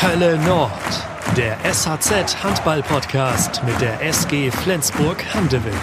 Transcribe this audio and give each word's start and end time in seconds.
Hölle 0.00 0.38
Nord, 0.46 0.70
der 1.36 1.56
SHZ 1.64 2.44
Handball 2.44 2.82
Podcast 2.82 3.64
mit 3.64 3.80
der 3.80 4.00
SG 4.00 4.48
Flensburg 4.52 5.16
Handewitt. 5.34 5.74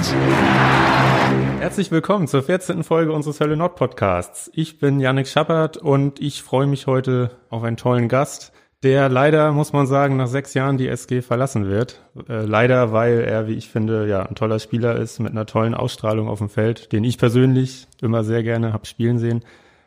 Herzlich 1.60 1.92
willkommen 1.92 2.30
zur 2.30 2.42
14. 2.42 2.86
Folge 2.86 3.12
unseres 3.12 3.42
Hölle 3.42 3.58
Nord 3.58 3.76
Podcasts. 3.76 4.50
Ich 4.54 4.80
bin 4.80 5.02
Yannick 5.02 5.28
Schappert 5.28 5.76
und 5.76 6.22
ich 6.22 6.44
freue 6.44 6.66
mich 6.66 6.88
heute 6.88 7.32
auf 7.50 7.64
einen 7.64 7.76
tollen 7.76 8.08
Gast, 8.08 8.54
der 8.84 9.10
leider, 9.10 9.52
muss 9.52 9.74
man 9.74 9.86
sagen, 9.86 10.16
nach 10.16 10.28
sechs 10.28 10.54
Jahren 10.54 10.78
die 10.78 10.88
SG 10.88 11.22
verlassen 11.22 11.68
wird. 11.68 12.00
Äh, 12.30 12.46
leider, 12.46 12.94
weil 12.94 13.20
er, 13.20 13.50
wie 13.50 13.56
ich 13.56 13.68
finde, 13.68 14.08
ja, 14.08 14.24
ein 14.24 14.36
toller 14.36 14.60
Spieler 14.60 14.96
ist 14.96 15.20
mit 15.20 15.34
einer 15.34 15.46
tollen 15.46 15.76
Ausstrahlung 15.76 16.30
auf 16.30 16.40
dem 16.40 16.48
Feld, 16.50 16.94
den 16.94 17.04
ich 17.04 17.18
persönlich 17.18 17.90
immer 18.02 18.24
sehr 18.24 18.44
gerne 18.44 18.72
hab 18.72 18.88
spielen 18.88 19.20
sehen. 19.20 19.44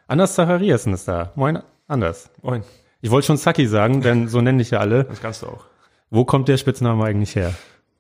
Anders 0.07 0.35
Zachariasen 0.35 0.93
ist 0.93 1.09
da. 1.09 1.33
Moin, 1.35 1.61
Anders. 1.87 2.31
Moin. 2.43 2.63
Ich 3.01 3.11
wollte 3.11 3.27
schon 3.29 3.37
Saki 3.37 3.67
sagen, 3.67 4.01
denn 4.01 4.29
so 4.29 4.41
nenne 4.41 4.61
ich 4.61 4.71
ja 4.71 4.81
alle. 4.81 5.05
Das 5.05 5.21
kannst 5.21 5.43
du 5.43 5.47
auch. 5.47 5.67
Wo 6.11 6.25
kommt 6.25 6.49
der 6.49 6.57
Spitzname 6.57 7.05
eigentlich 7.05 7.37
her? 7.37 7.55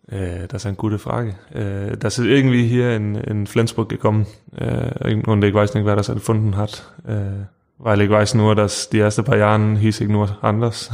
Äh, 0.08 0.48
das 0.48 0.62
ist 0.62 0.66
eine 0.66 0.76
gute 0.76 0.98
Frage. 0.98 1.36
Äh, 1.54 1.96
das 1.96 2.18
ist 2.18 2.26
irgendwie 2.26 2.66
hier 2.66 2.96
in, 2.96 3.14
in 3.14 3.46
Flensburg 3.46 3.88
gekommen 3.88 4.26
äh, 4.56 5.14
und 5.14 5.44
ich 5.44 5.54
weiß 5.54 5.74
nicht, 5.74 5.84
wer 5.84 5.94
das 5.94 6.08
erfunden 6.08 6.56
hat. 6.56 6.92
Äh, 7.06 7.46
weil 7.78 8.00
ich 8.00 8.10
weiß 8.10 8.34
nur, 8.34 8.56
dass 8.56 8.90
die 8.90 8.98
ersten 8.98 9.24
paar 9.24 9.36
Jahren 9.36 9.76
hieß 9.76 10.00
ich 10.00 10.08
nur 10.08 10.38
anders. 10.42 10.90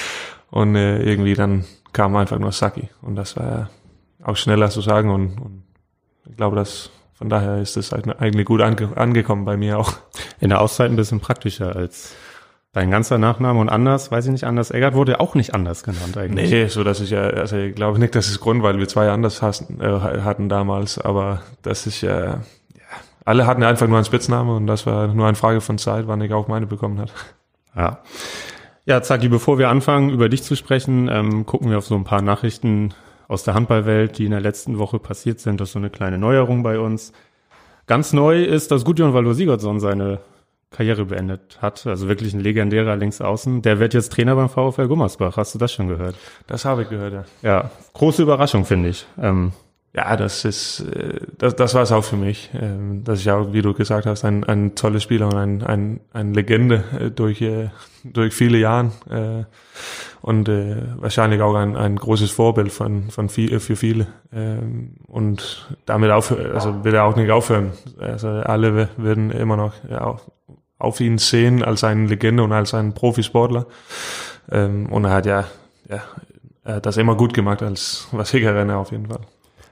und 0.50 0.74
äh, 0.74 1.00
irgendwie 1.02 1.34
dann 1.34 1.64
kam 1.92 2.16
einfach 2.16 2.40
nur 2.40 2.50
Saki. 2.50 2.88
Und 3.02 3.14
das 3.14 3.36
war 3.36 3.70
auch 4.22 4.36
schneller 4.36 4.70
zu 4.70 4.80
sagen 4.80 5.10
und, 5.10 5.40
und 5.40 5.62
ich 6.28 6.36
glaube, 6.36 6.56
dass 6.56 6.90
von 7.12 7.28
daher 7.28 7.58
ist 7.58 7.76
es 7.76 7.92
eigentlich 7.92 8.46
gut 8.46 8.60
ange 8.60 8.96
angekommen 8.96 9.44
bei 9.44 9.56
mir 9.56 9.78
auch. 9.78 9.92
In 10.40 10.48
der 10.48 10.60
Auszeit 10.60 10.90
ein 10.90 10.96
bisschen 10.96 11.20
praktischer 11.20 11.76
als 11.76 12.16
Dein 12.74 12.90
ganzer 12.90 13.18
Nachname 13.18 13.60
und 13.60 13.68
anders, 13.68 14.10
weiß 14.10 14.26
ich 14.26 14.32
nicht, 14.32 14.44
anders 14.44 14.72
Eggert 14.72 14.94
wurde 14.94 15.20
auch 15.20 15.36
nicht 15.36 15.54
anders 15.54 15.84
genannt 15.84 16.16
eigentlich. 16.16 16.50
Nee, 16.50 16.66
so 16.66 16.82
dass 16.82 17.00
ich 17.00 17.10
ja, 17.10 17.22
also 17.22 17.56
ich 17.56 17.74
glaube 17.76 18.00
nicht, 18.00 18.16
dass 18.16 18.26
es 18.26 18.40
Grund, 18.40 18.64
weil 18.64 18.78
wir 18.78 18.88
zwei 18.88 19.10
anders 19.10 19.42
hatten, 19.42 19.80
äh, 19.80 20.00
hatten 20.00 20.48
damals, 20.48 20.98
aber 20.98 21.42
das 21.62 21.86
ist 21.86 22.00
ja, 22.00 22.20
ja, 22.20 22.38
alle 23.24 23.46
hatten 23.46 23.62
einfach 23.62 23.86
nur 23.86 23.96
einen 23.96 24.04
Spitzname 24.04 24.56
und 24.56 24.66
das 24.66 24.86
war 24.86 25.06
nur 25.06 25.28
eine 25.28 25.36
Frage 25.36 25.60
von 25.60 25.78
Zeit, 25.78 26.08
wann 26.08 26.20
ich 26.20 26.32
auch 26.32 26.48
meine 26.48 26.66
bekommen 26.66 26.98
hat. 26.98 27.12
Ja. 27.76 28.00
Ja, 28.86 29.02
Zaki, 29.02 29.28
bevor 29.28 29.58
wir 29.58 29.68
anfangen, 29.68 30.10
über 30.10 30.28
dich 30.28 30.42
zu 30.42 30.56
sprechen, 30.56 31.08
ähm, 31.08 31.46
gucken 31.46 31.70
wir 31.70 31.78
auf 31.78 31.86
so 31.86 31.94
ein 31.94 32.04
paar 32.04 32.22
Nachrichten 32.22 32.92
aus 33.28 33.44
der 33.44 33.54
Handballwelt, 33.54 34.18
die 34.18 34.24
in 34.24 34.32
der 34.32 34.40
letzten 34.40 34.78
Woche 34.78 34.98
passiert 34.98 35.40
sind. 35.40 35.60
Das 35.60 35.68
ist 35.68 35.72
so 35.72 35.78
eine 35.78 35.90
kleine 35.90 36.18
Neuerung 36.18 36.62
bei 36.62 36.78
uns. 36.78 37.12
Ganz 37.86 38.12
neu 38.12 38.42
ist, 38.42 38.70
dass 38.70 38.84
Gudjon 38.84 39.14
Valor 39.14 39.34
Sigurdsson 39.34 39.80
seine 39.80 40.20
Karriere 40.74 41.04
beendet 41.06 41.58
hat. 41.62 41.86
Also 41.86 42.08
wirklich 42.08 42.34
ein 42.34 42.40
legendärer 42.40 42.96
Linksaußen. 42.96 43.62
Der 43.62 43.78
wird 43.78 43.94
jetzt 43.94 44.12
Trainer 44.12 44.34
beim 44.34 44.48
VfL 44.48 44.88
Gummersbach. 44.88 45.36
Hast 45.36 45.54
du 45.54 45.58
das 45.58 45.72
schon 45.72 45.88
gehört? 45.88 46.16
Das 46.46 46.64
habe 46.64 46.82
ich 46.82 46.88
gehört, 46.88 47.12
ja. 47.12 47.24
Ja, 47.42 47.70
große 47.92 48.22
Überraschung, 48.22 48.64
finde 48.64 48.90
ich. 48.90 49.06
Ähm, 49.20 49.52
ja, 49.94 50.16
das 50.16 50.44
ist, 50.44 50.80
äh, 50.80 51.20
das, 51.38 51.54
das 51.54 51.74
war 51.74 51.82
es 51.82 51.92
auch 51.92 52.02
für 52.02 52.16
mich. 52.16 52.50
Dass 53.04 53.20
ich 53.20 53.30
auch, 53.30 53.52
wie 53.52 53.62
du 53.62 53.72
gesagt 53.74 54.06
hast, 54.06 54.24
ein, 54.24 54.42
ein 54.42 54.74
tolles 54.74 55.04
Spieler 55.04 55.26
und 55.26 55.36
ein, 55.36 55.62
ein, 55.62 56.00
ein 56.12 56.34
Legende 56.34 56.82
äh, 56.98 57.10
durch, 57.10 57.40
äh, 57.40 57.70
durch 58.02 58.34
viele 58.34 58.58
Jahre 58.58 59.46
und 60.20 60.48
wahrscheinlich 60.48 61.42
auch 61.42 61.54
ein, 61.54 61.76
ein 61.76 61.96
großes 61.96 62.30
Vorbild 62.30 62.72
von, 62.72 63.10
von 63.10 63.28
viel, 63.28 63.60
für 63.60 63.76
viele. 63.76 64.06
Ähm, 64.32 64.96
und 65.06 65.68
damit 65.84 66.10
aufhören, 66.10 66.52
also 66.52 66.82
will 66.84 66.94
er 66.94 67.04
auch 67.04 67.16
nicht 67.16 67.30
aufhören. 67.30 67.72
Also 67.98 68.28
alle 68.28 68.88
werden 68.96 69.30
immer 69.30 69.56
noch 69.56 69.74
ja, 69.88 70.16
auf 70.84 71.00
ihn 71.00 71.18
sehen 71.18 71.62
als 71.62 71.84
eine 71.84 72.06
Legende 72.06 72.42
und 72.42 72.52
als 72.52 72.74
ein 72.74 72.94
Profisportler. 72.94 73.66
Ähm, 74.50 74.86
und 74.86 75.04
er 75.04 75.10
hat 75.10 75.26
ja, 75.26 75.44
ja 75.88 76.02
er 76.64 76.76
hat 76.76 76.86
das 76.86 76.96
immer 76.96 77.16
gut 77.16 77.34
gemacht 77.34 77.62
als 77.62 78.08
was 78.12 78.32
Renner 78.32 78.78
auf 78.78 78.90
jeden 78.90 79.06
Fall. 79.06 79.20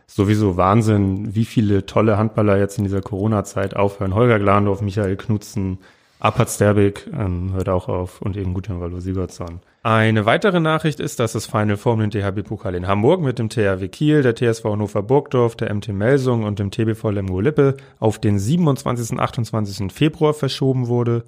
Sowieso 0.07 0.59
Wahnsinn, 0.59 1.35
wie 1.35 1.47
viele 1.47 1.87
tolle 1.87 2.19
Handballer 2.19 2.59
jetzt 2.59 2.77
in 2.77 2.85
dieser 2.85 3.01
Corona-Zeit 3.01 3.77
aufhören. 3.77 4.15
Holger 4.15 4.39
Glandorf, 4.39 4.83
Michael 4.83 5.17
Knutzen, 5.17 5.79
Apat 6.23 6.51
Sterbik 6.51 7.11
ähm, 7.13 7.53
hört 7.53 7.69
auch 7.69 7.89
auf 7.89 8.23
und 8.23 8.37
eben 8.37 8.55
Gutjan 8.55 8.81
Valo 8.81 9.01
Sigurdsson. 9.01 9.59
Eine 9.83 10.25
weitere 10.25 10.61
Nachricht 10.61 11.01
ist, 11.01 11.19
dass 11.19 11.33
das 11.33 11.47
Final 11.47 11.77
Four 11.77 11.97
den 11.97 12.11
DHB-Pokal 12.11 12.77
in 12.77 12.87
Hamburg 12.87 13.21
mit 13.21 13.41
dem 13.41 13.49
THW 13.49 13.89
Kiel, 13.89 14.23
der 14.23 14.37
TSV 14.37 14.67
Hannover 14.67 15.03
Burgdorf, 15.03 15.57
der 15.57 15.75
MT 15.75 15.89
Melsung 15.89 16.45
und 16.45 16.61
dem 16.61 16.71
TBV 16.71 17.11
Lemgo 17.11 17.41
Lippe 17.41 17.77
auf 17.99 18.21
den 18.21 18.39
27. 18.39 19.11
und 19.11 19.19
28. 19.19 19.93
Februar 19.93 20.33
verschoben 20.33 20.87
wurde. 20.87 21.25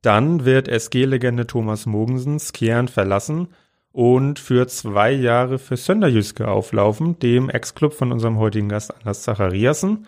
Dann 0.00 0.44
wird 0.44 0.68
SG-Legende 0.68 1.48
Thomas 1.48 1.84
Mogensen 1.84 2.38
Skjern 2.38 2.86
verlassen 2.86 3.48
und 3.90 4.38
für 4.38 4.68
zwei 4.68 5.10
Jahre 5.10 5.58
für 5.58 5.76
Sönderjyske 5.76 6.46
auflaufen, 6.46 7.18
dem 7.18 7.50
Ex-Club 7.50 7.92
von 7.92 8.12
unserem 8.12 8.38
heutigen 8.38 8.68
Gast 8.68 8.94
Anders 8.96 9.22
Zachariasen. 9.22 10.06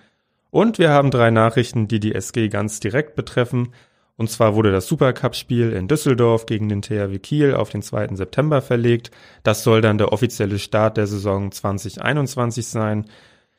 Und 0.52 0.78
wir 0.78 0.90
haben 0.90 1.10
drei 1.10 1.32
Nachrichten, 1.32 1.88
die 1.88 1.98
die 1.98 2.14
SG 2.14 2.48
ganz 2.48 2.78
direkt 2.78 3.16
betreffen. 3.16 3.72
Und 4.16 4.30
zwar 4.30 4.54
wurde 4.54 4.72
das 4.72 4.86
Supercup-Spiel 4.86 5.72
in 5.72 5.88
Düsseldorf 5.88 6.46
gegen 6.46 6.68
den 6.68 6.80
THW 6.80 7.18
Kiel 7.18 7.54
auf 7.54 7.68
den 7.68 7.82
2. 7.82 8.16
September 8.16 8.62
verlegt. 8.62 9.10
Das 9.42 9.62
soll 9.62 9.82
dann 9.82 9.98
der 9.98 10.12
offizielle 10.12 10.58
Start 10.58 10.96
der 10.96 11.06
Saison 11.06 11.52
2021 11.52 12.66
sein. 12.66 13.06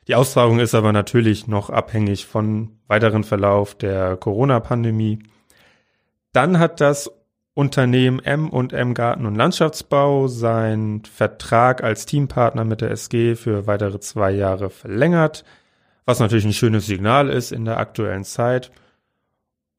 Die 0.07 0.16
Austragung 0.16 0.59
ist 0.59 0.73
aber 0.73 0.94
natürlich 0.94 1.47
noch 1.47 1.69
abhängig 1.69 2.25
von 2.25 2.79
weiteren 2.88 3.23
Verlauf 3.23 3.75
der 3.75 4.17
Corona-Pandemie. 4.17 5.19
Dann 6.31 6.59
hat 6.59 6.81
das 6.81 7.12
Unternehmen 7.53 8.19
M&M 8.19 8.94
Garten 8.94 9.25
und 9.25 9.35
Landschaftsbau 9.35 10.28
seinen 10.28 11.03
Vertrag 11.06 11.84
als 11.84 12.06
Teampartner 12.06 12.63
mit 12.63 12.81
der 12.81 12.91
SG 12.91 13.35
für 13.35 13.67
weitere 13.67 14.00
zwei 14.00 14.31
Jahre 14.31 14.69
verlängert, 14.69 15.44
was 16.06 16.19
natürlich 16.19 16.46
ein 16.46 16.53
schönes 16.53 16.85
Signal 16.85 17.29
ist 17.29 17.51
in 17.51 17.66
der 17.66 17.78
aktuellen 17.78 18.23
Zeit. 18.23 18.72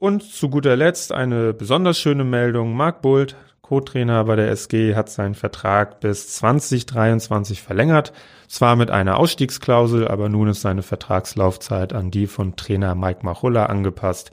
Und 0.01 0.23
zu 0.23 0.49
guter 0.49 0.77
Letzt 0.77 1.11
eine 1.11 1.53
besonders 1.53 1.99
schöne 1.99 2.23
Meldung. 2.23 2.77
Marc 2.77 3.03
Bult, 3.03 3.35
Co-Trainer 3.63 4.23
bei 4.25 4.37
der 4.37 4.49
SG, 4.49 4.95
hat 4.95 5.11
seinen 5.11 5.35
Vertrag 5.35 5.99
bis 5.99 6.29
2023 6.37 7.61
verlängert. 7.61 8.13
Zwar 8.47 8.77
mit 8.77 8.93
einer 8.93 9.17
Ausstiegsklausel, 9.19 10.07
aber 10.07 10.29
nun 10.29 10.49
ist 10.49 10.61
seine 10.61 10.83
Vertragslaufzeit 10.83 11.93
an 11.93 12.13
die 12.13 12.29
von 12.29 12.55
Trainer 12.55 12.95
Mike 12.95 13.25
Machulla 13.25 13.67
angepasst. 13.67 14.31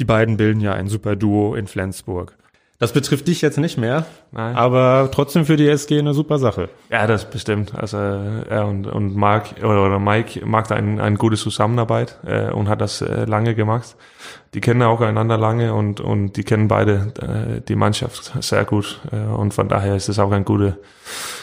Die 0.00 0.04
beiden 0.04 0.36
bilden 0.36 0.60
ja 0.60 0.72
ein 0.72 0.88
super 0.88 1.14
Duo 1.14 1.54
in 1.54 1.68
Flensburg. 1.68 2.36
Das 2.84 2.92
betrifft 2.92 3.28
dich 3.28 3.40
jetzt 3.40 3.56
nicht 3.56 3.78
mehr, 3.78 4.04
Nein. 4.30 4.56
aber 4.56 5.08
trotzdem 5.10 5.46
für 5.46 5.56
die 5.56 5.66
SG 5.66 5.98
eine 5.98 6.12
super 6.12 6.38
Sache. 6.38 6.68
Ja, 6.90 7.06
das 7.06 7.24
bestimmt. 7.30 7.74
Also 7.74 7.96
er 7.96 8.66
und, 8.66 8.86
und 8.86 9.16
Mark 9.16 9.54
oder, 9.60 9.86
oder 9.86 9.98
Mike 9.98 10.44
macht 10.44 10.70
ein, 10.70 11.00
ein 11.00 11.16
gute 11.16 11.38
Zusammenarbeit 11.38 12.18
äh, 12.26 12.50
und 12.50 12.68
hat 12.68 12.82
das 12.82 13.00
äh, 13.00 13.24
lange 13.24 13.54
gemacht. 13.54 13.96
Die 14.52 14.60
kennen 14.60 14.82
auch 14.82 15.00
einander 15.00 15.38
lange 15.38 15.72
und, 15.72 16.02
und 16.02 16.36
die 16.36 16.44
kennen 16.44 16.68
beide 16.68 17.14
äh, 17.22 17.62
die 17.62 17.74
Mannschaft 17.74 18.34
sehr 18.40 18.66
gut. 18.66 19.00
Äh, 19.10 19.32
und 19.32 19.54
von 19.54 19.66
daher 19.66 19.96
ist 19.96 20.10
es 20.10 20.18
auch 20.18 20.30
eine 20.30 20.44
gute, 20.44 20.76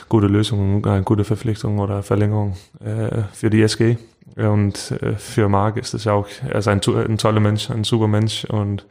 gute 0.10 0.28
Lösung, 0.28 0.86
eine 0.86 1.02
gute 1.02 1.24
Verpflichtung 1.24 1.80
oder 1.80 2.04
Verlängerung 2.04 2.56
äh, 2.86 3.24
für 3.34 3.50
die 3.50 3.64
SG. 3.64 3.98
Und 4.36 4.92
äh, 4.92 5.16
für 5.16 5.50
Mark 5.50 5.78
ist 5.78 5.96
es 5.96 6.06
auch, 6.06 6.28
er 6.48 6.60
ist 6.60 6.68
ein, 6.68 6.82
ein 6.86 7.18
toller 7.18 7.40
Mensch, 7.40 7.72
ein 7.72 7.84
super 7.84 8.08
Mensch 8.08 8.46
und 8.46 8.86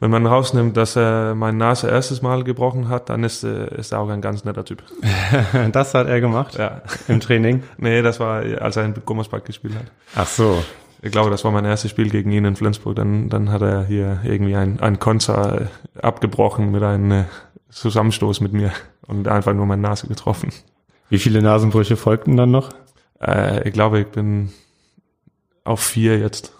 wenn 0.00 0.10
man 0.10 0.26
rausnimmt, 0.26 0.76
dass 0.76 0.96
er 0.96 1.34
meine 1.34 1.56
Nase 1.56 1.88
erstes 1.88 2.22
Mal 2.22 2.44
gebrochen 2.44 2.88
hat, 2.88 3.08
dann 3.08 3.24
ist, 3.24 3.44
äh, 3.44 3.74
ist 3.76 3.92
er 3.92 4.00
auch 4.00 4.08
ein 4.08 4.20
ganz 4.20 4.44
netter 4.44 4.64
Typ. 4.64 4.82
das 5.72 5.94
hat 5.94 6.06
er 6.06 6.20
gemacht? 6.20 6.56
Ja. 6.58 6.82
Im 7.08 7.20
Training? 7.20 7.62
nee, 7.78 8.02
das 8.02 8.20
war, 8.20 8.42
als 8.60 8.76
er 8.76 8.84
in 8.84 8.94
Gummersbach 9.04 9.44
gespielt 9.44 9.74
hat. 9.74 9.86
Ach 10.14 10.26
so. 10.26 10.62
Ich 11.02 11.12
glaube, 11.12 11.30
das 11.30 11.44
war 11.44 11.50
mein 11.50 11.66
erstes 11.66 11.90
Spiel 11.90 12.08
gegen 12.08 12.30
ihn 12.32 12.46
in 12.46 12.56
Flensburg. 12.56 12.96
Dann, 12.96 13.28
dann 13.28 13.52
hat 13.52 13.60
er 13.60 13.84
hier 13.84 14.20
irgendwie 14.24 14.56
ein, 14.56 14.80
ein 14.80 14.98
Konzer 14.98 15.68
abgebrochen 16.00 16.70
mit 16.70 16.82
einem 16.82 17.10
äh, 17.10 17.24
Zusammenstoß 17.70 18.40
mit 18.40 18.52
mir 18.52 18.72
und 19.06 19.28
einfach 19.28 19.52
nur 19.52 19.66
meine 19.66 19.82
Nase 19.82 20.06
getroffen. 20.06 20.50
Wie 21.10 21.18
viele 21.18 21.42
Nasenbrüche 21.42 21.96
folgten 21.96 22.36
dann 22.36 22.50
noch? 22.50 22.70
Äh, 23.20 23.68
ich 23.68 23.74
glaube, 23.74 24.00
ich 24.00 24.06
bin 24.06 24.52
auf 25.64 25.80
vier 25.80 26.18
jetzt. 26.18 26.52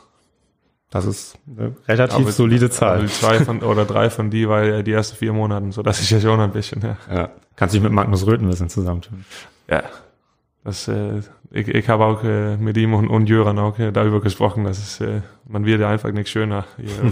Das 0.94 1.06
ist 1.06 1.36
eine 1.48 1.74
relativ 1.88 2.20
aber 2.20 2.30
solide 2.30 2.70
Zahl. 2.70 3.08
Zwei 3.08 3.40
von, 3.40 3.62
oder 3.64 3.84
drei 3.84 4.10
von 4.10 4.30
die 4.30 4.42
ja 4.42 4.80
die 4.80 4.92
ersten 4.92 5.16
vier 5.16 5.32
Monate, 5.32 5.72
so 5.72 5.82
das 5.82 6.00
ist 6.00 6.08
ja 6.10 6.20
schon 6.20 6.38
ein 6.38 6.52
bisschen, 6.52 6.82
ja. 6.82 6.96
ja. 7.12 7.30
Kannst 7.56 7.74
dich 7.74 7.82
mit 7.82 7.90
Magnus 7.90 8.24
Röthen 8.28 8.46
ein 8.46 8.50
bisschen 8.50 8.68
zusammentun. 8.68 9.24
Ja. 9.68 9.82
Das, 10.62 10.86
äh, 10.86 11.22
ich, 11.50 11.66
ich 11.66 11.88
habe 11.88 12.04
auch 12.04 12.22
äh, 12.22 12.56
mit 12.58 12.76
ihm 12.76 12.94
und, 12.94 13.08
und 13.08 13.28
Jöran 13.28 13.58
auch 13.58 13.76
äh, 13.80 13.90
darüber 13.90 14.20
gesprochen, 14.20 14.62
dass 14.62 14.78
es, 14.78 15.00
äh, 15.00 15.22
man 15.48 15.66
wird 15.66 15.80
ja 15.80 15.90
einfach 15.90 16.12
nicht 16.12 16.28
schöner. 16.28 16.64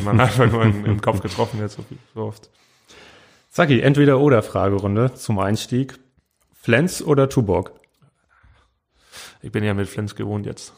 Man 0.05 0.20
einfach 0.20 0.49
nur 0.49 0.62
in, 0.62 0.85
im 0.85 1.00
Kopf 1.00 1.20
getroffen 1.20 1.58
wird 1.58 1.73
so, 1.73 1.85
so 2.14 2.20
oft. 2.23 2.50
Saki, 3.50 3.81
entweder 3.81 4.20
oder 4.20 4.44
Fragerunde 4.44 5.12
zum 5.14 5.40
Einstieg. 5.40 5.99
Flens 6.55 7.02
oder 7.02 7.28
Tuborg? 7.28 7.73
Ich 9.40 9.50
bin 9.50 9.64
ja 9.64 9.75
mit 9.75 9.88
Flens 9.88 10.14
gewohnt 10.14 10.46
jetzt. 10.46 10.73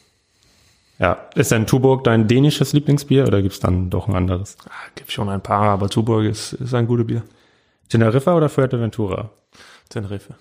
Ja, 0.99 1.29
ist 1.35 1.51
denn 1.51 1.67
Tuborg 1.67 2.05
dein 2.05 2.29
dänisches 2.29 2.73
Lieblingsbier 2.73 3.27
oder 3.27 3.43
gibt's 3.43 3.59
dann 3.61 3.91
doch 3.91 4.07
ein 4.09 4.15
anderes? 4.15 4.57
Ah, 4.69 4.71
gibt 4.95 5.11
schon 5.11 5.29
ein 5.29 5.43
paar, 5.43 5.71
aber 5.71 5.89
Tuborg 5.91 6.25
ist, 6.25 6.53
ist 6.55 6.73
ein 6.75 6.87
gutes 6.87 7.07
Bier. 7.07 7.23
Teneriffa 7.89 8.35
oder 8.35 8.49
Fuerteventura? 8.49 9.31
Tenerife. 9.89 10.35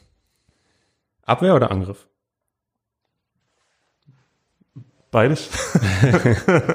Abwehr 1.26 1.56
oder 1.56 1.72
Angriff? 1.72 2.08
Beides. 5.10 5.50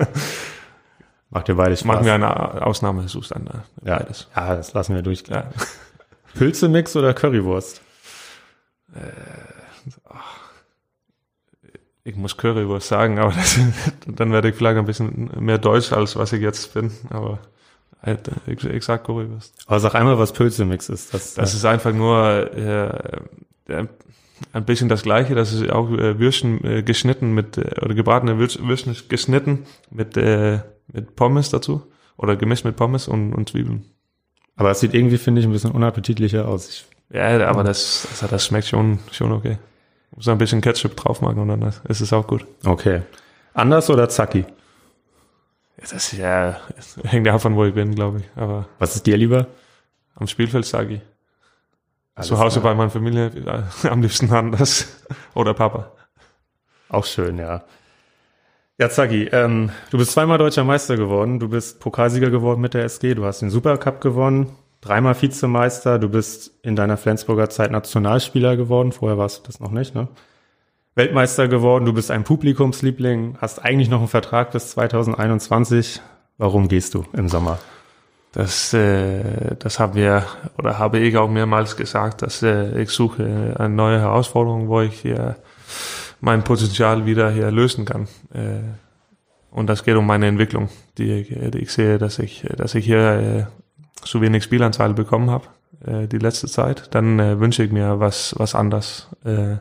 Macht 1.31 1.49
dir 1.49 1.57
beides 1.57 1.81
Spaß? 1.81 1.87
Machen 1.87 2.07
wir 2.07 2.15
eine 2.15 2.67
Ausnahmezustand. 2.67 3.49
da. 3.49 3.65
ja. 3.85 3.99
Beides. 3.99 4.29
ja, 4.35 4.57
das 4.57 4.73
lassen 4.75 4.95
wir 4.95 5.03
durchgehen. 5.03 5.35
Ja. 5.35 5.51
Pilzemix 6.35 6.95
oder 6.97 7.15
Currywurst? 7.15 7.83
Ich 12.09 12.17
muss 12.17 12.37
Currywurst 12.37 12.89
sagen, 12.89 13.19
aber 13.19 13.33
das, 13.33 13.59
dann 14.07 14.33
werde 14.33 14.49
ich 14.49 14.55
vielleicht 14.55 14.79
ein 14.79 14.87
bisschen 14.87 15.31
mehr 15.39 15.59
deutsch, 15.59 15.93
als 15.93 16.17
was 16.17 16.33
ich 16.33 16.41
jetzt 16.41 16.73
bin. 16.75 16.91
Aber 17.11 17.39
ich, 18.47 18.65
ich 18.65 18.85
sag 18.85 19.05
Currywurst. 19.05 19.53
Aber 19.67 19.79
sag 19.81 19.95
einmal, 19.95 20.19
was 20.19 20.33
Pilzemix 20.33 20.89
ist. 20.89 21.13
Das, 21.13 21.35
Das 21.35 21.53
ist 21.53 21.65
einfach 21.65 21.93
nur 21.93 22.51
äh, 22.57 23.73
äh, 23.73 23.87
ein 24.53 24.65
bisschen 24.65 24.89
das 24.89 25.03
Gleiche. 25.03 25.35
Das 25.35 25.53
ist 25.53 25.69
auch 25.71 25.91
äh, 25.91 26.19
Würstchen 26.19 26.65
äh, 26.65 26.83
geschnitten 26.83 27.35
mit 27.35 27.59
äh, 27.59 27.75
oder 27.85 27.95
gebratene 27.95 28.35
Würst- 28.39 28.67
Würstchen 28.67 28.97
geschnitten 29.09 29.67
mit 29.91 30.17
äh, 30.17 30.61
mit 30.91 31.15
Pommes 31.17 31.51
dazu 31.51 31.83
oder 32.17 32.37
gemischt 32.37 32.65
mit 32.65 32.77
Pommes 32.77 33.07
und, 33.09 33.35
und 33.35 33.51
Zwiebeln. 33.51 33.85
aber 34.57 34.71
es 34.71 34.81
sieht 34.81 34.95
irgendwie, 34.95 35.19
finde 35.19 35.41
ich, 35.43 35.47
ein 35.47 35.53
bisschen 35.53 35.73
unappetitlicher 35.73 36.49
aus. 36.49 36.69
Ich, 36.71 36.87
Ja, 37.15 37.47
aber 37.47 37.65
das, 37.65 38.09
das, 38.19 38.31
das 38.31 38.47
schmeckt 38.47 38.69
schon 38.69 38.99
schon 39.13 39.33
okay. 39.33 39.59
Muss 40.15 40.29
ein 40.29 40.39
bisschen 40.39 40.61
Ketchup 40.61 40.97
drauf 40.97 41.21
machen 41.21 41.39
und 41.39 41.49
dann 41.49 41.63
ist 41.63 42.01
es 42.01 42.13
auch 42.13 42.27
gut. 42.27 42.47
okay. 42.65 43.03
Anders 43.55 43.91
oder 43.91 44.09
Zacki? 44.09 44.45
Das 45.79 45.93
ist 45.93 46.13
ja 46.13 46.61
hängt 47.05 47.27
davon, 47.27 47.57
wo 47.57 47.65
ich 47.65 47.75
bin, 47.75 47.95
glaube 47.95 48.21
ich. 48.21 48.25
Aber 48.37 48.69
Was 48.79 48.95
ist 48.95 49.07
dir 49.07 49.17
lieber? 49.17 49.47
am 50.15 50.27
Spielfeld. 50.27 50.73
Alles 50.75 51.03
Zu 52.29 52.39
Hause 52.39 52.61
klar. 52.61 52.73
bei 52.73 52.79
meiner 52.79 52.91
Familie 52.91 53.27
äh, 53.27 53.89
am 53.89 54.03
liebsten 54.03 54.33
anders 54.33 55.05
oder 55.35 55.55
Papa. 55.55 55.93
Auch 56.89 57.05
schön, 57.05 57.39
ja. 57.39 57.65
Ja, 58.79 58.89
Zaggi, 58.91 59.25
ähm, 59.33 59.71
du 59.91 59.99
bist 59.99 60.13
zweimal 60.13 60.39
deutscher 60.39 60.65
Meister 60.65 60.97
geworden, 60.97 61.41
du 61.41 61.49
bist 61.49 61.81
Pokalsieger 61.81 62.31
geworden 62.31 62.61
mit 62.61 62.75
der 62.75 62.85
SG, 62.85 63.15
du 63.15 63.25
hast 63.25 63.43
den 63.43 63.51
Supercup 63.51 64.01
gewonnen, 64.01 64.51
dreimal 64.81 65.21
Vizemeister, 65.21 65.99
du 65.99 66.09
bist 66.09 66.53
in 66.63 66.77
deiner 66.77 66.97
Flensburger 66.97 67.51
Zeit 67.51 67.71
Nationalspieler 67.71 68.57
geworden, 68.57 68.93
vorher 68.93 69.19
warst 69.19 69.39
du 69.39 69.43
das 69.47 69.61
noch 69.61 69.71
nicht, 69.71 69.95
ne? 69.95 70.09
Weltmeister 70.95 71.47
geworden, 71.47 71.85
du 71.85 71.93
bist 71.93 72.11
ein 72.11 72.25
Publikumsliebling, 72.25 73.37
hast 73.41 73.65
eigentlich 73.65 73.89
noch 73.89 74.01
einen 74.01 74.09
Vertrag 74.09 74.51
bis 74.51 74.71
2021. 74.71 76.01
Warum 76.39 76.67
gehst 76.67 76.95
du 76.95 77.05
im 77.13 77.29
Sommer? 77.29 77.61
Das, 78.33 78.75
äh, 78.75 79.55
das 79.61 79.79
haben 79.79 79.95
wir 79.95 80.25
oder 80.59 80.79
habe 80.79 80.99
ich 80.99 81.17
auch 81.17 81.31
mehrmals 81.31 81.77
gesagt, 81.77 82.23
dass 82.23 82.43
äh, 82.43 82.83
ich 82.83 82.91
suche 82.91 83.55
eine 83.57 83.69
neue 83.69 84.01
Herausforderung, 84.01 84.67
wo 84.67 84.81
ich 84.81 85.01
hier 85.01 85.37
mein 86.21 86.43
Potenzial 86.43 87.07
wieder 87.07 87.31
hier 87.31 87.53
lösen 87.53 87.85
kann. 87.85 88.09
Äh, 88.35 88.59
und 89.53 89.69
das 89.69 89.85
geht 89.85 89.97
um 89.97 90.07
meine 90.07 90.27
Entwicklung, 90.27 90.69
die 90.99 91.13
ich, 91.13 91.29
die 91.29 91.59
ich 91.59 91.73
sehe, 91.73 91.99
dass 91.99 92.19
ich, 92.19 92.45
dass 92.57 92.75
ich 92.75 92.85
hier 92.85 93.49
äh, 93.49 93.68
so 94.05 94.21
wenig 94.21 94.45
Spielanzahl 94.45 94.95
bekommen 94.95 95.31
habe 95.31 95.47
äh, 95.85 96.07
die 96.07 96.19
letzte 96.19 96.47
Zeit. 96.47 96.95
Dann 96.95 97.19
äh, 97.19 97.41
wünsche 97.41 97.63
ich 97.63 97.73
mir 97.73 98.01
was 98.01 98.35
was 98.39 98.55
anders. 98.55 99.09
Äh, 99.25 99.57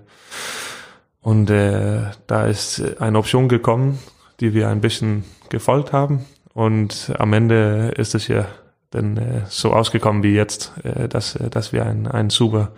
und 1.22 1.50
äh, 1.50 2.04
da 2.28 2.46
ist 2.46 3.02
eine 3.02 3.18
Option 3.18 3.50
gekommen, 3.50 4.00
die 4.40 4.54
wir 4.54 4.70
ein 4.70 4.82
bisschen 4.82 5.26
gefolgt 5.50 5.92
haben. 5.92 6.26
Und 6.54 7.14
am 7.20 7.34
Ende 7.34 7.94
ist 7.98 8.16
es 8.16 8.28
ja 8.28 8.46
dann 8.92 9.18
äh, 9.18 9.42
so 9.50 9.74
ausgekommen 9.74 10.24
wie 10.24 10.34
jetzt, 10.34 10.74
äh, 10.84 11.08
dass, 11.08 11.36
äh, 11.36 11.50
dass 11.50 11.74
wir 11.74 11.86
ein, 11.86 12.08
ein 12.08 12.30
super, 12.30 12.72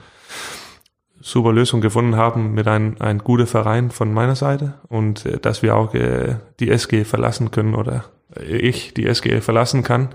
super 1.21 1.53
Lösung 1.53 1.79
gefunden 1.81 2.15
haben 2.15 2.53
mit 2.53 2.67
einem 2.67 2.95
ein 3.00 3.19
guter 3.19 3.47
Verein 3.47 3.91
von 3.91 4.11
meiner 4.13 4.35
Seite 4.35 4.73
und 4.88 5.25
äh, 5.25 5.39
dass 5.39 5.61
wir 5.61 5.75
auch 5.75 5.94
äh, 5.94 6.38
die 6.59 6.71
SG 6.71 7.03
verlassen 7.03 7.51
können 7.51 7.75
oder 7.75 8.06
ich 8.35 8.94
die 8.94 9.06
SG 9.06 9.41
verlassen 9.41 9.83
kann 9.83 10.09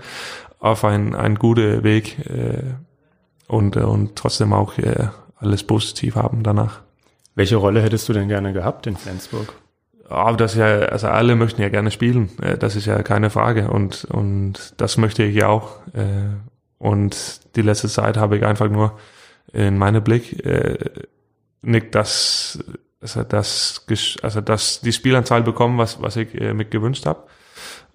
auf 0.65 0.83
einen, 0.83 1.15
einen 1.15 1.35
guten 1.39 1.83
Weg 1.83 2.19
äh, 2.27 2.63
und, 3.47 3.75
äh, 3.75 3.81
und 3.81 4.15
trotzdem 4.15 4.53
auch 4.53 4.77
äh, 4.77 5.07
alles 5.37 5.63
positiv 5.63 6.15
haben 6.15 6.43
danach. 6.43 6.81
Welche 7.35 7.57
Rolle 7.57 7.81
hättest 7.81 8.07
du 8.09 8.13
denn 8.13 8.27
gerne 8.27 8.53
gehabt 8.53 8.87
in 8.87 8.97
Flensburg? 8.97 9.53
Aber 10.09 10.37
das 10.37 10.53
ist 10.53 10.59
ja, 10.59 10.79
also 10.79 11.07
alle 11.07 11.35
möchten 11.35 11.61
ja 11.61 11.69
gerne 11.69 11.91
spielen. 11.91 12.29
Äh, 12.41 12.57
Das 12.57 12.75
ist 12.75 12.85
ja 12.85 13.01
keine 13.03 13.29
Frage. 13.29 13.69
Und, 13.69 14.05
und 14.05 14.73
das 14.77 14.97
möchte 14.97 15.23
ich 15.23 15.35
ja 15.35 15.47
auch. 15.47 15.77
Äh, 15.93 16.35
Und 16.77 17.55
die 17.55 17.61
letzte 17.61 17.87
Zeit 17.87 18.17
habe 18.17 18.37
ich 18.37 18.45
einfach 18.45 18.69
nur 18.69 18.97
in 19.53 19.77
meinem 19.77 20.03
Blick 20.03 20.43
nicht 21.61 21.95
das, 21.95 22.59
also 22.99 23.23
das, 23.23 23.85
also 24.21 24.41
das 24.41 24.81
die 24.81 24.91
Spielanzahl 24.91 25.41
bekommen, 25.41 25.77
was, 25.77 26.01
was 26.01 26.17
ich 26.17 26.33
mir 26.33 26.65
gewünscht 26.65 27.05
habe. 27.05 27.23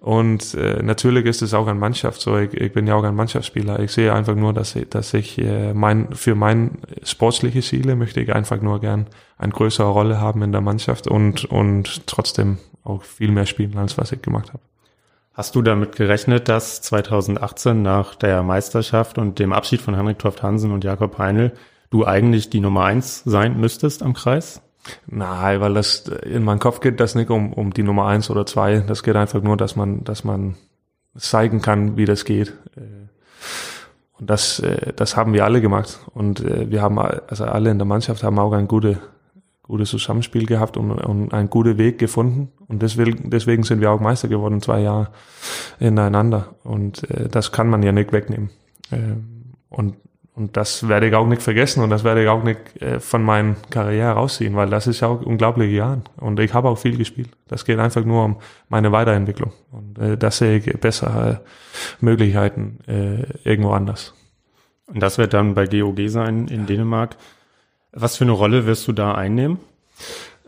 Und 0.01 0.55
äh, 0.55 0.81
natürlich 0.81 1.27
ist 1.27 1.43
es 1.43 1.53
auch 1.53 1.67
eine 1.67 1.79
Mannschaft 1.79 2.21
so. 2.21 2.35
Ich, 2.35 2.55
ich 2.55 2.73
bin 2.73 2.87
ja 2.87 2.95
auch 2.95 3.03
ein 3.03 3.13
Mannschaftsspieler. 3.13 3.79
Ich 3.81 3.91
sehe 3.91 4.11
einfach 4.11 4.33
nur, 4.33 4.51
dass 4.51 4.75
ich, 4.75 4.89
dass 4.89 5.13
ich 5.13 5.37
äh, 5.37 5.75
mein, 5.75 6.11
für 6.15 6.33
mein 6.33 6.79
sportliche 7.03 7.61
Ziele 7.61 7.95
möchte 7.95 8.19
ich 8.19 8.33
einfach 8.33 8.59
nur 8.63 8.81
gern 8.81 9.05
eine 9.37 9.51
größere 9.51 9.87
Rolle 9.87 10.19
haben 10.19 10.41
in 10.41 10.51
der 10.51 10.61
Mannschaft 10.61 11.07
und, 11.07 11.45
und 11.45 12.07
trotzdem 12.07 12.57
auch 12.83 13.03
viel 13.03 13.31
mehr 13.31 13.45
spielen, 13.45 13.77
als 13.77 13.95
was 13.99 14.11
ich 14.11 14.23
gemacht 14.23 14.49
habe. 14.49 14.63
Hast 15.33 15.55
du 15.55 15.61
damit 15.61 15.95
gerechnet, 15.95 16.49
dass 16.49 16.81
2018 16.81 17.83
nach 17.83 18.15
der 18.15 18.41
Meisterschaft 18.41 19.19
und 19.19 19.37
dem 19.37 19.53
Abschied 19.53 19.81
von 19.81 19.93
Henrik 19.93 20.17
Toft 20.17 20.41
Hansen 20.41 20.71
und 20.71 20.83
Jakob 20.83 21.19
Heinl 21.19 21.51
du 21.91 22.07
eigentlich 22.07 22.49
die 22.49 22.59
Nummer 22.59 22.85
eins 22.85 23.21
sein 23.23 23.59
müsstest 23.59 24.01
am 24.01 24.13
Kreis? 24.13 24.63
Nein, 25.07 25.61
weil 25.61 25.73
das 25.73 26.07
in 26.23 26.43
meinem 26.43 26.59
Kopf 26.59 26.79
geht 26.79 26.99
das 26.99 27.15
nicht 27.15 27.29
um, 27.29 27.53
um 27.53 27.71
die 27.71 27.83
Nummer 27.83 28.07
eins 28.07 28.29
oder 28.29 28.45
zwei. 28.45 28.79
Das 28.79 29.03
geht 29.03 29.15
einfach 29.15 29.41
nur, 29.41 29.57
dass 29.57 29.75
man, 29.75 30.03
dass 30.03 30.23
man 30.23 30.55
zeigen 31.15 31.61
kann, 31.61 31.97
wie 31.97 32.05
das 32.05 32.25
geht. 32.25 32.49
Äh, 32.75 33.07
Und 34.19 34.29
das, 34.29 34.59
äh, 34.59 34.93
das 34.95 35.15
haben 35.15 35.33
wir 35.33 35.45
alle 35.45 35.61
gemacht. 35.61 35.99
Und 36.13 36.41
äh, 36.41 36.69
wir 36.69 36.81
haben, 36.81 36.99
also 36.99 37.45
alle 37.45 37.71
in 37.71 37.79
der 37.79 37.87
Mannschaft 37.87 38.23
haben 38.23 38.37
auch 38.39 38.53
ein 38.53 38.67
gute, 38.67 38.99
gutes 39.63 39.89
Zusammenspiel 39.89 40.45
gehabt 40.45 40.77
und, 40.77 40.91
und 40.91 41.33
einen 41.33 41.49
guten 41.49 41.77
Weg 41.77 41.97
gefunden. 41.97 42.49
Und 42.67 42.81
deswegen, 42.81 43.29
deswegen 43.29 43.63
sind 43.63 43.81
wir 43.81 43.91
auch 43.91 43.99
Meister 43.99 44.27
geworden, 44.27 44.61
zwei 44.61 44.81
Jahre 44.81 45.09
ineinander. 45.79 46.55
Und 46.63 47.01
das 47.31 47.51
kann 47.51 47.67
man 47.67 47.81
ja 47.83 47.91
nicht 47.91 48.11
wegnehmen. 48.13 48.49
Ähm, 48.91 49.53
und 49.69 49.95
und 50.33 50.55
das 50.55 50.87
werde 50.87 51.07
ich 51.07 51.15
auch 51.15 51.27
nicht 51.27 51.41
vergessen 51.41 51.83
und 51.83 51.89
das 51.89 52.05
werde 52.05 52.23
ich 52.23 52.29
auch 52.29 52.43
nicht 52.43 52.81
äh, 52.81 53.01
von 53.01 53.21
meiner 53.21 53.55
Karriere 53.69 54.11
rausziehen, 54.11 54.55
weil 54.55 54.69
das 54.69 54.87
ist 54.87 55.01
ja 55.01 55.09
auch 55.09 55.21
unglaubliche 55.21 55.75
Jahre. 55.75 56.01
Und 56.17 56.39
ich 56.39 56.53
habe 56.53 56.69
auch 56.69 56.77
viel 56.77 56.97
gespielt. 56.97 57.29
Das 57.49 57.65
geht 57.65 57.79
einfach 57.79 58.05
nur 58.05 58.23
um 58.23 58.37
meine 58.69 58.93
Weiterentwicklung. 58.93 59.51
Und 59.71 59.99
äh, 59.99 60.17
das 60.17 60.37
sehe 60.37 60.57
ich 60.57 60.79
bessere 60.79 61.41
Möglichkeiten 61.99 62.79
äh, 62.87 63.49
irgendwo 63.49 63.71
anders. 63.71 64.13
Und 64.87 65.01
das 65.01 65.17
wird 65.17 65.33
dann 65.33 65.53
bei 65.53 65.67
GOG 65.67 65.99
sein 66.07 66.47
in 66.47 66.65
Dänemark. 66.65 67.17
Was 67.91 68.15
für 68.15 68.23
eine 68.23 68.31
Rolle 68.31 68.65
wirst 68.65 68.87
du 68.87 68.93
da 68.93 69.13
einnehmen? 69.13 69.59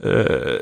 Äh, 0.02 0.60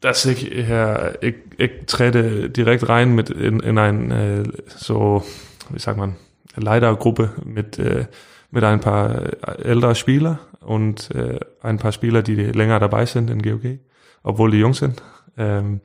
dass 0.00 0.24
ich, 0.24 0.50
ja, 0.68 1.12
ich, 1.20 1.34
ich 1.58 1.70
trete 1.86 2.48
direkt 2.50 2.88
rein 2.88 3.14
mit 3.14 3.30
in, 3.30 3.60
in 3.60 3.78
ein 3.78 4.10
äh, 4.10 4.42
so, 4.66 5.24
wie 5.70 5.78
sagt 5.78 5.98
man, 5.98 6.16
Leitergruppe 6.56 7.32
mit 7.44 7.78
äh, 7.78 8.06
mit 8.52 8.62
ein 8.62 8.80
paar 8.80 9.22
älterer 9.58 9.94
Spieler 9.96 10.38
und 10.60 11.10
äh, 11.10 11.40
ein 11.62 11.78
paar 11.78 11.90
Spieler, 11.90 12.22
die 12.22 12.36
länger 12.36 12.78
dabei 12.78 13.06
sind 13.06 13.30
in 13.30 13.42
GOG, 13.42 13.78
obwohl 14.22 14.52
die 14.52 14.58
jung 14.58 14.74
sind. 14.74 15.02
Ähm, 15.36 15.80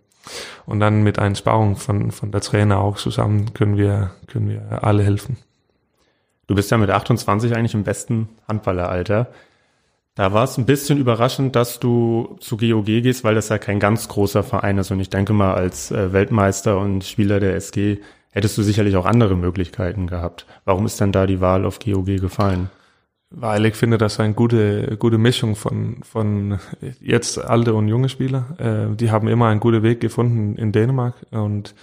und 0.66 0.82
dann 0.82 1.02
mit 1.02 1.18
einer 1.18 1.36
Sparung 1.36 1.78
von, 1.78 2.12
von 2.12 2.32
der 2.32 2.42
Trainer 2.42 2.80
auch 2.80 2.98
zusammen 2.98 3.54
können 3.54 3.78
wir, 3.78 4.12
können 4.28 4.50
wir 4.50 4.84
alle 4.84 5.02
helfen. 5.02 5.38
Du 6.48 6.56
bist 6.56 6.70
ja 6.70 6.78
mit 6.78 6.90
28 6.90 7.56
eigentlich 7.56 7.74
im 7.74 7.84
besten 7.84 8.30
Handballeralter. 8.48 9.28
Da 10.16 10.34
war 10.34 10.44
es 10.44 10.58
ein 10.58 10.66
bisschen 10.66 10.98
überraschend, 10.98 11.56
dass 11.56 11.80
du 11.80 12.38
zu 12.42 12.58
GOG 12.58 12.86
gehst, 12.86 13.24
weil 13.24 13.36
das 13.36 13.48
ja 13.48 13.58
kein 13.60 13.80
ganz 13.80 14.10
großer 14.10 14.44
Verein 14.44 14.78
ist. 14.78 14.92
Und 14.92 15.00
ich 15.00 15.10
denke 15.10 15.32
mal, 15.32 15.54
als 15.54 15.92
äh, 15.92 16.12
Weltmeister 16.12 16.80
und 16.80 17.06
Spieler 17.06 17.40
der 17.40 17.56
SG 17.56 18.00
hättest 18.32 18.58
du 18.58 18.64
sicherlich 18.64 18.96
auch 18.96 19.06
andere 19.06 19.36
Möglichkeiten 19.36 20.08
gehabt. 20.08 20.46
Warum 20.66 20.86
ist 20.86 21.00
denn 21.00 21.12
da 21.12 21.26
die 21.26 21.42
Wahl 21.42 21.66
auf 21.66 21.80
GOG 21.80 22.06
gefallen? 22.06 22.70
Weil 23.30 23.66
ich 23.66 23.76
finde, 23.76 23.98
das 23.98 24.14
ist 24.14 24.20
eine 24.22 24.34
gute, 24.34 24.96
gute 24.98 25.18
Mischung 25.18 25.56
von, 25.56 25.98
von 26.04 26.60
jetzt 27.02 27.38
alte 27.38 27.74
und 27.74 27.90
junge 27.90 28.08
Spieler. 28.08 28.56
Äh, 28.58 28.96
die 28.96 29.12
haben 29.12 29.28
immer 29.28 29.48
einen 29.48 29.60
guten 29.60 29.84
Weg 29.84 30.00
gefunden 30.00 30.56
in 30.56 30.72
Dänemark 30.72 31.16
und 31.32 31.76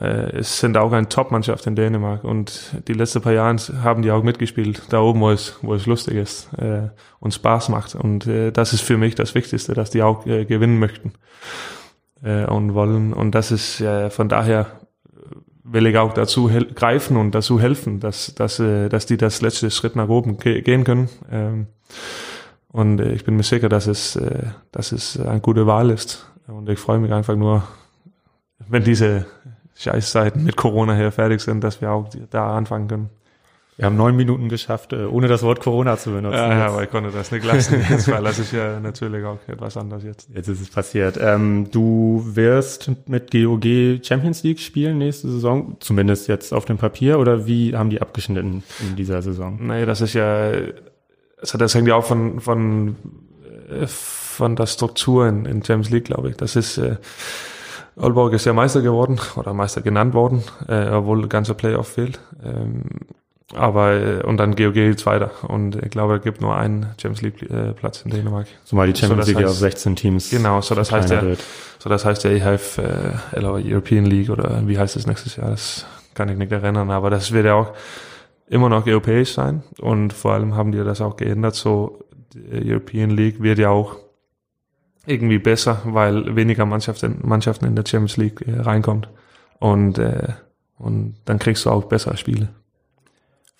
äh, 0.00 0.38
es 0.38 0.58
sind 0.58 0.78
auch 0.78 0.92
eine 0.92 1.08
Top-Mannschaft 1.08 1.66
in 1.66 1.76
Dänemark 1.76 2.24
und 2.24 2.74
die 2.88 2.94
letzten 2.94 3.20
paar 3.20 3.32
Jahre 3.34 3.56
haben 3.82 4.02
die 4.02 4.10
auch 4.10 4.22
mitgespielt, 4.22 4.84
da 4.88 5.00
oben, 5.00 5.20
wo 5.20 5.30
es, 5.30 5.58
wo 5.60 5.74
es 5.74 5.84
lustig 5.84 6.14
ist 6.14 6.52
äh, 6.54 6.88
und 7.18 7.34
Spaß 7.34 7.68
macht. 7.68 7.94
Und 7.94 8.26
äh, 8.26 8.50
das 8.50 8.72
ist 8.72 8.82
für 8.82 8.96
mich 8.96 9.14
das 9.14 9.34
Wichtigste, 9.34 9.74
dass 9.74 9.90
die 9.90 10.02
auch 10.02 10.24
äh, 10.26 10.46
gewinnen 10.46 10.78
möchten 10.78 11.12
äh, 12.22 12.46
und 12.46 12.72
wollen. 12.72 13.12
Und 13.12 13.34
das 13.34 13.50
ist 13.50 13.82
äh, 13.82 14.08
von 14.08 14.30
daher 14.30 14.79
will 15.72 15.86
ich 15.86 15.96
auch 15.96 16.12
dazu 16.12 16.50
greifen 16.74 17.16
und 17.16 17.34
dazu 17.34 17.60
helfen, 17.60 18.00
dass, 18.00 18.34
dass, 18.34 18.58
äh, 18.58 18.88
dass 18.88 19.06
die 19.06 19.16
das 19.16 19.40
letzte 19.40 19.70
Schritt 19.70 19.96
nach 19.96 20.08
oben 20.08 20.38
ge 20.38 20.62
gehen 20.62 20.84
können. 20.84 21.08
Ähm, 21.30 21.66
und 22.72 23.00
äh, 23.00 23.12
ich 23.12 23.24
bin 23.24 23.36
mir 23.36 23.42
sicher, 23.42 23.68
dass 23.68 23.86
es, 23.86 24.16
äh, 24.16 24.44
dass 24.72 24.92
es 24.92 25.18
eine 25.20 25.40
gute 25.40 25.66
Wahl 25.66 25.90
ist. 25.90 26.26
Und 26.46 26.68
ich 26.68 26.78
freue 26.78 26.98
mich 26.98 27.12
einfach 27.12 27.36
nur, 27.36 27.62
wenn 28.68 28.84
diese 28.84 29.26
Scheißzeiten 29.76 30.44
mit 30.44 30.56
Corona 30.56 30.94
hier 30.94 31.12
fertig 31.12 31.40
sind, 31.40 31.62
dass 31.62 31.80
wir 31.80 31.92
auch 31.92 32.08
da 32.30 32.56
anfangen 32.56 32.88
können. 32.88 33.10
Wir 33.80 33.86
haben 33.86 33.96
neun 33.96 34.14
Minuten 34.14 34.50
geschafft, 34.50 34.92
äh, 34.92 35.06
ohne 35.06 35.26
das 35.26 35.42
Wort 35.42 35.60
Corona 35.60 35.96
zu 35.96 36.10
benutzen. 36.10 36.36
Ja, 36.36 36.50
ja 36.50 36.66
aber 36.66 36.82
ich 36.82 36.90
konnte 36.90 37.10
das 37.12 37.32
nicht 37.32 37.46
lassen 37.46 37.82
jetzt, 37.88 38.08
das 38.08 38.38
ist 38.38 38.52
ja 38.52 38.78
natürlich 38.78 39.24
auch 39.24 39.38
etwas 39.46 39.78
anderes 39.78 40.04
jetzt. 40.04 40.28
Jetzt 40.34 40.48
ist 40.48 40.60
es 40.60 40.68
passiert. 40.68 41.18
Ähm, 41.18 41.66
du 41.70 42.22
wirst 42.26 42.90
mit 43.06 43.30
GOG 43.30 44.04
Champions 44.04 44.42
League 44.42 44.60
spielen 44.60 44.98
nächste 44.98 45.30
Saison, 45.30 45.78
zumindest 45.80 46.28
jetzt 46.28 46.52
auf 46.52 46.66
dem 46.66 46.76
Papier, 46.76 47.18
oder 47.18 47.46
wie 47.46 47.74
haben 47.74 47.88
die 47.88 48.02
abgeschnitten 48.02 48.64
in 48.80 48.96
dieser 48.96 49.22
Saison? 49.22 49.58
Nee, 49.66 49.86
das 49.86 50.02
ist 50.02 50.12
ja, 50.12 50.52
das 51.40 51.74
hängt 51.74 51.88
ja 51.88 51.94
auch 51.94 52.04
von, 52.04 52.38
von, 52.40 52.96
äh, 53.70 53.86
von 53.86 54.56
der 54.56 54.66
Struktur 54.66 55.26
in, 55.26 55.46
in 55.46 55.64
Champions 55.64 55.88
League, 55.88 56.04
glaube 56.04 56.28
ich. 56.28 56.36
Das 56.36 56.54
ist, 56.54 56.76
äh, 56.76 56.96
Aalborg 57.96 58.34
ist 58.34 58.44
ja 58.44 58.52
Meister 58.52 58.82
geworden 58.82 59.18
oder 59.36 59.54
Meister 59.54 59.80
genannt 59.80 60.12
worden, 60.12 60.44
äh, 60.68 60.90
obwohl 60.90 61.26
ganzer 61.28 61.54
Playoff 61.54 61.88
fehlt. 61.88 62.20
Ähm, 62.44 62.82
aber 63.54 63.92
äh, 63.92 64.22
und 64.22 64.36
dann 64.36 64.54
GOG 64.54 64.96
Zweiter 64.96 65.30
und 65.48 65.76
ich 65.76 65.90
glaube, 65.90 66.16
es 66.16 66.22
gibt 66.22 66.40
nur 66.40 66.56
einen 66.56 66.94
Champions 67.00 67.22
League 67.22 67.42
äh, 67.50 67.72
Platz 67.72 68.02
in 68.02 68.10
Dänemark. 68.10 68.46
Zumal 68.64 68.90
die 68.90 68.98
Champions 68.98 69.26
so, 69.26 69.32
League 69.32 69.44
heißt, 69.44 69.52
auf 69.52 69.58
16 69.58 69.96
Teams. 69.96 70.30
Genau, 70.30 70.60
so 70.60 70.74
das 70.74 70.92
heißt 70.92 71.10
ja, 71.10 71.22
so 71.78 71.88
das 71.88 72.04
heißt 72.04 72.24
ja, 72.24 72.30
ich 72.30 72.44
have 72.44 72.82
äh, 73.32 73.40
European 73.40 74.04
League 74.04 74.30
oder 74.30 74.62
wie 74.66 74.78
heißt 74.78 74.96
es 74.96 75.06
nächstes 75.06 75.36
Jahr? 75.36 75.50
Das 75.50 75.86
kann 76.14 76.28
ich 76.28 76.36
nicht 76.36 76.52
erinnern, 76.52 76.90
aber 76.90 77.10
das 77.10 77.32
wird 77.32 77.46
ja 77.46 77.54
auch 77.54 77.72
immer 78.48 78.68
noch 78.68 78.86
europäisch 78.86 79.32
sein 79.32 79.62
und 79.80 80.12
vor 80.12 80.32
allem 80.32 80.54
haben 80.54 80.72
die 80.72 80.78
das 80.78 81.00
auch 81.00 81.16
geändert. 81.16 81.54
So 81.54 82.04
die 82.32 82.70
European 82.70 83.10
League 83.10 83.42
wird 83.42 83.58
ja 83.58 83.70
auch 83.70 83.96
irgendwie 85.06 85.38
besser, 85.38 85.82
weil 85.84 86.36
weniger 86.36 86.66
Mannschaften, 86.66 87.18
Mannschaften 87.22 87.66
in 87.66 87.74
der 87.74 87.84
Champions 87.86 88.16
League 88.16 88.46
äh, 88.46 88.60
reinkommt 88.60 89.08
und 89.58 89.98
äh, 89.98 90.28
und 90.80 91.16
dann 91.26 91.38
kriegst 91.38 91.66
du 91.66 91.70
auch 91.70 91.84
bessere 91.84 92.16
Spiele. 92.16 92.48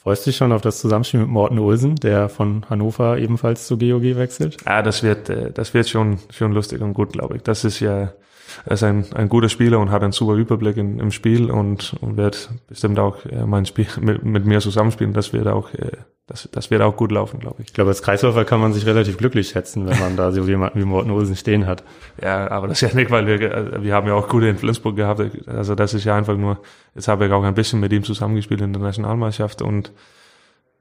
Freust 0.03 0.25
du 0.25 0.31
dich 0.31 0.39
schon 0.39 0.53
auf 0.53 0.63
das 0.63 0.81
Zusammenspiel 0.81 1.21
mit 1.21 1.29
Morten 1.29 1.59
Olsen, 1.59 1.95
der 1.97 2.31
von 2.31 2.65
Hannover 2.71 3.19
ebenfalls 3.19 3.67
zu 3.67 3.77
GOG 3.77 4.17
wechselt? 4.17 4.57
Ja, 4.65 4.81
das 4.81 5.03
wird, 5.03 5.29
äh, 5.29 5.51
das 5.53 5.75
wird 5.75 5.91
schon, 5.91 6.19
schon 6.31 6.53
lustig 6.53 6.81
und 6.81 6.95
gut, 6.95 7.13
glaube 7.13 7.37
ich. 7.37 7.43
Das 7.43 7.65
ist 7.65 7.81
ja, 7.81 8.15
er 8.65 8.73
ist 8.73 8.83
ein, 8.83 9.05
ein 9.15 9.29
guter 9.29 9.49
Spieler 9.49 9.79
und 9.79 9.91
hat 9.91 10.03
einen 10.03 10.13
super 10.13 10.35
Überblick 10.35 10.77
in, 10.77 10.99
im 10.99 11.11
Spiel 11.11 11.51
und, 11.51 11.95
und 12.01 12.17
wird 12.17 12.51
bestimmt 12.69 12.99
auch 12.99 13.25
äh, 13.27 13.45
mein 13.47 13.67
Spiel 13.67 13.87
mit, 14.01 14.25
mit 14.25 14.45
mir 14.45 14.61
zusammenspielen. 14.61 15.13
Das 15.13 15.33
wird 15.33 15.47
auch, 15.47 15.73
äh, 15.75 15.93
das, 16.27 16.49
das 16.53 16.71
wird 16.71 16.83
auch 16.83 16.97
gut 16.97 17.13
laufen, 17.13 17.41
glaube 17.41 17.57
ich. 17.61 17.69
Ich 17.69 17.75
glaube, 17.75 17.91
als 17.91 18.03
Kreisläufer 18.03 18.45
kann 18.45 18.61
man 18.61 18.73
sich 18.73 18.87
relativ 18.87 19.17
glücklich 19.19 19.49
schätzen, 19.49 19.87
wenn 19.87 19.99
man 19.99 20.17
da 20.17 20.31
so 20.33 20.43
jemanden 20.45 20.81
wie 20.81 20.85
Morten 20.85 21.11
Olsen 21.11 21.37
stehen 21.37 21.67
hat. 21.67 21.83
Ja, 22.23 22.51
aber 22.51 22.69
das 22.69 22.81
ist 22.81 22.91
ja 22.91 22.97
nicht, 22.97 23.11
weil 23.11 23.27
wir, 23.27 23.83
wir 23.83 23.95
haben 23.95 24.07
ja 24.07 24.15
auch 24.15 24.29
gute 24.29 24.49
in 24.49 24.59
Flensburg 24.59 24.97
gehabt. 24.97 25.23
Also 25.47 25.75
das 25.75 25.95
ist 25.95 26.05
ja 26.05 26.17
einfach 26.17 26.37
nur, 26.37 26.59
jetzt 26.95 27.09
habe 27.09 27.27
ich 27.27 27.33
auch 27.33 27.43
ein 27.43 27.55
bisschen 27.55 27.81
mit 27.81 27.93
ihm 27.93 28.05
zusammengespielt 28.05 28.61
in 28.61 28.73
der 28.73 28.83
Nationalmannschaft 28.83 29.63
und 29.63 29.93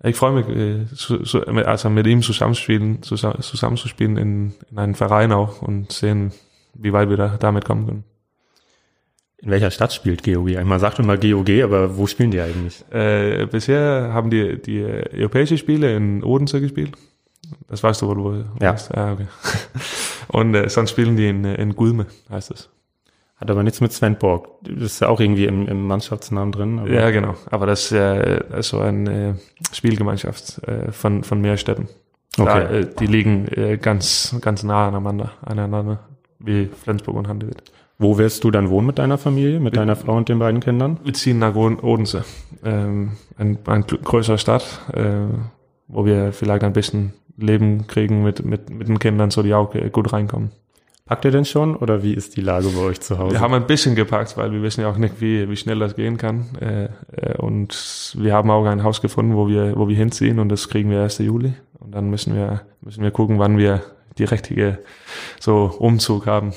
ich 0.01 0.15
freue 0.15 0.31
mich, 0.31 0.47
äh, 0.47 1.63
also 1.65 1.89
mit 1.89 2.07
ihm 2.07 2.21
zusammenspielen, 2.21 3.03
zusammenzuspielen 3.03 4.17
in, 4.17 4.53
in 4.71 4.77
einem 4.77 4.95
Verein 4.95 5.33
auch 5.33 5.61
und 5.61 5.91
sehen, 5.91 6.31
wie 6.73 6.93
weit 6.93 7.09
wir 7.09 7.17
da 7.17 7.37
damit 7.39 7.65
kommen 7.65 7.85
können. 7.85 8.03
In 9.41 9.51
welcher 9.51 9.71
Stadt 9.71 9.93
spielt 9.93 10.23
GOG? 10.23 10.63
Man 10.65 10.79
sagt 10.79 10.99
immer 10.99 11.17
GOG, 11.17 11.49
aber 11.63 11.97
wo 11.97 12.07
spielen 12.07 12.31
die 12.31 12.41
eigentlich? 12.41 12.83
Äh, 12.91 13.45
bisher 13.45 14.11
haben 14.13 14.29
die 14.29 14.61
die 14.61 14.83
europäische 14.83 15.57
Spiele 15.57 15.95
in 15.95 16.23
Odense 16.23 16.59
gespielt. 16.59 16.91
Das 17.67 17.81
weißt 17.81 18.01
du 18.01 18.07
wohl, 18.07 18.17
wo 18.17 18.33
ja. 18.63 18.73
Weißt. 18.73 18.91
ja 18.95 19.13
okay. 19.13 19.27
Und 20.27 20.53
äh, 20.55 20.69
sonst 20.69 20.91
spielen 20.91 21.15
die 21.15 21.27
in, 21.27 21.45
in 21.45 21.75
Gulme, 21.75 22.05
heißt 22.29 22.51
es. 22.51 22.69
Hat 23.37 23.49
aber 23.49 23.63
nichts 23.63 23.79
mit 23.79 23.93
Sven 23.93 24.17
Borg. 24.17 24.49
Das 24.63 24.83
ist 24.83 24.99
ja 24.99 25.07
auch 25.07 25.21
irgendwie 25.21 25.45
im, 25.45 25.65
im 25.67 25.87
Mannschaftsnamen 25.87 26.51
drin. 26.51 26.85
ja, 26.87 27.09
genau. 27.09 27.35
Aber 27.49 27.65
das 27.65 27.85
ist 27.85 27.91
ja 27.91 28.15
äh, 28.15 28.61
so 28.61 28.79
eine 28.79 29.29
äh, 29.29 29.73
Spielgemeinschaft 29.73 30.61
äh, 30.67 30.91
von, 30.91 31.23
von 31.23 31.39
mehr 31.39 31.55
Städten. 31.55 31.87
Okay. 32.37 32.45
Da, 32.45 32.69
äh, 32.69 32.87
die 32.99 33.07
liegen 33.07 33.47
äh, 33.47 33.77
ganz, 33.77 34.35
ganz 34.41 34.63
nah 34.63 34.89
aneinander, 34.89 35.31
aneinander, 35.41 35.99
wie 36.39 36.67
Flensburg 36.67 37.15
und 37.15 37.27
Handewitt. 37.27 37.63
Wo 37.97 38.17
wirst 38.17 38.43
du 38.45 38.51
dann 38.51 38.69
wohnen 38.69 38.87
mit 38.87 38.97
deiner 38.97 39.17
Familie, 39.17 39.59
mit 39.59 39.73
wir, 39.73 39.81
deiner 39.81 39.97
Frau 39.97 40.15
und 40.15 40.29
den 40.29 40.39
beiden 40.39 40.61
Kindern? 40.61 40.99
Wir 41.03 41.13
ziehen 41.13 41.39
nach 41.39 41.55
Odense. 41.55 42.23
Ähm, 42.63 43.11
ein, 43.37 43.59
ein 43.65 43.85
größere 43.85 44.37
Stadt, 44.37 44.63
äh, 44.93 45.27
wo 45.87 46.05
wir 46.05 46.31
vielleicht 46.31 46.63
ein 46.63 46.73
bisschen 46.73 47.13
Leben 47.37 47.87
kriegen 47.87 48.23
mit, 48.23 48.43
mit, 48.45 48.69
mit 48.69 48.87
den 48.87 48.99
Kindern, 48.99 49.31
so 49.31 49.43
die 49.43 49.53
auch 49.53 49.75
äh, 49.75 49.89
gut 49.89 50.13
reinkommen. 50.13 50.51
Packt 51.05 51.25
ihr 51.25 51.31
denn 51.31 51.43
schon 51.43 51.75
oder 51.75 52.03
wie 52.03 52.13
ist 52.13 52.37
die 52.37 52.41
Lage 52.41 52.67
bei 52.69 52.81
euch 52.81 53.01
zu 53.01 53.17
Hause? 53.17 53.33
Wir 53.33 53.41
haben 53.41 53.55
ein 53.55 53.65
bisschen 53.65 53.95
gepackt, 53.95 54.37
weil 54.37 54.51
wir 54.51 54.61
wissen 54.61 54.81
ja 54.81 54.91
auch 54.91 54.97
nicht, 54.97 55.19
wie, 55.19 55.49
wie 55.49 55.55
schnell 55.57 55.79
das 55.79 55.95
gehen 55.95 56.17
kann. 56.17 56.45
Äh, 56.61 56.89
äh, 57.11 57.35
und 57.37 58.15
wir 58.17 58.33
haben 58.33 58.51
auch 58.51 58.63
ein 58.65 58.83
Haus 58.83 59.01
gefunden, 59.01 59.35
wo 59.35 59.47
wir, 59.47 59.75
wo 59.75 59.87
wir 59.87 59.95
hinziehen 59.95 60.39
und 60.39 60.49
das 60.49 60.69
kriegen 60.69 60.91
wir 60.91 61.01
1. 61.01 61.17
Juli. 61.17 61.53
Und 61.79 61.95
dann 61.95 62.09
müssen 62.11 62.35
wir, 62.35 62.61
müssen 62.81 63.03
wir 63.03 63.11
gucken, 63.11 63.39
wann 63.39 63.57
wir 63.57 63.81
die 64.19 64.25
richtige 64.25 64.79
so 65.39 65.65
Umzug 65.79 66.27
haben. 66.27 66.53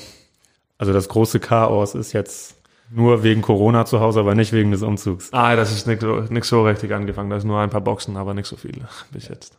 Also 0.77 0.93
das 0.93 1.09
große 1.09 1.39
Chaos 1.39 1.95
ist 1.95 2.13
jetzt 2.13 2.55
nur 2.91 3.23
wegen 3.23 3.41
Corona 3.41 3.85
zu 3.85 3.99
Hause, 3.99 4.19
aber 4.19 4.35
nicht 4.35 4.53
wegen 4.53 4.71
des 4.71 4.83
Umzugs. 4.83 5.29
Ah, 5.31 5.55
das 5.55 5.71
ist 5.71 5.87
nicht 5.87 6.01
so, 6.01 6.21
nicht 6.29 6.45
so 6.45 6.63
richtig 6.65 6.93
angefangen. 6.93 7.29
Da 7.29 7.37
ist 7.37 7.45
nur 7.45 7.59
ein 7.59 7.69
paar 7.69 7.81
Boxen, 7.81 8.17
aber 8.17 8.33
nicht 8.33 8.47
so 8.47 8.55
viele 8.55 8.87
bis 9.11 9.27
jetzt. 9.27 9.57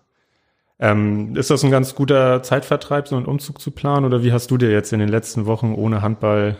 Ähm, 0.78 1.36
ist 1.36 1.50
das 1.50 1.64
ein 1.64 1.70
ganz 1.70 1.94
guter 1.94 2.42
Zeitvertreib, 2.42 3.08
so 3.08 3.16
einen 3.16 3.26
Umzug 3.26 3.60
zu 3.60 3.70
planen? 3.70 4.04
Oder 4.04 4.22
wie 4.22 4.32
hast 4.32 4.50
du 4.50 4.58
dir 4.58 4.70
jetzt 4.70 4.92
in 4.92 4.98
den 4.98 5.08
letzten 5.08 5.46
Wochen 5.46 5.74
ohne 5.74 6.02
Handball 6.02 6.56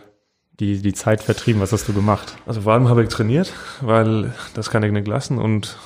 die, 0.61 0.81
die 0.81 0.93
Zeit 0.93 1.23
vertrieben? 1.23 1.61
Was 1.61 1.73
hast 1.73 1.89
du 1.89 1.93
gemacht? 1.93 2.37
Also 2.47 2.63
vor 2.63 2.73
allem 2.73 2.89
habe 2.89 3.03
ich 3.03 3.09
trainiert, 3.09 3.53
weil 3.81 4.35
das 4.55 4.71
kann 4.71 4.83
ich 4.83 4.93
nicht 4.93 5.09
lassen. 5.09 5.39
Und 5.39 5.77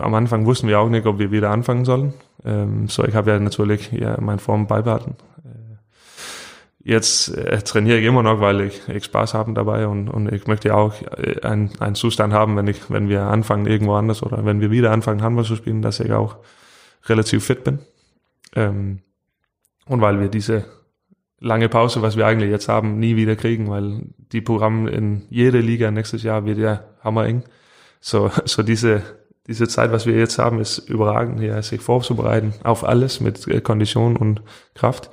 am 0.00 0.14
Anfang 0.14 0.44
wussten 0.44 0.68
wir 0.68 0.80
auch 0.80 0.88
nicht, 0.88 1.06
ob 1.06 1.18
wir 1.18 1.30
wieder 1.30 1.50
anfangen 1.50 1.84
sollen. 1.84 2.14
Ähm, 2.44 2.88
so, 2.88 3.04
ich 3.04 3.14
habe 3.14 3.30
ja 3.30 3.38
natürlich 3.38 3.92
ja, 3.92 4.20
meine 4.20 4.40
Form 4.40 4.66
beibehalten. 4.66 5.16
Äh, 5.44 6.90
jetzt 6.90 7.28
äh, 7.28 7.62
trainiere 7.62 7.98
ich 7.98 8.04
immer 8.04 8.22
noch, 8.22 8.40
weil 8.40 8.62
ich, 8.62 8.88
ich 8.88 9.04
Spaß 9.04 9.34
habe 9.34 9.52
dabei 9.52 9.86
und, 9.86 10.08
und 10.08 10.32
ich 10.32 10.46
möchte 10.46 10.68
ja 10.68 10.74
auch 10.74 10.94
äh, 11.16 11.40
einen, 11.42 11.70
einen 11.80 11.94
Zustand 11.94 12.32
haben, 12.32 12.56
wenn 12.56 12.66
ich, 12.66 12.90
wenn 12.90 13.08
wir 13.08 13.22
anfangen 13.22 13.66
irgendwo 13.66 13.94
anders 13.94 14.22
oder 14.22 14.44
wenn 14.44 14.60
wir 14.60 14.70
wieder 14.70 14.90
anfangen 14.90 15.22
Handball 15.22 15.44
zu 15.44 15.56
spielen, 15.56 15.80
dass 15.80 16.00
ich 16.00 16.12
auch 16.12 16.36
relativ 17.06 17.46
fit 17.46 17.62
bin. 17.62 17.78
Ähm, 18.54 19.00
und 19.86 20.00
weil 20.00 20.20
wir 20.20 20.28
diese 20.28 20.64
lange 21.42 21.68
Pause, 21.68 22.02
was 22.02 22.16
wir 22.16 22.26
eigentlich 22.26 22.50
jetzt 22.50 22.68
haben, 22.68 22.98
nie 22.98 23.16
wieder 23.16 23.36
kriegen, 23.36 23.68
weil 23.68 24.02
die 24.32 24.40
Programme 24.40 24.90
in 24.90 25.22
jeder 25.28 25.58
Liga 25.58 25.90
nächstes 25.90 26.22
Jahr 26.22 26.44
wird 26.46 26.58
ja 26.58 26.84
hammereng. 27.02 27.42
So, 28.00 28.30
so 28.44 28.62
diese, 28.62 29.02
diese 29.46 29.68
Zeit, 29.68 29.92
was 29.92 30.06
wir 30.06 30.16
jetzt 30.16 30.38
haben, 30.38 30.60
ist 30.60 30.78
überragend, 30.78 31.40
hier 31.40 31.62
sich 31.62 31.80
vorzubereiten 31.80 32.54
auf 32.62 32.84
alles 32.84 33.20
mit 33.20 33.46
äh, 33.48 33.60
Kondition 33.60 34.16
und 34.16 34.42
Kraft. 34.74 35.10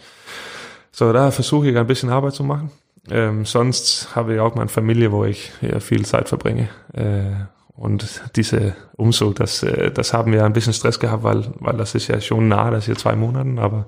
So, 0.92 1.12
da 1.12 1.32
versuche 1.32 1.70
ich 1.70 1.78
ein 1.78 1.88
bisschen 1.88 2.10
Arbeit 2.10 2.34
zu 2.34 2.44
machen. 2.44 2.72
Ähm, 3.10 3.46
sonst 3.46 4.16
habe 4.16 4.36
ich 4.36 4.40
auch 4.40 4.56
meine 4.56 4.70
Familie, 4.70 5.12
wo 5.12 5.26
ich 5.26 5.52
ja, 5.62 5.80
viel 5.80 6.06
Zeit 6.06 6.30
verbringe. 6.30 6.70
Äh, 6.94 7.32
und 7.80 8.22
diese 8.36 8.76
Umzug, 8.98 9.36
das, 9.36 9.64
äh, 9.64 9.90
das 9.90 10.12
haben 10.12 10.34
wir 10.34 10.44
ein 10.44 10.52
bisschen 10.52 10.74
Stress 10.74 11.00
gehabt, 11.00 11.24
weil, 11.24 11.46
weil 11.60 11.78
das 11.78 11.96
ist 11.96 12.10
ja 12.10 12.20
schon 12.20 12.50
nah, 12.50 12.72
das 12.72 12.84
ist 12.84 12.88
ja 12.90 12.96
zwei 12.96 13.16
Monaten, 13.16 13.58
aber 13.58 13.86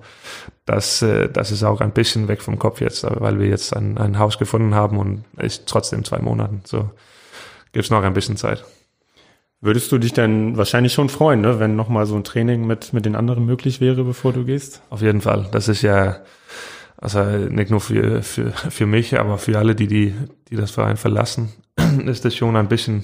das, 0.66 1.02
äh, 1.02 1.28
das 1.28 1.52
ist 1.52 1.64
auch 1.64 1.82
ein 1.82 1.92
bisschen 1.92 2.30
weg 2.30 2.42
vom 2.42 2.58
Kopf 2.58 2.80
jetzt, 2.80 3.04
weil 3.04 3.38
wir 3.38 3.48
jetzt 3.48 3.76
ein, 3.76 3.98
ein 3.98 4.18
Haus 4.18 4.38
gefunden 4.38 4.76
haben 4.76 4.98
und 4.98 5.26
ist 5.38 5.66
trotzdem 5.66 6.06
zwei 6.06 6.20
Monaten. 6.20 6.62
So 6.64 6.90
gibt's 7.74 7.90
noch 7.90 8.02
ein 8.02 8.14
bisschen 8.14 8.38
Zeit. 8.38 8.64
Würdest 9.60 9.92
du 9.92 9.98
dich 9.98 10.14
denn 10.14 10.56
wahrscheinlich 10.56 10.94
schon 10.94 11.10
freuen, 11.10 11.42
ne, 11.42 11.60
wenn 11.60 11.76
nochmal 11.76 12.06
so 12.06 12.16
ein 12.16 12.24
Training 12.24 12.66
mit, 12.66 12.94
mit 12.94 13.06
den 13.06 13.18
anderen 13.18 13.46
möglich 13.46 13.82
wäre, 13.82 14.06
bevor 14.06 14.32
du 14.32 14.46
gehst? 14.46 14.82
Auf 14.90 15.02
jeden 15.02 15.20
Fall. 15.20 15.50
Das 15.52 15.68
ist 15.68 15.82
ja, 15.82 16.22
also 16.96 17.22
nicht 17.24 17.70
nur 17.70 17.82
für, 17.82 18.24
für, 18.24 18.52
für 18.52 18.86
mich, 18.86 19.20
aber 19.20 19.38
für 19.38 19.60
alle, 19.60 19.76
die, 19.76 19.88
die, 19.88 20.16
die 20.50 20.56
das 20.56 20.72
Verein 20.72 20.96
verlassen, 20.96 21.52
ist 22.06 22.24
das 22.24 22.34
schon 22.36 22.56
ein 22.56 22.70
bisschen, 22.70 23.04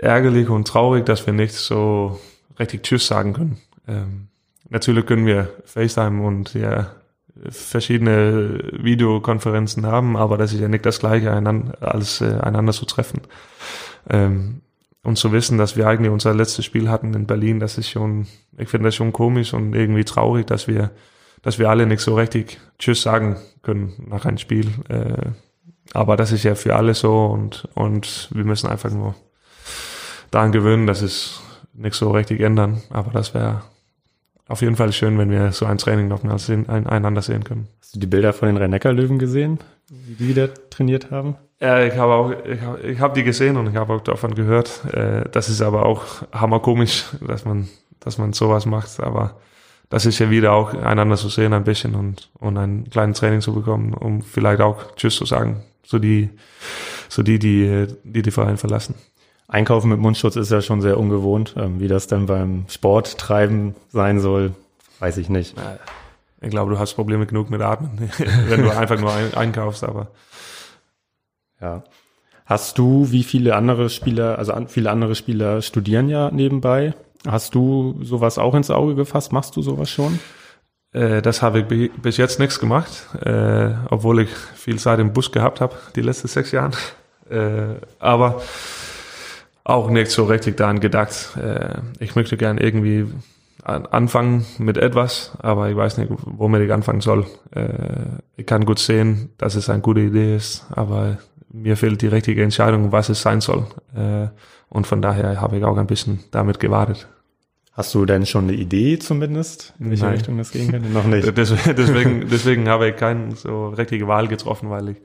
ärgerlich 0.00 0.48
und 0.48 0.66
traurig, 0.66 1.06
dass 1.06 1.26
wir 1.26 1.32
nicht 1.32 1.54
so 1.54 2.18
richtig 2.58 2.82
Tschüss 2.82 3.06
sagen 3.06 3.32
können. 3.32 3.58
Ähm, 3.86 4.28
natürlich 4.68 5.06
können 5.06 5.26
wir 5.26 5.50
FaceTime 5.64 6.22
und 6.22 6.54
ja, 6.54 6.90
verschiedene 7.48 8.70
Videokonferenzen 8.72 9.86
haben, 9.86 10.16
aber 10.16 10.36
das 10.36 10.52
ist 10.52 10.60
ja 10.60 10.68
nicht 10.68 10.86
das 10.86 10.98
gleiche, 10.98 11.32
als 11.80 12.20
äh, 12.20 12.38
einander 12.40 12.72
zu 12.72 12.84
treffen. 12.84 13.22
Ähm, 14.08 14.62
und 15.02 15.16
zu 15.16 15.32
wissen, 15.32 15.56
dass 15.56 15.76
wir 15.76 15.86
eigentlich 15.86 16.12
unser 16.12 16.34
letztes 16.34 16.64
Spiel 16.64 16.90
hatten 16.90 17.14
in 17.14 17.26
Berlin, 17.26 17.58
das 17.58 17.78
ist 17.78 17.88
schon, 17.88 18.26
ich 18.58 18.68
finde 18.68 18.88
das 18.88 18.94
schon 18.94 19.12
komisch 19.12 19.54
und 19.54 19.74
irgendwie 19.74 20.04
traurig, 20.04 20.46
dass 20.46 20.68
wir, 20.68 20.90
dass 21.40 21.58
wir 21.58 21.70
alle 21.70 21.86
nicht 21.86 22.00
so 22.00 22.14
richtig 22.14 22.60
Tschüss 22.78 23.00
sagen 23.00 23.36
können 23.62 23.94
nach 24.08 24.26
einem 24.26 24.36
Spiel. 24.36 24.68
Äh, 24.88 25.30
aber 25.94 26.16
das 26.16 26.32
ist 26.32 26.44
ja 26.44 26.54
für 26.54 26.76
alle 26.76 26.94
so 26.94 27.26
und, 27.26 27.66
und 27.74 28.28
wir 28.32 28.44
müssen 28.44 28.68
einfach 28.68 28.90
nur 28.90 29.14
daran 30.30 30.52
gewöhnen, 30.52 30.86
dass 30.86 31.02
es 31.02 31.40
nicht 31.74 31.94
so 31.94 32.10
richtig 32.10 32.40
ändern. 32.40 32.82
Aber 32.90 33.10
das 33.10 33.34
wäre 33.34 33.62
auf 34.48 34.62
jeden 34.62 34.76
Fall 34.76 34.92
schön, 34.92 35.16
wenn 35.18 35.30
wir 35.30 35.52
so 35.52 35.66
ein 35.66 35.78
Training 35.78 36.08
noch 36.08 36.22
mal 36.22 36.38
sehen, 36.38 36.68
ein, 36.68 36.86
einander 36.86 37.22
sehen 37.22 37.44
können. 37.44 37.68
Hast 37.80 37.94
du 37.94 38.00
die 38.00 38.06
Bilder 38.06 38.32
von 38.32 38.48
den 38.48 38.56
Rhein-Neckar-Löwen 38.56 39.18
gesehen, 39.18 39.58
wie 39.88 40.14
die 40.14 40.28
wieder 40.28 40.50
trainiert 40.70 41.10
haben? 41.10 41.36
Ja, 41.60 41.84
ich 41.84 41.94
habe 41.94 42.14
auch, 42.14 42.32
ich 42.44 42.60
habe 42.60 42.80
ich 42.80 43.00
hab 43.00 43.14
die 43.14 43.22
gesehen 43.22 43.56
und 43.56 43.68
ich 43.68 43.76
habe 43.76 43.92
auch 43.92 44.00
davon 44.00 44.34
gehört. 44.34 44.84
Äh, 44.92 45.28
das 45.30 45.48
ist 45.48 45.60
aber 45.60 45.84
auch 45.86 46.04
hammerkomisch, 46.32 47.04
dass 47.20 47.44
man, 47.44 47.68
dass 48.00 48.18
man 48.18 48.32
sowas 48.32 48.66
macht. 48.66 48.98
Aber 49.00 49.36
das 49.88 50.06
ist 50.06 50.18
ja 50.18 50.30
wieder 50.30 50.52
auch 50.52 50.72
einander 50.74 51.16
zu 51.16 51.28
sehen 51.28 51.52
ein 51.52 51.64
bisschen 51.64 51.94
und, 51.94 52.30
und 52.38 52.56
ein 52.56 52.88
kleines 52.90 53.18
Training 53.18 53.42
zu 53.42 53.52
bekommen, 53.52 53.92
um 53.92 54.22
vielleicht 54.22 54.62
auch 54.62 54.96
Tschüss 54.96 55.16
zu 55.16 55.26
sagen. 55.26 55.62
So 55.84 55.98
die, 55.98 56.30
so 57.08 57.22
die, 57.22 57.38
die, 57.38 57.86
die, 58.04 58.22
die 58.22 58.30
Verein 58.30 58.56
verlassen. 58.56 58.94
Einkaufen 59.50 59.90
mit 59.90 59.98
Mundschutz 59.98 60.36
ist 60.36 60.52
ja 60.52 60.62
schon 60.62 60.80
sehr 60.80 60.96
ungewohnt. 60.96 61.54
Ähm, 61.56 61.80
wie 61.80 61.88
das 61.88 62.06
dann 62.06 62.26
beim 62.26 62.64
Sporttreiben 62.68 63.74
sein 63.88 64.20
soll, 64.20 64.54
weiß 65.00 65.16
ich 65.16 65.28
nicht. 65.28 65.56
Ich 66.40 66.50
glaube, 66.50 66.70
du 66.70 66.78
hast 66.78 66.94
Probleme 66.94 67.26
genug 67.26 67.50
mit 67.50 67.60
Atmen, 67.60 68.10
wenn 68.48 68.62
du 68.62 68.70
einfach 68.70 68.98
nur 68.98 69.12
ein, 69.12 69.34
einkaufst, 69.34 69.82
aber. 69.82 70.08
Ja. 71.60 71.82
Hast 72.46 72.78
du, 72.78 73.10
wie 73.10 73.24
viele 73.24 73.56
andere 73.56 73.90
Spieler, 73.90 74.38
also 74.38 74.54
viele 74.68 74.90
andere 74.90 75.14
Spieler 75.14 75.62
studieren 75.62 76.08
ja 76.08 76.30
nebenbei. 76.30 76.94
Hast 77.26 77.54
du 77.54 77.98
sowas 78.02 78.38
auch 78.38 78.54
ins 78.54 78.70
Auge 78.70 78.94
gefasst? 78.94 79.32
Machst 79.32 79.56
du 79.56 79.62
sowas 79.62 79.90
schon? 79.90 80.20
Äh, 80.92 81.22
das 81.22 81.42
habe 81.42 81.60
ich 81.60 81.92
bis 81.92 82.16
jetzt 82.16 82.38
nichts 82.38 82.58
gemacht, 82.60 83.08
äh, 83.24 83.70
obwohl 83.90 84.20
ich 84.20 84.30
viel 84.30 84.78
Zeit 84.78 85.00
im 85.00 85.12
Bus 85.12 85.32
gehabt 85.32 85.60
habe, 85.60 85.74
die 85.96 86.02
letzten 86.02 86.28
sechs 86.28 86.52
Jahre. 86.52 86.72
Äh, 87.28 87.76
aber 87.98 88.42
auch 89.70 89.90
nicht 89.90 90.10
so 90.10 90.24
richtig 90.24 90.56
daran 90.56 90.80
gedacht. 90.80 91.36
Äh, 91.36 91.78
ich 91.98 92.16
möchte 92.16 92.36
gern 92.36 92.58
irgendwie 92.58 93.06
anfangen 93.62 94.46
mit 94.58 94.78
etwas, 94.78 95.32
aber 95.38 95.68
ich 95.68 95.76
weiß 95.76 95.98
nicht, 95.98 96.10
womit 96.24 96.62
ich 96.62 96.72
anfangen 96.72 97.00
soll. 97.00 97.26
Äh, 97.54 98.18
ich 98.36 98.46
kann 98.46 98.64
gut 98.64 98.78
sehen, 98.78 99.30
dass 99.38 99.54
es 99.54 99.68
eine 99.68 99.82
gute 99.82 100.00
Idee 100.00 100.36
ist, 100.36 100.66
aber 100.70 101.18
mir 101.52 101.76
fehlt 101.76 102.02
die 102.02 102.06
richtige 102.06 102.42
Entscheidung, 102.42 102.92
was 102.92 103.08
es 103.08 103.22
sein 103.22 103.40
soll. 103.40 103.66
Äh, 103.94 104.28
und 104.68 104.86
von 104.86 105.02
daher 105.02 105.40
habe 105.40 105.58
ich 105.58 105.64
auch 105.64 105.76
ein 105.76 105.86
bisschen 105.86 106.20
damit 106.30 106.60
gewartet. 106.60 107.08
Hast 107.72 107.94
du 107.94 108.04
denn 108.04 108.26
schon 108.26 108.44
eine 108.44 108.54
Idee 108.54 108.98
zumindest, 108.98 109.74
in 109.78 109.90
welche 109.90 110.04
Nein. 110.04 110.14
Richtung 110.14 110.38
das 110.38 110.50
gehen 110.50 110.70
könnte? 110.70 110.88
Noch 110.88 111.06
nicht. 111.06 111.26
deswegen, 111.36 112.28
deswegen 112.28 112.68
habe 112.68 112.88
ich 112.88 112.96
keine 112.96 113.36
so 113.36 113.68
richtige 113.68 114.08
Wahl 114.08 114.28
getroffen, 114.28 114.70
weil 114.70 114.90
ich 114.90 114.96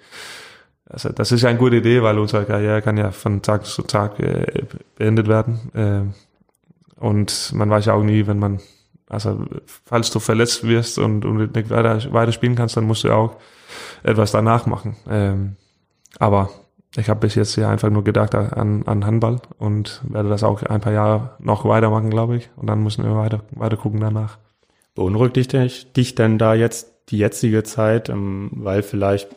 also 0.88 1.10
das 1.10 1.32
ist 1.32 1.42
ja 1.42 1.50
eine 1.50 1.58
gute 1.58 1.77
Idee, 1.77 2.01
weil 2.04 2.20
unsere 2.20 2.46
Karriere 2.46 2.82
kann 2.82 2.98
ja 2.98 3.12
von 3.12 3.42
Tag 3.42 3.65
zu 3.65 3.82
Tag 3.82 4.20
äh, 4.20 4.63
beendet 4.96 5.27
werden. 5.27 5.72
Äh, 5.74 7.01
und 7.04 7.51
man 7.54 7.70
weiß 7.70 7.86
ja 7.86 7.94
auch 7.94 8.04
nie, 8.04 8.27
wenn 8.27 8.39
man, 8.39 8.60
also 9.10 9.46
falls 9.86 10.12
du 10.12 10.20
verletzt 10.20 10.65
wirst 10.68 11.00
und, 11.00 11.25
und 11.25 11.56
nicht 11.56 11.70
weiter, 11.70 12.13
weiter 12.13 12.32
spielen 12.32 12.56
kannst, 12.56 12.77
dann 12.77 12.86
musst 12.86 13.04
du 13.04 13.10
ja 13.10 13.15
auch 13.15 13.38
etwas 14.04 14.32
danach 14.32 14.68
machen. 14.68 14.96
Ähm, 15.10 15.56
aber 16.20 16.50
ich 16.96 17.10
habe 17.10 17.20
bis 17.20 17.36
jetzt 17.36 17.56
ja 17.56 17.70
einfach 17.70 17.89
nur 17.89 18.04
gedacht 18.04 18.36
an, 18.36 18.84
an 18.86 19.06
Handball 19.06 19.42
und 19.58 20.01
werde 20.08 20.30
das 20.30 20.44
auch 20.44 20.63
ein 20.63 20.82
paar 20.82 20.94
Jahre 20.94 21.32
noch 21.39 21.65
weitermachen, 21.65 22.10
glaube 22.10 22.38
ich. 22.38 22.50
Und 22.56 22.68
dann 22.68 22.84
müssen 22.84 23.04
wir 23.04 23.15
weiter, 23.15 23.42
weiter 23.51 23.75
gucken 23.75 24.00
danach. 24.00 24.38
Beunruhigt 24.94 25.36
dich, 25.36 25.92
dich 25.92 26.15
denn 26.15 26.38
da 26.38 26.54
jetzt 26.54 26.94
die 27.10 27.18
jetzige 27.18 27.63
Zeit, 27.63 28.08
ähm, 28.10 28.50
weil 28.54 28.82
vielleicht 28.82 29.27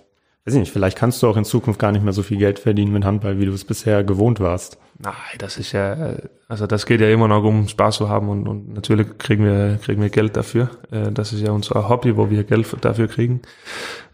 weiß 0.48 0.54
ich 0.54 0.60
nicht, 0.60 0.72
vielleicht 0.72 0.96
kannst 0.96 1.22
du 1.22 1.26
auch 1.26 1.36
in 1.36 1.44
Zukunft 1.44 1.78
gar 1.78 1.92
nicht 1.92 2.02
mehr 2.02 2.14
so 2.14 2.22
viel 2.22 2.38
Geld 2.38 2.58
verdienen 2.58 2.90
mit 2.90 3.04
Handball, 3.04 3.38
wie 3.38 3.44
du 3.44 3.52
es 3.52 3.64
bisher 3.64 4.02
gewohnt 4.02 4.40
warst. 4.40 4.78
Nein, 4.98 5.12
das 5.36 5.58
ist 5.58 5.72
ja, 5.72 6.14
also 6.48 6.66
das 6.66 6.86
geht 6.86 7.02
ja 7.02 7.10
immer 7.10 7.28
noch 7.28 7.44
um 7.44 7.68
Spaß 7.68 7.96
zu 7.96 8.08
haben 8.08 8.30
und, 8.30 8.48
und 8.48 8.72
natürlich 8.72 9.18
kriegen 9.18 9.44
wir, 9.44 9.78
kriegen 9.82 10.00
wir 10.00 10.08
Geld 10.08 10.38
dafür. 10.38 10.70
Äh, 10.90 11.12
das 11.12 11.34
ist 11.34 11.42
ja 11.42 11.52
unser 11.52 11.90
Hobby, 11.90 12.16
wo 12.16 12.30
wir 12.30 12.44
Geld 12.44 12.66
dafür 12.80 13.08
kriegen. 13.08 13.42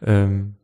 Ähm, 0.05 0.57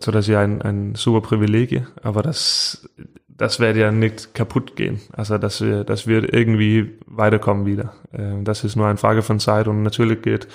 so 0.00 0.10
das 0.10 0.24
ist 0.24 0.32
ja 0.32 0.40
ein, 0.40 0.62
ein 0.62 0.94
super 0.94 1.20
Privileg, 1.20 1.82
aber 2.02 2.22
das, 2.22 2.88
das 3.28 3.60
wird 3.60 3.76
ja 3.76 3.92
nicht 3.92 4.32
kaputt 4.32 4.74
gehen. 4.74 5.02
Also 5.12 5.34
wir, 5.34 5.84
das 5.84 6.06
wird 6.06 6.32
irgendwie 6.32 6.98
weiterkommen 7.04 7.66
wieder. 7.66 7.92
Äh, 8.10 8.42
das 8.42 8.64
ist 8.64 8.74
nur 8.74 8.86
eine 8.86 8.96
Frage 8.96 9.20
von 9.20 9.38
Zeit 9.38 9.68
und 9.68 9.82
natürlich 9.82 10.22
geht, 10.22 10.48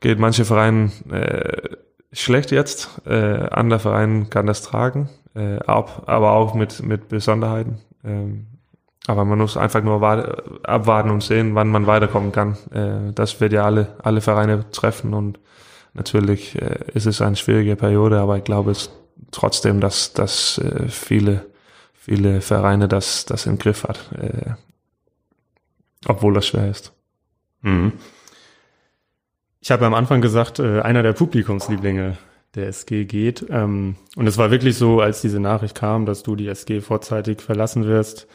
geht 0.00 0.18
manche 0.18 0.44
Vereine 0.44 0.90
äh, 1.12 1.76
schlecht 2.14 2.50
jetzt. 2.50 3.00
Äh, 3.06 3.48
anderer 3.50 3.80
Verein 3.80 4.30
kann 4.30 4.46
das 4.46 4.62
tragen, 4.62 5.08
äh, 5.34 5.58
ab, 5.58 6.04
aber 6.06 6.32
auch 6.32 6.54
mit, 6.54 6.82
mit 6.82 7.08
Besonderheiten. 7.08 7.78
Ähm, 8.04 8.46
aber 9.06 9.24
man 9.24 9.38
muss 9.38 9.56
einfach 9.56 9.82
nur 9.82 10.00
abwarten 10.62 11.10
und 11.10 11.22
sehen, 11.22 11.54
wann 11.54 11.68
man 11.68 11.86
weiterkommen 11.86 12.32
kann. 12.32 12.56
Äh, 12.72 13.12
das 13.12 13.40
wird 13.40 13.52
ja 13.52 13.64
alle, 13.64 13.96
alle 14.02 14.20
Vereine 14.20 14.70
treffen 14.70 15.12
und 15.12 15.38
natürlich 15.92 16.60
äh, 16.60 16.78
ist 16.94 17.06
es 17.06 17.20
eine 17.20 17.36
schwierige 17.36 17.76
Periode, 17.76 18.18
aber 18.20 18.38
ich 18.38 18.44
glaube 18.44 18.70
es 18.70 18.90
trotzdem, 19.30 19.80
dass, 19.80 20.12
dass 20.12 20.58
äh, 20.58 20.88
viele, 20.88 21.46
viele 21.92 22.40
Vereine 22.40 22.88
das, 22.88 23.26
das 23.26 23.46
im 23.46 23.58
Griff 23.58 23.84
hat, 23.84 24.00
äh, 24.12 24.52
obwohl 26.06 26.34
das 26.34 26.46
schwer 26.46 26.70
ist. 26.70 26.92
Mhm. 27.60 27.92
Ich 29.64 29.70
habe 29.70 29.86
am 29.86 29.94
Anfang 29.94 30.20
gesagt, 30.20 30.58
äh, 30.58 30.82
einer 30.82 31.02
der 31.02 31.14
Publikumslieblinge 31.14 32.18
der 32.54 32.68
SG 32.68 33.06
geht. 33.06 33.46
Ähm, 33.48 33.96
und 34.14 34.26
es 34.26 34.36
war 34.36 34.50
wirklich 34.50 34.76
so, 34.76 35.00
als 35.00 35.22
diese 35.22 35.40
Nachricht 35.40 35.74
kam, 35.74 36.04
dass 36.04 36.22
du 36.22 36.36
die 36.36 36.48
SG 36.48 36.82
vorzeitig 36.82 37.40
verlassen 37.40 37.86
wirst, 37.86 38.26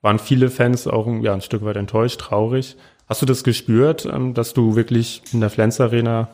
waren 0.00 0.18
viele 0.18 0.50
Fans 0.50 0.88
auch 0.88 1.06
ja, 1.22 1.34
ein 1.34 1.40
Stück 1.40 1.64
weit 1.64 1.76
enttäuscht, 1.76 2.20
traurig. 2.20 2.76
Hast 3.06 3.22
du 3.22 3.26
das 3.26 3.44
gespürt, 3.44 4.06
ähm, 4.06 4.34
dass 4.34 4.54
du 4.54 4.74
wirklich 4.74 5.22
in 5.32 5.40
der 5.40 5.50
Flens 5.50 5.80
Arena 5.80 6.30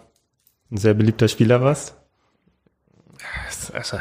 ein 0.70 0.78
sehr 0.78 0.94
beliebter 0.94 1.28
Spieler 1.28 1.60
warst? 1.60 1.94
Also, 3.74 3.98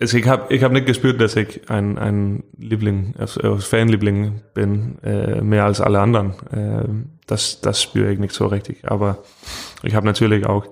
also 0.00 0.16
ich 0.16 0.26
habe 0.26 0.52
ich 0.54 0.62
hab 0.62 0.72
nicht 0.72 0.86
gespürt, 0.86 1.20
dass 1.20 1.36
ich 1.36 1.68
ein, 1.68 1.98
ein 1.98 2.42
Liebling, 2.56 3.14
also 3.18 3.58
Fanliebling 3.58 4.40
bin, 4.54 4.98
äh, 5.02 5.42
mehr 5.42 5.64
als 5.66 5.80
alle 5.80 6.00
anderen. 6.00 6.34
Äh, 6.50 6.88
das, 7.26 7.60
das 7.60 7.82
spüre 7.82 8.10
ich 8.10 8.18
nicht 8.18 8.34
so 8.34 8.46
richtig. 8.46 8.90
Aber 8.90 9.18
ich 9.82 9.94
habe 9.94 10.06
natürlich 10.06 10.46
auch 10.46 10.66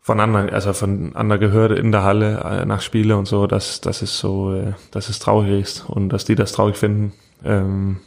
von 0.00 0.20
anderen, 0.20 0.50
also 0.50 0.72
von 0.72 1.14
anderen 1.14 1.40
gehört 1.40 1.78
in 1.78 1.92
der 1.92 2.02
Halle 2.02 2.40
äh, 2.44 2.64
nach 2.66 2.80
Spiele 2.80 3.16
und 3.16 3.28
so, 3.28 3.46
dass, 3.46 3.80
dass 3.80 4.02
es 4.02 4.18
so, 4.18 4.52
äh, 4.52 4.72
dass 4.90 5.08
es 5.08 5.20
traurig 5.20 5.60
ist 5.60 5.88
und 5.88 6.08
dass 6.08 6.24
die 6.24 6.34
das 6.34 6.52
traurig 6.52 6.76
finden. 6.76 7.12
Ähm, 7.44 7.98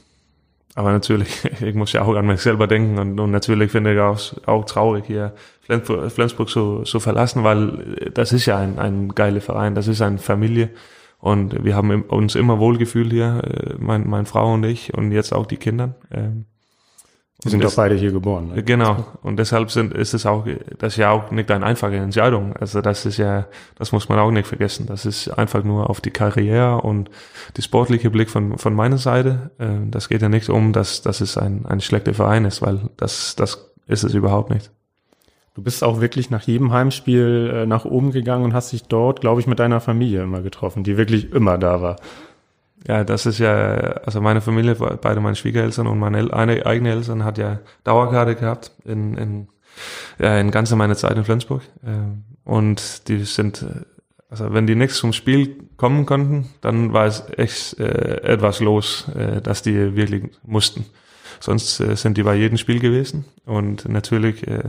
aber 0.76 0.92
natürlich, 0.92 1.44
ich 1.62 1.76
muss 1.76 1.94
ja 1.94 2.02
auch 2.04 2.16
an 2.16 2.28
mich 2.28 2.42
selber 2.42 2.68
denken 2.68 2.98
und, 3.00 3.20
und 3.20 3.32
natürlich 3.32 3.72
finde 3.72 3.94
ich 3.94 4.00
auch, 4.00 4.20
auch 4.46 4.66
traurig 4.66 5.06
hier 5.06 5.34
Flensburg, 5.62 6.12
Flensburg 6.12 6.50
so, 6.50 6.84
verlassen, 7.00 7.44
weil 7.44 8.12
das 8.14 8.34
ist 8.34 8.46
ja 8.46 8.58
ein, 8.58 8.80
ein 8.80 9.10
geiler 9.10 9.42
Verein, 9.42 9.76
das 9.76 9.88
ist 9.88 10.02
eine 10.02 10.18
Familie 10.18 10.70
und 11.20 11.64
wir 11.64 11.76
haben 11.76 12.04
uns 12.04 12.36
immer 12.36 12.60
wohlgefühlt 12.60 13.12
hier, 13.12 13.42
äh, 13.44 13.76
mein, 13.78 14.10
meine 14.10 14.26
Frau 14.26 14.54
und 14.54 14.64
ich 14.64 14.94
und 14.94 15.12
jetzt 15.12 15.34
auch 15.34 15.46
die 15.46 15.58
Kinder. 15.58 15.96
Ähm, 16.12 16.46
die 17.44 17.50
sind 17.50 17.64
doch 17.64 17.76
beide 17.76 17.96
hier 17.96 18.12
geboren. 18.12 18.50
Ne? 18.54 18.64
Genau. 18.64 19.04
Und 19.24 19.38
deshalb 19.38 19.72
sind, 19.72 19.94
ist 19.94 20.14
es 20.14 20.28
auch, 20.28 20.46
das 20.78 20.94
ist 20.94 20.98
ja 20.98 21.10
auch 21.10 21.32
nicht 21.32 21.50
eine 21.50 21.66
einfache 21.66 21.96
Entscheidung. 21.96 22.56
Also 22.56 22.82
das 22.82 23.06
ist 23.08 23.18
ja, 23.18 23.48
das 23.76 23.92
muss 23.92 24.10
man 24.10 24.20
auch 24.20 24.30
nicht 24.30 24.48
vergessen. 24.48 24.86
Das 24.86 25.08
ist 25.08 25.28
einfach 25.28 25.64
nur 25.64 25.90
auf 25.90 26.02
die 26.02 26.12
Karriere 26.12 26.82
und 26.82 27.10
die 27.58 27.64
sportliche 27.64 28.12
Blick 28.12 28.30
von, 28.30 28.60
von 28.60 28.76
meiner 28.76 29.00
Seite. 29.00 29.52
Äh, 29.58 29.90
das 29.90 30.08
geht 30.08 30.22
ja 30.22 30.30
nicht 30.30 30.50
um, 30.50 30.72
dass, 30.72 31.02
dass 31.02 31.20
es 31.20 31.36
ein, 31.38 31.66
ein 31.66 31.82
schlechter 31.82 32.14
Verein 32.14 32.46
ist, 32.46 32.62
weil 32.62 32.90
das, 32.98 33.36
das 33.36 33.72
ist 33.88 34.04
es 34.04 34.14
überhaupt 34.14 34.52
nicht. 34.52 34.70
Du 35.54 35.64
bist 35.64 35.84
auch 35.84 36.00
wirklich 36.00 36.30
nach 36.30 36.44
jedem 36.44 36.72
Heimspiel 36.72 37.52
äh, 37.54 37.66
nach 37.66 37.86
oben 37.86 38.12
gegangen 38.12 38.46
und 38.46 38.54
hast 38.54 38.72
dich 38.72 38.84
dort, 38.84 39.20
glaube 39.20 39.42
ich, 39.42 39.48
mit 39.48 39.60
deiner 39.60 39.82
Familie 39.82 40.22
immer 40.22 40.42
getroffen, 40.42 40.84
die 40.84 40.96
wirklich 40.96 41.34
immer 41.34 41.58
da 41.58 41.82
war. 41.82 41.96
Ja, 42.88 43.04
das 43.04 43.26
ist 43.26 43.38
ja, 43.38 43.76
also 44.06 44.22
meine 44.22 44.42
Familie, 44.42 44.76
beide 44.76 45.20
meine 45.20 45.36
Schwiegereltern 45.36 45.88
und 45.88 46.00
meine 46.00 46.34
eine, 46.34 46.66
eigene 46.66 46.92
Eltern 46.92 47.24
hat 47.24 47.38
ja 47.38 47.60
Dauerkarte 47.84 48.36
gehabt 48.36 48.72
in, 48.86 49.16
in, 49.18 49.48
ja, 50.20 50.40
in 50.40 50.52
ganze 50.52 50.76
meine 50.76 50.96
Zeit 50.96 51.16
in 51.16 51.24
Flensburg. 51.24 51.62
Ähm, 51.86 52.24
und 52.44 53.08
die 53.08 53.24
sind, 53.24 53.66
also 54.30 54.52
wenn 54.52 54.66
die 54.66 54.76
nichts 54.76 54.98
zum 54.98 55.14
Spiel 55.14 55.58
kommen 55.78 56.06
konnten, 56.08 56.50
dann 56.62 56.92
war 56.92 57.06
es 57.06 57.24
echt 57.38 57.80
äh, 57.80 58.22
etwas 58.24 58.60
los, 58.62 59.08
äh, 59.16 59.42
dass 59.42 59.62
die 59.62 59.96
wirklich 59.96 60.24
mussten. 60.44 60.86
Sonst 61.40 61.80
äh, 61.82 61.96
sind 61.96 62.18
die 62.18 62.24
bei 62.24 62.36
jedem 62.36 62.58
Spiel 62.58 62.80
gewesen. 62.80 63.26
Und 63.46 63.88
natürlich 63.88 64.48
äh, 64.48 64.64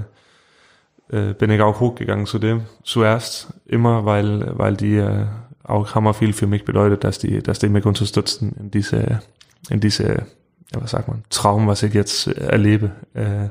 äh, 1.10 1.34
bin 1.34 1.50
ich 1.50 1.60
auch 1.60 1.80
hochgegangen 1.80 2.26
zu 2.26 2.38
dem 2.38 2.62
zuerst, 2.82 3.52
immer, 3.66 4.04
weil, 4.04 4.52
weil 4.58 4.76
die 4.76 4.96
äh, 4.96 5.26
auch 5.64 5.94
hammer 5.94 6.14
viel 6.14 6.32
für 6.32 6.46
mich 6.46 6.64
bedeutet, 6.64 7.04
dass 7.04 7.18
die, 7.18 7.42
dass 7.42 7.58
die 7.58 7.68
mich 7.68 7.84
unterstützen 7.84 8.54
in 8.58 8.70
diese, 8.70 9.20
in 9.68 9.80
diese, 9.80 10.26
was 10.72 10.90
sagt 10.90 11.08
man, 11.08 11.24
Traum, 11.30 11.66
was 11.66 11.82
ich 11.82 11.94
jetzt 11.94 12.26
erlebe. 12.26 12.92
Äh, 13.14 13.48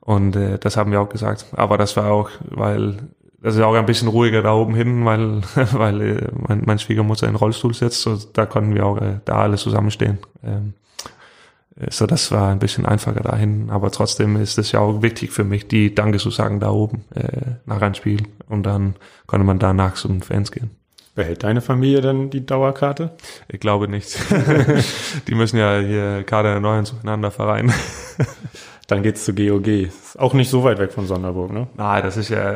und 0.00 0.36
äh, 0.36 0.58
das 0.58 0.76
haben 0.76 0.92
wir 0.92 1.00
auch 1.00 1.08
gesagt. 1.08 1.46
Aber 1.52 1.78
das 1.78 1.96
war 1.96 2.10
auch, 2.10 2.30
weil 2.48 2.96
das 3.42 3.54
ist 3.54 3.62
auch 3.62 3.74
ein 3.74 3.86
bisschen 3.86 4.08
ruhiger 4.08 4.42
da 4.42 4.54
oben 4.54 4.74
hin, 4.74 5.04
weil, 5.04 5.40
weil 5.72 6.00
äh, 6.00 6.28
mein, 6.48 6.62
mein 6.66 6.78
Schwiegermutter 6.78 7.26
in 7.26 7.36
Rollstuhl 7.36 7.74
sitzt. 7.74 8.02
So, 8.02 8.16
da 8.32 8.46
konnten 8.46 8.74
wir 8.74 8.86
auch 8.86 9.00
äh, 9.00 9.20
da 9.24 9.36
alle 9.36 9.56
zusammenstehen. 9.56 10.18
Ähm, 10.44 10.74
äh, 11.76 11.90
so, 11.90 12.06
das 12.06 12.32
war 12.32 12.50
ein 12.50 12.58
bisschen 12.58 12.86
einfacher 12.86 13.20
dahin. 13.20 13.70
Aber 13.70 13.90
trotzdem 13.90 14.36
ist 14.36 14.58
es 14.58 14.72
ja 14.72 14.80
auch 14.80 15.02
wichtig 15.02 15.32
für 15.32 15.44
mich, 15.44 15.68
die 15.68 15.94
Danke 15.94 16.18
zu 16.18 16.30
sagen 16.30 16.60
da 16.60 16.70
oben 16.70 17.04
äh, 17.14 17.56
nach 17.64 17.80
einem 17.80 17.94
Spiel. 17.94 18.22
Und 18.48 18.64
dann 18.64 18.96
konnte 19.26 19.46
man 19.46 19.58
danach 19.58 19.94
zum 19.94 20.20
Fans 20.20 20.52
gehen. 20.52 20.70
Behält 21.20 21.42
deine 21.42 21.60
Familie 21.60 22.00
dann 22.00 22.30
die 22.30 22.46
Dauerkarte? 22.46 23.10
Ich 23.46 23.60
glaube 23.60 23.88
nicht. 23.88 24.18
die 25.28 25.34
müssen 25.34 25.58
ja 25.58 25.78
hier 25.78 26.22
Kader 26.22 26.48
erneuern 26.48 26.86
zueinander 26.86 27.30
vereinen. 27.30 27.74
Dann 28.86 29.02
geht's 29.02 29.26
zu 29.26 29.34
GOG. 29.34 29.66
Ist 29.66 30.18
auch 30.18 30.32
nicht 30.32 30.48
so 30.48 30.64
weit 30.64 30.78
weg 30.78 30.92
von 30.92 31.06
Sonderburg, 31.06 31.52
ne? 31.52 31.66
Nein, 31.76 32.02
das 32.02 32.16
ist 32.16 32.30
ja, 32.30 32.54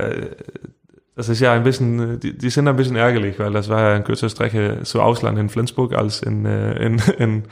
das 1.15 1.29
ist 1.29 1.41
ja 1.41 1.53
ein 1.53 1.63
bisschen, 1.63 2.19
die, 2.21 2.39
die 2.39 2.49
sind 2.49 2.67
ein 2.67 2.77
bisschen 2.77 2.97
ärgerlich, 2.97 3.39
weil 3.39 3.53
das 3.53 3.69
war 3.69 3.83
ja 3.83 3.95
eine 3.97 4.03
kürzere 4.03 4.31
Strecke 4.31 4.81
zu 4.85 5.03
Ausland 5.03 5.39
in 5.39 5.51
Flensburg 5.51 5.93
als 5.93 6.23
in, 6.23 6.47
äh, 6.47 6.83
in, 6.83 6.99
in, 7.19 7.43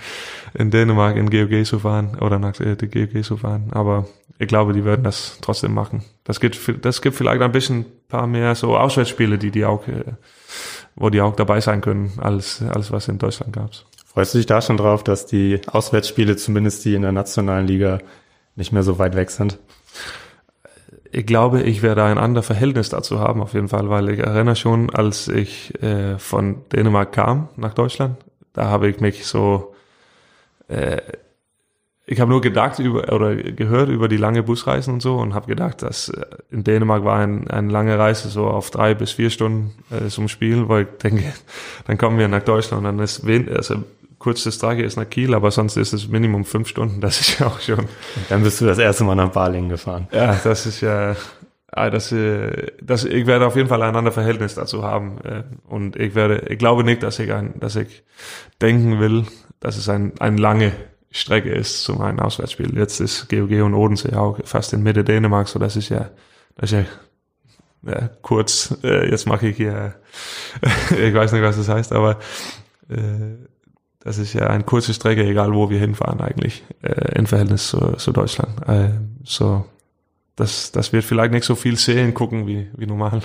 in 0.54 0.70
Dänemark 0.70 1.16
in 1.16 1.28
GOG 1.28 1.66
zu 1.66 1.78
fahren 1.78 2.16
oder 2.22 2.38
nach 2.38 2.58
äh, 2.58 2.74
die 2.74 2.88
GOG 2.88 3.22
zu 3.22 3.36
fahren. 3.36 3.68
Aber 3.72 4.06
ich 4.38 4.48
glaube, 4.48 4.72
die 4.72 4.86
werden 4.86 5.04
das 5.04 5.36
trotzdem 5.42 5.74
machen. 5.74 6.04
Das 6.24 6.40
gibt, 6.40 6.58
das 6.82 7.02
gibt 7.02 7.16
vielleicht 7.16 7.42
ein 7.42 7.52
bisschen 7.52 7.84
paar 8.08 8.26
mehr 8.26 8.54
so 8.54 8.76
Auswärtsspiele, 8.76 9.38
die 9.38 9.50
die 9.50 9.64
auch, 9.64 9.86
äh, 9.88 10.04
wo 10.94 11.10
die 11.10 11.20
auch 11.20 11.36
dabei 11.36 11.60
sein 11.60 11.80
können, 11.80 12.12
als, 12.18 12.62
als 12.62 12.92
was 12.92 13.08
in 13.08 13.18
Deutschland 13.18 13.52
gab. 13.52 13.70
Freust 14.04 14.34
du 14.34 14.38
dich 14.38 14.46
da 14.46 14.60
schon 14.60 14.76
drauf, 14.76 15.02
dass 15.04 15.26
die 15.26 15.60
Auswärtsspiele, 15.66 16.36
zumindest 16.36 16.84
die 16.84 16.94
in 16.94 17.02
der 17.02 17.12
nationalen 17.12 17.66
Liga, 17.66 17.98
nicht 18.56 18.72
mehr 18.72 18.82
so 18.82 18.98
weit 18.98 19.16
weg 19.16 19.30
sind? 19.30 19.58
Ich 21.10 21.26
glaube, 21.26 21.62
ich 21.62 21.82
werde 21.82 22.04
ein 22.04 22.18
anderes 22.18 22.46
Verhältnis 22.46 22.90
dazu 22.90 23.20
haben, 23.20 23.42
auf 23.42 23.54
jeden 23.54 23.68
Fall, 23.68 23.88
weil 23.90 24.10
ich 24.10 24.20
erinnere 24.20 24.56
schon, 24.56 24.90
als 24.90 25.28
ich 25.28 25.82
äh, 25.82 26.18
von 26.18 26.68
Dänemark 26.70 27.12
kam 27.12 27.48
nach 27.56 27.74
Deutschland, 27.74 28.16
da 28.52 28.66
habe 28.66 28.88
ich 28.88 29.00
mich 29.00 29.26
so, 29.26 29.74
äh, 30.68 30.98
ich 32.12 32.20
habe 32.20 32.30
nur 32.30 32.42
gedacht 32.42 32.78
über 32.78 33.10
oder 33.12 33.34
gehört 33.34 33.88
über 33.88 34.06
die 34.06 34.18
lange 34.18 34.42
Busreisen 34.42 34.94
und 34.94 35.00
so 35.00 35.16
und 35.16 35.34
habe 35.34 35.46
gedacht, 35.46 35.82
dass 35.82 36.10
äh, 36.10 36.24
in 36.50 36.62
Dänemark 36.62 37.04
war 37.04 37.18
ein, 37.18 37.48
eine 37.48 37.72
lange 37.72 37.98
Reise 37.98 38.28
so 38.28 38.46
auf 38.48 38.70
drei 38.70 38.94
bis 38.94 39.12
vier 39.12 39.30
Stunden 39.30 39.72
äh, 39.90 40.08
zum 40.08 40.28
Spiel, 40.28 40.68
weil 40.68 40.82
ich 40.82 40.98
denke, 41.02 41.24
dann 41.86 41.96
kommen 41.96 42.18
wir 42.18 42.28
nach 42.28 42.42
Deutschland 42.42 42.80
und 42.80 42.84
dann 42.84 42.98
ist 43.02 43.26
wen, 43.26 43.48
also 43.48 43.76
kurze 44.18 44.52
Strecke 44.52 44.82
ist 44.82 44.96
nach 44.96 45.08
Kiel, 45.08 45.34
aber 45.34 45.50
sonst 45.50 45.76
ist 45.76 45.94
es 45.94 46.08
Minimum 46.08 46.44
fünf 46.44 46.68
Stunden. 46.68 47.00
Das 47.00 47.18
ist 47.20 47.40
ja 47.40 47.46
auch 47.46 47.60
schon. 47.60 47.80
Und 47.80 47.88
dann 48.28 48.42
bist 48.42 48.60
du 48.60 48.66
das 48.66 48.78
erste 48.78 49.04
Mal 49.04 49.14
nach 49.14 49.30
Balingen 49.30 49.70
gefahren. 49.70 50.06
Ja, 50.12 50.38
das 50.44 50.66
ist 50.66 50.82
ja, 50.82 51.16
ah, 51.72 51.90
das, 51.90 52.12
äh, 52.12 52.66
das, 52.82 53.04
ich 53.04 53.26
werde 53.26 53.46
auf 53.46 53.56
jeden 53.56 53.68
Fall 53.68 53.82
ein 53.82 53.96
anderes 53.96 54.14
Verhältnis 54.14 54.54
dazu 54.54 54.84
haben. 54.84 55.18
Äh, 55.24 55.42
und 55.66 55.96
ich 55.96 56.14
werde, 56.14 56.44
ich 56.50 56.58
glaube 56.58 56.84
nicht, 56.84 57.02
dass 57.02 57.18
ich 57.18 57.32
ein, 57.32 57.54
dass 57.58 57.74
ich 57.74 58.04
denken 58.60 59.00
will, 59.00 59.24
dass 59.60 59.76
es 59.76 59.88
ein, 59.88 60.12
ein 60.20 60.36
lange 60.36 60.72
Strecke 61.12 61.50
ist 61.50 61.84
zu 61.84 61.94
meinem 61.94 62.20
Auswärtsspiel. 62.20 62.76
Jetzt 62.76 63.00
ist 63.00 63.28
GOG 63.28 63.62
und 63.62 63.74
Odensee 63.74 64.14
auch 64.14 64.38
fast 64.44 64.72
in 64.72 64.82
Mitte 64.82 65.04
Dänemark, 65.04 65.48
so 65.48 65.58
das 65.58 65.76
ist 65.76 65.90
ja, 65.90 66.10
das 66.56 66.72
ist 66.72 66.78
ja 66.78 66.84
ja, 67.84 68.08
kurz, 68.22 68.76
äh, 68.84 69.10
jetzt 69.10 69.26
mache 69.26 69.48
ich 69.48 69.56
hier, 69.56 69.94
ich 70.90 71.14
weiß 71.14 71.32
nicht, 71.32 71.42
was 71.42 71.56
das 71.56 71.68
heißt, 71.68 71.92
aber 71.92 72.18
äh, 72.88 73.36
das 74.00 74.18
ist 74.18 74.32
ja 74.32 74.48
eine 74.48 74.64
kurze 74.64 74.94
Strecke, 74.94 75.24
egal 75.24 75.52
wo 75.52 75.70
wir 75.70 75.78
hinfahren 75.78 76.20
eigentlich, 76.20 76.64
äh, 76.82 77.18
im 77.18 77.26
Verhältnis 77.26 77.68
zu, 77.68 77.78
zu 77.96 78.12
Deutschland. 78.12 78.68
Äh, 78.68 78.90
so, 79.24 79.64
das, 80.36 80.72
das 80.72 80.92
wird 80.92 81.04
vielleicht 81.04 81.32
nicht 81.32 81.44
so 81.44 81.54
viel 81.54 81.76
sehen, 81.76 82.14
gucken 82.14 82.46
wie, 82.46 82.70
wie 82.76 82.86
normal. 82.86 83.22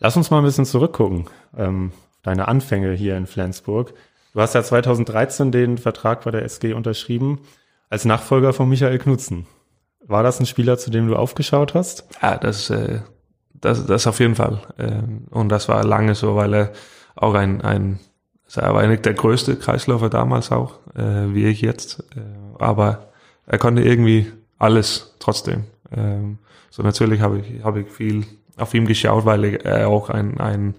Lass 0.00 0.16
uns 0.16 0.30
mal 0.30 0.38
ein 0.38 0.44
bisschen 0.44 0.66
zurückgucken. 0.66 1.28
Ähm, 1.56 1.92
deine 2.22 2.48
Anfänge 2.48 2.92
hier 2.92 3.16
in 3.16 3.26
Flensburg. 3.26 3.94
Du 4.34 4.40
hast 4.40 4.54
ja 4.54 4.62
2013 4.64 5.52
den 5.52 5.78
Vertrag 5.78 6.24
bei 6.24 6.32
der 6.32 6.42
SG 6.42 6.72
unterschrieben 6.72 7.40
als 7.88 8.04
Nachfolger 8.04 8.52
von 8.52 8.68
Michael 8.68 8.98
Knutzen. 8.98 9.46
War 10.04 10.24
das 10.24 10.40
ein 10.40 10.46
Spieler, 10.46 10.76
zu 10.76 10.90
dem 10.90 11.06
du 11.06 11.14
aufgeschaut 11.14 11.74
hast? 11.74 12.04
Ja, 12.20 12.36
das, 12.36 12.68
äh, 12.68 13.00
das, 13.54 13.86
das 13.86 14.08
auf 14.08 14.18
jeden 14.18 14.34
Fall. 14.34 14.60
Ähm, 14.76 15.28
und 15.30 15.50
das 15.50 15.68
war 15.68 15.84
lange 15.84 16.16
so, 16.16 16.34
weil 16.34 16.52
er 16.52 16.72
auch 17.14 17.34
ein, 17.34 17.60
ein 17.60 18.00
er 18.56 18.74
war 18.74 18.82
eigentlich 18.82 19.02
der 19.02 19.14
größte 19.14 19.56
Kreisläufer 19.56 20.10
damals 20.10 20.50
auch, 20.50 20.80
äh, 20.96 21.32
wie 21.32 21.46
ich 21.46 21.60
jetzt. 21.60 22.00
Äh, 22.16 22.20
aber 22.58 23.12
er 23.46 23.58
konnte 23.58 23.82
irgendwie 23.82 24.32
alles 24.58 25.14
trotzdem. 25.20 25.64
Ähm, 25.92 26.38
so 26.70 26.82
natürlich 26.82 27.20
habe 27.20 27.38
ich, 27.38 27.62
habe 27.62 27.82
ich 27.82 27.88
viel 27.90 28.26
auf 28.56 28.74
ihm 28.74 28.86
geschaut, 28.86 29.24
weil 29.24 29.44
er 29.44 29.88
auch 29.88 30.10
ein, 30.10 30.40
ein 30.40 30.74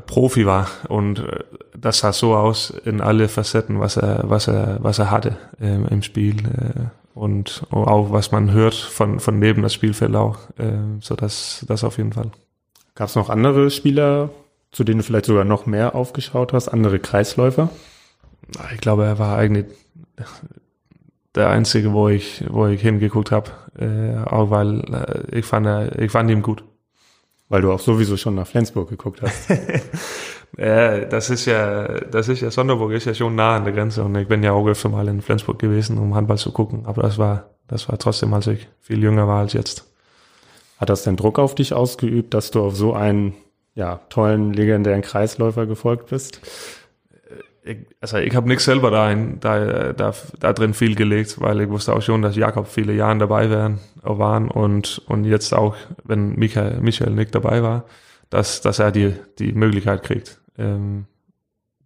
Profi 0.00 0.46
war 0.46 0.68
und 0.88 1.18
äh, 1.20 1.44
das 1.78 1.98
sah 1.98 2.12
so 2.12 2.34
aus 2.34 2.70
in 2.70 3.00
alle 3.00 3.28
Facetten, 3.28 3.80
was 3.80 3.96
er, 3.96 4.22
was 4.24 4.48
er, 4.48 4.78
was 4.80 4.98
er 4.98 5.10
hatte 5.10 5.36
äh, 5.60 5.74
im 5.74 6.02
Spiel 6.02 6.36
äh, 6.46 6.84
und 7.14 7.64
auch 7.70 8.10
was 8.10 8.32
man 8.32 8.52
hört 8.52 8.74
von, 8.74 9.20
von 9.20 9.38
neben 9.38 9.62
das 9.62 9.74
Spielfeld 9.74 10.14
auch, 10.16 10.38
äh, 10.58 10.72
so 11.00 11.14
das, 11.14 11.64
das 11.68 11.84
auf 11.84 11.98
jeden 11.98 12.12
Fall. 12.12 12.30
Gab 12.94 13.08
es 13.08 13.16
noch 13.16 13.28
andere 13.28 13.70
Spieler, 13.70 14.30
zu 14.70 14.84
denen 14.84 14.98
du 14.98 15.04
vielleicht 15.04 15.26
sogar 15.26 15.44
noch 15.44 15.66
mehr 15.66 15.94
aufgeschaut 15.94 16.52
hast, 16.52 16.68
andere 16.68 16.98
Kreisläufer? 16.98 17.68
Ich 18.74 18.80
glaube, 18.80 19.04
er 19.04 19.18
war 19.18 19.36
eigentlich 19.36 19.66
der 21.34 21.50
einzige, 21.50 21.92
wo 21.92 22.08
ich, 22.08 22.44
wo 22.48 22.66
ich 22.66 22.80
hingeguckt 22.80 23.30
habe, 23.30 23.50
äh, 23.78 24.28
auch 24.28 24.50
weil 24.50 24.80
äh, 24.80 25.38
ich 25.38 25.44
fand, 25.44 25.66
er, 25.66 25.98
ich 25.98 26.10
fand 26.10 26.30
ihn 26.30 26.42
gut. 26.42 26.64
Weil 27.52 27.60
du 27.60 27.70
auch 27.70 27.80
sowieso 27.80 28.16
schon 28.16 28.36
nach 28.36 28.46
Flensburg 28.46 28.88
geguckt 28.88 29.20
hast. 29.20 29.50
ja, 30.56 31.00
das 31.00 31.28
ist 31.28 31.44
ja, 31.44 32.00
das 32.00 32.28
ist 32.28 32.40
ja, 32.40 32.50
Sonderburg 32.50 32.92
ist 32.92 33.04
ja 33.04 33.12
schon 33.12 33.34
nah 33.34 33.56
an 33.56 33.64
der 33.64 33.74
Grenze 33.74 34.02
und 34.02 34.14
ich 34.14 34.26
bin 34.26 34.42
ja 34.42 34.52
auch 34.52 34.66
öfter 34.66 34.88
mal 34.88 35.06
in 35.06 35.20
Flensburg 35.20 35.58
gewesen, 35.58 35.98
um 35.98 36.14
Handball 36.14 36.38
zu 36.38 36.50
gucken, 36.50 36.86
aber 36.86 37.02
das 37.02 37.18
war, 37.18 37.50
das 37.68 37.90
war 37.90 37.98
trotzdem, 37.98 38.32
als 38.32 38.46
ich 38.46 38.68
viel 38.80 39.02
jünger 39.02 39.28
war 39.28 39.40
als 39.40 39.52
jetzt. 39.52 39.84
Hat 40.78 40.88
das 40.88 41.02
denn 41.02 41.16
Druck 41.16 41.38
auf 41.38 41.54
dich 41.54 41.74
ausgeübt, 41.74 42.32
dass 42.32 42.52
du 42.52 42.62
auf 42.62 42.74
so 42.74 42.94
einen 42.94 43.34
ja, 43.74 44.00
tollen, 44.08 44.54
legendären 44.54 45.02
Kreisläufer 45.02 45.66
gefolgt 45.66 46.08
bist? 46.08 46.40
Also 48.00 48.18
ich 48.18 48.34
habe 48.34 48.48
nichts 48.48 48.64
selber 48.64 48.90
da, 48.90 49.10
in, 49.10 49.38
da, 49.38 49.92
da, 49.92 50.12
da 50.40 50.52
drin 50.52 50.74
viel 50.74 50.96
gelegt, 50.96 51.40
weil 51.40 51.60
ich 51.60 51.68
wusste 51.68 51.94
auch 51.94 52.02
schon, 52.02 52.20
dass 52.20 52.34
Jakob 52.34 52.66
viele 52.66 52.92
Jahre 52.92 53.18
dabei 53.18 53.50
wären, 53.50 53.78
waren 54.02 54.50
und, 54.50 55.00
und 55.06 55.24
jetzt 55.24 55.54
auch, 55.54 55.76
wenn 56.02 56.34
Michael, 56.34 56.80
Michael 56.80 57.12
nicht 57.12 57.34
dabei 57.34 57.62
war, 57.62 57.84
dass, 58.30 58.62
dass 58.62 58.80
er 58.80 58.90
die, 58.90 59.14
die 59.38 59.52
Möglichkeit 59.52 60.02
kriegt. 60.02 60.40
Ähm, 60.58 61.06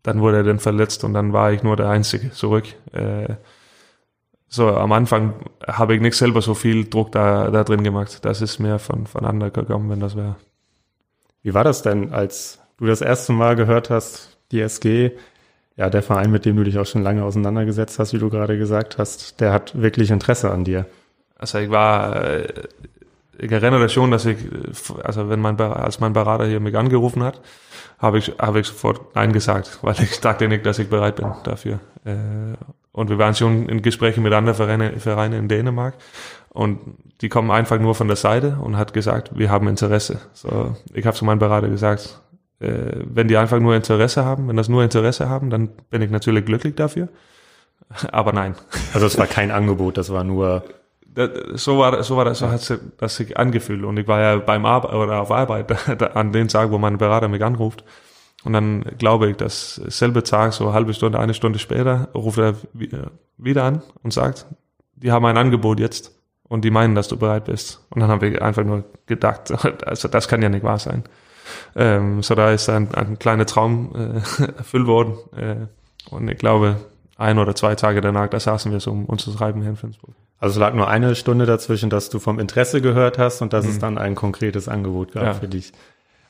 dann 0.03 0.21
wurde 0.21 0.39
er 0.39 0.45
dann 0.45 0.61
verletzt 0.61 1.05
und 1.05 1.13
dann 1.13 1.33
war 1.33 1.53
ich 1.53 1.63
nur 1.63 1.77
der 1.77 1.91
Einzige 1.91 2.31
zurück. 2.31 2.65
Äh, 2.93 3.35
so 4.49 4.69
am 4.69 4.93
Anfang 4.93 5.35
habe 5.67 5.95
ich 5.95 6.01
nicht 6.01 6.17
selber 6.17 6.41
so 6.41 6.55
viel 6.55 6.89
Druck 6.89 7.13
da, 7.13 7.51
da 7.51 7.65
drin 7.65 7.83
gemacht. 7.83 8.25
Das 8.25 8.41
ist 8.41 8.61
mehr 8.61 8.79
von, 8.79 9.07
von 9.07 9.25
anderen 9.27 9.53
gekommen, 9.53 9.91
wenn 9.91 10.01
das 10.01 10.17
wäre. 10.17 10.37
Wie 11.43 11.53
war 11.53 11.65
das 11.65 11.83
denn, 11.83 12.13
als 12.13 12.61
du 12.79 12.87
das 12.87 13.01
erste 13.01 13.33
Mal 13.33 13.57
gehört 13.57 13.91
hast, 13.91 14.39
die 14.53 14.61
SG, 14.61 15.13
ja, 15.77 15.91
der 15.91 16.03
Verein, 16.03 16.31
mit 16.31 16.45
dem 16.45 16.57
du 16.57 16.65
dich 16.65 16.79
auch 16.79 16.87
schon 16.87 17.03
lange 17.03 17.23
auseinandergesetzt 17.23 17.99
hast, 17.99 18.13
wie 18.15 18.19
du 18.19 18.31
gerade 18.31 18.57
gesagt 18.59 18.99
hast, 18.99 19.41
der 19.41 19.53
hat 19.53 19.81
wirklich 19.81 20.11
Interesse 20.11 20.51
an 20.51 20.65
dir? 20.65 20.87
Also 21.39 21.59
ich 21.59 21.71
war, 21.71 22.17
äh, 22.25 22.47
ich 23.39 23.53
erinnere 23.53 23.89
schon, 23.91 24.11
dass 24.11 24.25
ich, 24.25 24.39
also 25.05 25.29
wenn 25.29 25.41
mein, 25.41 25.61
als 25.61 26.01
mein 26.01 26.15
Berater 26.15 26.47
hier 26.47 26.61
mich 26.61 26.77
angerufen 26.77 27.23
hat, 27.23 27.41
habe 27.99 28.19
ich, 28.19 28.33
habe 28.39 28.61
ich 28.61 28.67
sofort 28.67 29.15
Nein 29.15 29.33
gesagt, 29.33 29.79
weil 29.83 29.95
ich 30.01 30.21
dachte 30.21 30.49
nicht, 30.49 30.65
dass 30.65 30.79
ich 30.79 30.89
bereit 30.89 31.17
bin 31.17 31.33
dafür. 31.45 31.81
Äh, 32.05 32.57
und 32.93 33.11
wir 33.11 33.19
waren 33.19 33.35
schon 33.35 33.69
in 33.69 33.83
Gesprächen 33.83 34.23
mit 34.23 34.33
anderen 34.33 34.57
Vereinen 34.57 34.99
Vereine 34.99 35.37
in 35.37 35.49
Dänemark 35.49 35.95
und 36.49 36.81
die 37.21 37.29
kommen 37.29 37.51
einfach 37.51 37.79
nur 37.79 37.95
von 37.95 38.09
der 38.09 38.17
Seite 38.17 38.57
und 38.63 38.79
hat 38.79 38.95
gesagt, 38.95 39.39
wir 39.39 39.51
haben 39.51 39.69
Interesse. 39.69 40.21
So, 40.33 40.75
ich 40.95 41.05
habe 41.05 41.15
zu 41.15 41.27
meinem 41.27 41.39
Berater 41.39 41.69
gesagt, 41.69 42.19
äh, 42.61 43.03
wenn 43.05 43.29
die 43.29 43.37
einfach 43.37 43.61
nur 43.61 43.75
Interesse 43.75 44.25
haben, 44.25 44.49
wenn 44.49 44.57
das 44.57 44.69
nur 44.69 44.83
Interesse 44.83 45.29
haben, 45.29 45.51
dann 45.51 45.69
bin 45.91 46.03
ich 46.03 46.11
natürlich 46.11 46.45
glücklich 46.45 46.75
dafür. 46.75 47.09
Aber 48.13 48.33
nein. 48.33 48.55
Also 48.95 49.07
es 49.07 49.19
war 49.19 49.27
kein 49.27 49.51
Angebot, 49.51 49.97
das 49.97 50.11
war 50.11 50.25
nur. 50.25 50.65
Das, 51.07 51.31
so 51.55 51.79
war, 51.79 52.03
so 52.03 52.17
war 52.17 52.27
das, 52.27 52.41
so 52.41 52.51
hat 52.51 52.81
das 52.99 53.17
sich 53.17 53.37
angefühlt. 53.39 53.85
Und 53.85 53.99
ich 53.99 54.07
war 54.07 54.21
ja 54.21 54.37
beim 54.37 54.67
Arbeit 54.67 54.93
oder 54.93 55.21
auf 55.21 55.31
Arbeit 55.31 55.73
an 56.17 56.33
den 56.33 56.49
Tag, 56.49 56.71
wo 56.71 56.79
mein 56.79 56.99
Berater 56.99 57.29
mich 57.29 57.43
anruft. 57.43 57.85
Und 58.45 58.53
dann 58.53 58.83
glaube 58.99 59.31
ich, 59.31 59.37
dass 59.37 59.75
selbe 59.75 60.23
Tag, 60.23 60.53
so 60.53 60.65
eine 60.65 60.75
halbe 60.75 60.95
Stunde, 60.95 61.19
eine 61.19 61.35
Stunde 61.35 61.59
später, 61.59 62.09
ruft 62.15 62.39
er 62.39 62.55
wieder 63.39 63.65
an 63.65 63.83
und 64.03 64.13
sagt, 64.13 64.47
die 64.95 65.11
haben 65.11 65.25
ein 65.25 65.37
Angebot 65.37 65.81
jetzt 65.81 66.13
und 66.45 66.65
die 66.65 66.71
meinen, 66.71 66.95
dass 66.95 67.09
du 67.09 67.17
bereit 67.17 67.47
bist. 67.47 67.85
Und 67.91 68.01
dann 68.01 68.11
haben 68.11 68.21
wir 68.21 68.43
einfach 68.43 68.65
nur 68.65 68.85
gedacht, 69.07 69.53
also 69.87 70.09
das 70.09 70.29
kann 70.29 70.43
ja 70.43 70.49
nicht 70.49 70.65
wahr 70.65 70.79
sein. 70.79 71.05
Ähm, 71.75 72.23
so 72.23 72.35
da 72.35 72.51
ist 72.51 72.69
ein, 72.69 72.95
ein 72.95 73.19
kleiner 73.19 73.47
Traum 73.47 73.95
äh, 73.95 74.43
erfüllt 74.59 74.87
worden. 74.87 75.17
Äh, 75.37 75.67
und 76.11 76.29
ich 76.29 76.39
glaube, 76.39 76.77
ein 77.17 77.39
oder 77.39 77.55
zwei 77.55 77.75
Tage 77.75 78.01
danach, 78.01 78.29
da 78.29 78.41
saßen 78.41 78.73
wir 78.73 78.81
so 78.81 78.91
um 78.91 79.07
uns 79.07 79.25
zu 79.25 79.33
schreiben 79.33 79.61
hier 79.61 79.71
in 79.71 79.77
Flensburg. 79.77 80.15
Also 80.39 80.55
es 80.55 80.61
lag 80.61 80.75
nur 80.75 80.89
eine 80.89 81.15
Stunde 81.15 81.47
dazwischen, 81.47 81.89
dass 81.89 82.11
du 82.11 82.19
vom 82.19 82.39
Interesse 82.39 82.83
gehört 82.83 83.19
hast 83.19 83.41
und 83.41 83.53
dass 83.53 83.65
mhm. 83.65 83.71
es 83.71 83.79
dann 83.79 83.99
ein 83.99 84.15
konkretes 84.15 84.69
Angebot 84.69 85.13
gab 85.13 85.25
ja. 85.25 85.35
für 85.35 85.49
dich. 85.49 85.73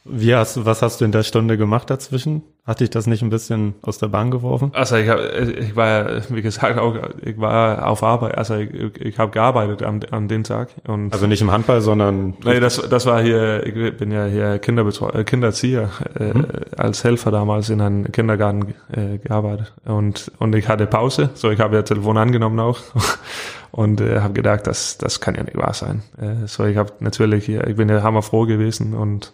Wie 0.09 0.35
hast, 0.35 0.65
was 0.65 0.83
hast 0.83 1.01
du 1.01 1.05
in 1.05 1.13
der 1.13 1.23
Stunde 1.23 1.57
gemacht 1.57 1.91
dazwischen? 1.91 2.43
Hat 2.65 2.81
dich 2.81 2.91
das 2.91 3.07
nicht 3.07 3.23
ein 3.23 3.31
bisschen 3.31 3.75
aus 3.83 3.99
der 3.99 4.09
Bahn 4.09 4.31
geworfen? 4.31 4.73
Also 4.75 4.97
ich, 4.97 5.09
hab, 5.09 5.19
ich 5.21 5.77
war, 5.77 6.23
wie 6.31 6.43
gesagt, 6.43 6.79
auch 6.79 6.97
ich 7.23 7.39
war 7.39 7.87
auf 7.87 8.03
Arbeit, 8.03 8.37
also 8.37 8.57
ich, 8.57 8.73
ich 9.01 9.19
habe 9.19 9.31
gearbeitet 9.31 9.83
an, 9.83 10.01
an 10.11 10.27
den 10.27 10.43
Tag. 10.43 10.71
Und 10.87 11.13
also 11.13 11.27
nicht 11.27 11.43
im 11.43 11.53
Handball, 11.53 11.81
sondern... 11.81 12.35
Nee, 12.45 12.59
das, 12.59 12.77
das 12.89 13.07
war 13.07 13.23
hier, 13.23 13.65
ich 13.65 13.97
bin 13.97 14.11
ja 14.11 14.27
hier 14.27 14.59
Kinderbetreu 14.59 15.11
äh, 15.11 15.25
Kinderzieher, 15.25 15.91
äh, 16.19 16.35
mhm. 16.35 16.47
als 16.77 17.05
Helfer 17.05 17.31
damals 17.31 17.71
in 17.71 17.81
einem 17.81 18.11
Kindergarten 18.11 18.75
äh, 18.93 19.19
gearbeitet. 19.19 19.73
Und, 19.85 20.33
und 20.39 20.55
ich 20.55 20.69
hatte 20.69 20.87
Pause, 20.87 21.31
so 21.35 21.51
ich 21.51 21.61
habe 21.61 21.77
ja 21.77 21.83
Telefon 21.83 22.17
angenommen 22.17 22.59
auch 22.59 22.81
und 23.71 24.01
äh, 24.01 24.21
habe 24.21 24.35
gedacht, 24.35 24.67
das, 24.67 24.99
das 24.99 25.21
kann 25.21 25.37
ja 25.37 25.45
nicht 25.45 25.57
wahr 25.57 25.75
sein. 25.75 26.03
Äh, 26.19 26.47
so 26.47 26.65
ich 26.65 26.77
habe 26.77 26.93
natürlich 26.99 27.45
hier, 27.45 27.67
ich 27.67 27.77
bin 27.77 27.89
ja 27.89 28.03
hammerfroh 28.03 28.47
gewesen 28.47 28.95
und 28.95 29.33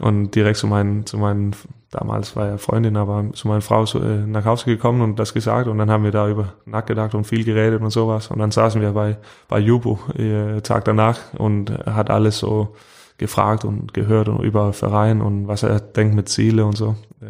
und 0.00 0.34
direkt 0.34 0.58
zu 0.58 0.66
meinen, 0.66 1.06
zu 1.06 1.18
meinen, 1.18 1.54
damals 1.90 2.36
war 2.36 2.46
ja 2.46 2.58
Freundin, 2.58 2.96
aber 2.96 3.26
zu 3.32 3.48
meiner 3.48 3.60
Frau 3.60 3.86
so, 3.86 4.00
äh, 4.00 4.26
nach 4.26 4.44
Hause 4.44 4.66
gekommen 4.66 5.02
und 5.02 5.18
das 5.18 5.34
gesagt 5.34 5.68
und 5.68 5.78
dann 5.78 5.90
haben 5.90 6.04
wir 6.04 6.10
da 6.10 6.28
über 6.28 6.54
nachgedacht 6.66 7.14
und 7.14 7.24
viel 7.24 7.44
geredet 7.44 7.82
und 7.82 7.90
sowas 7.90 8.28
und 8.28 8.38
dann 8.38 8.50
saßen 8.50 8.80
wir 8.80 8.92
bei, 8.92 9.18
bei 9.48 9.58
Jubo 9.58 9.98
äh, 10.16 10.60
Tag 10.62 10.84
danach 10.84 11.18
und 11.38 11.70
hat 11.86 12.10
alles 12.10 12.38
so 12.38 12.74
gefragt 13.20 13.64
und 13.64 13.92
gehört 13.92 14.28
und 14.28 14.42
über 14.42 14.72
Verein 14.72 15.20
und 15.20 15.46
was 15.46 15.62
er 15.62 15.78
denkt 15.78 16.14
mit 16.14 16.28
Ziele 16.28 16.64
und 16.64 16.76
so. 16.76 16.96
Äh, 17.20 17.26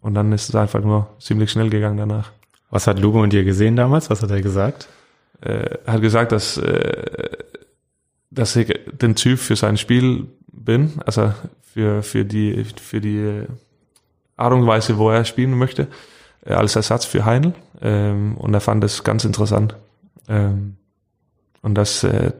und 0.00 0.14
dann 0.14 0.32
ist 0.32 0.48
es 0.48 0.54
einfach 0.54 0.80
nur 0.80 1.08
ziemlich 1.18 1.50
schnell 1.50 1.68
gegangen 1.68 1.98
danach. 1.98 2.32
Was 2.70 2.86
hat 2.86 2.98
Lubo 2.98 3.22
und 3.22 3.32
dir 3.32 3.44
gesehen 3.44 3.76
damals? 3.76 4.08
Was 4.08 4.22
hat 4.22 4.30
er 4.30 4.40
gesagt? 4.40 4.88
Äh, 5.40 5.78
er 5.84 5.92
hat 5.92 6.00
gesagt, 6.00 6.32
dass, 6.32 6.56
äh, 6.56 7.30
dass 8.30 8.56
ich 8.56 8.72
den 8.92 9.14
Typ 9.14 9.38
für 9.38 9.56
sein 9.56 9.76
Spiel 9.76 10.28
bin, 10.56 10.94
also 11.04 11.32
für, 11.62 12.02
für 12.02 12.24
die, 12.24 12.64
für 12.64 13.00
die 13.00 13.42
Art 14.36 14.52
und 14.52 14.66
Weise, 14.66 14.98
wo 14.98 15.10
er 15.10 15.24
spielen 15.24 15.56
möchte, 15.56 15.88
äh, 16.44 16.52
als 16.52 16.76
Ersatz 16.76 17.04
für 17.04 17.24
Heinl. 17.24 17.54
Ähm, 17.80 18.36
und 18.38 18.54
er 18.54 18.60
fand 18.60 18.82
das 18.82 19.04
ganz 19.04 19.24
interessant. 19.24 19.76
Ähm, 20.28 20.76
und 21.62 21.74
das, 21.74 22.04
äh, 22.04 22.32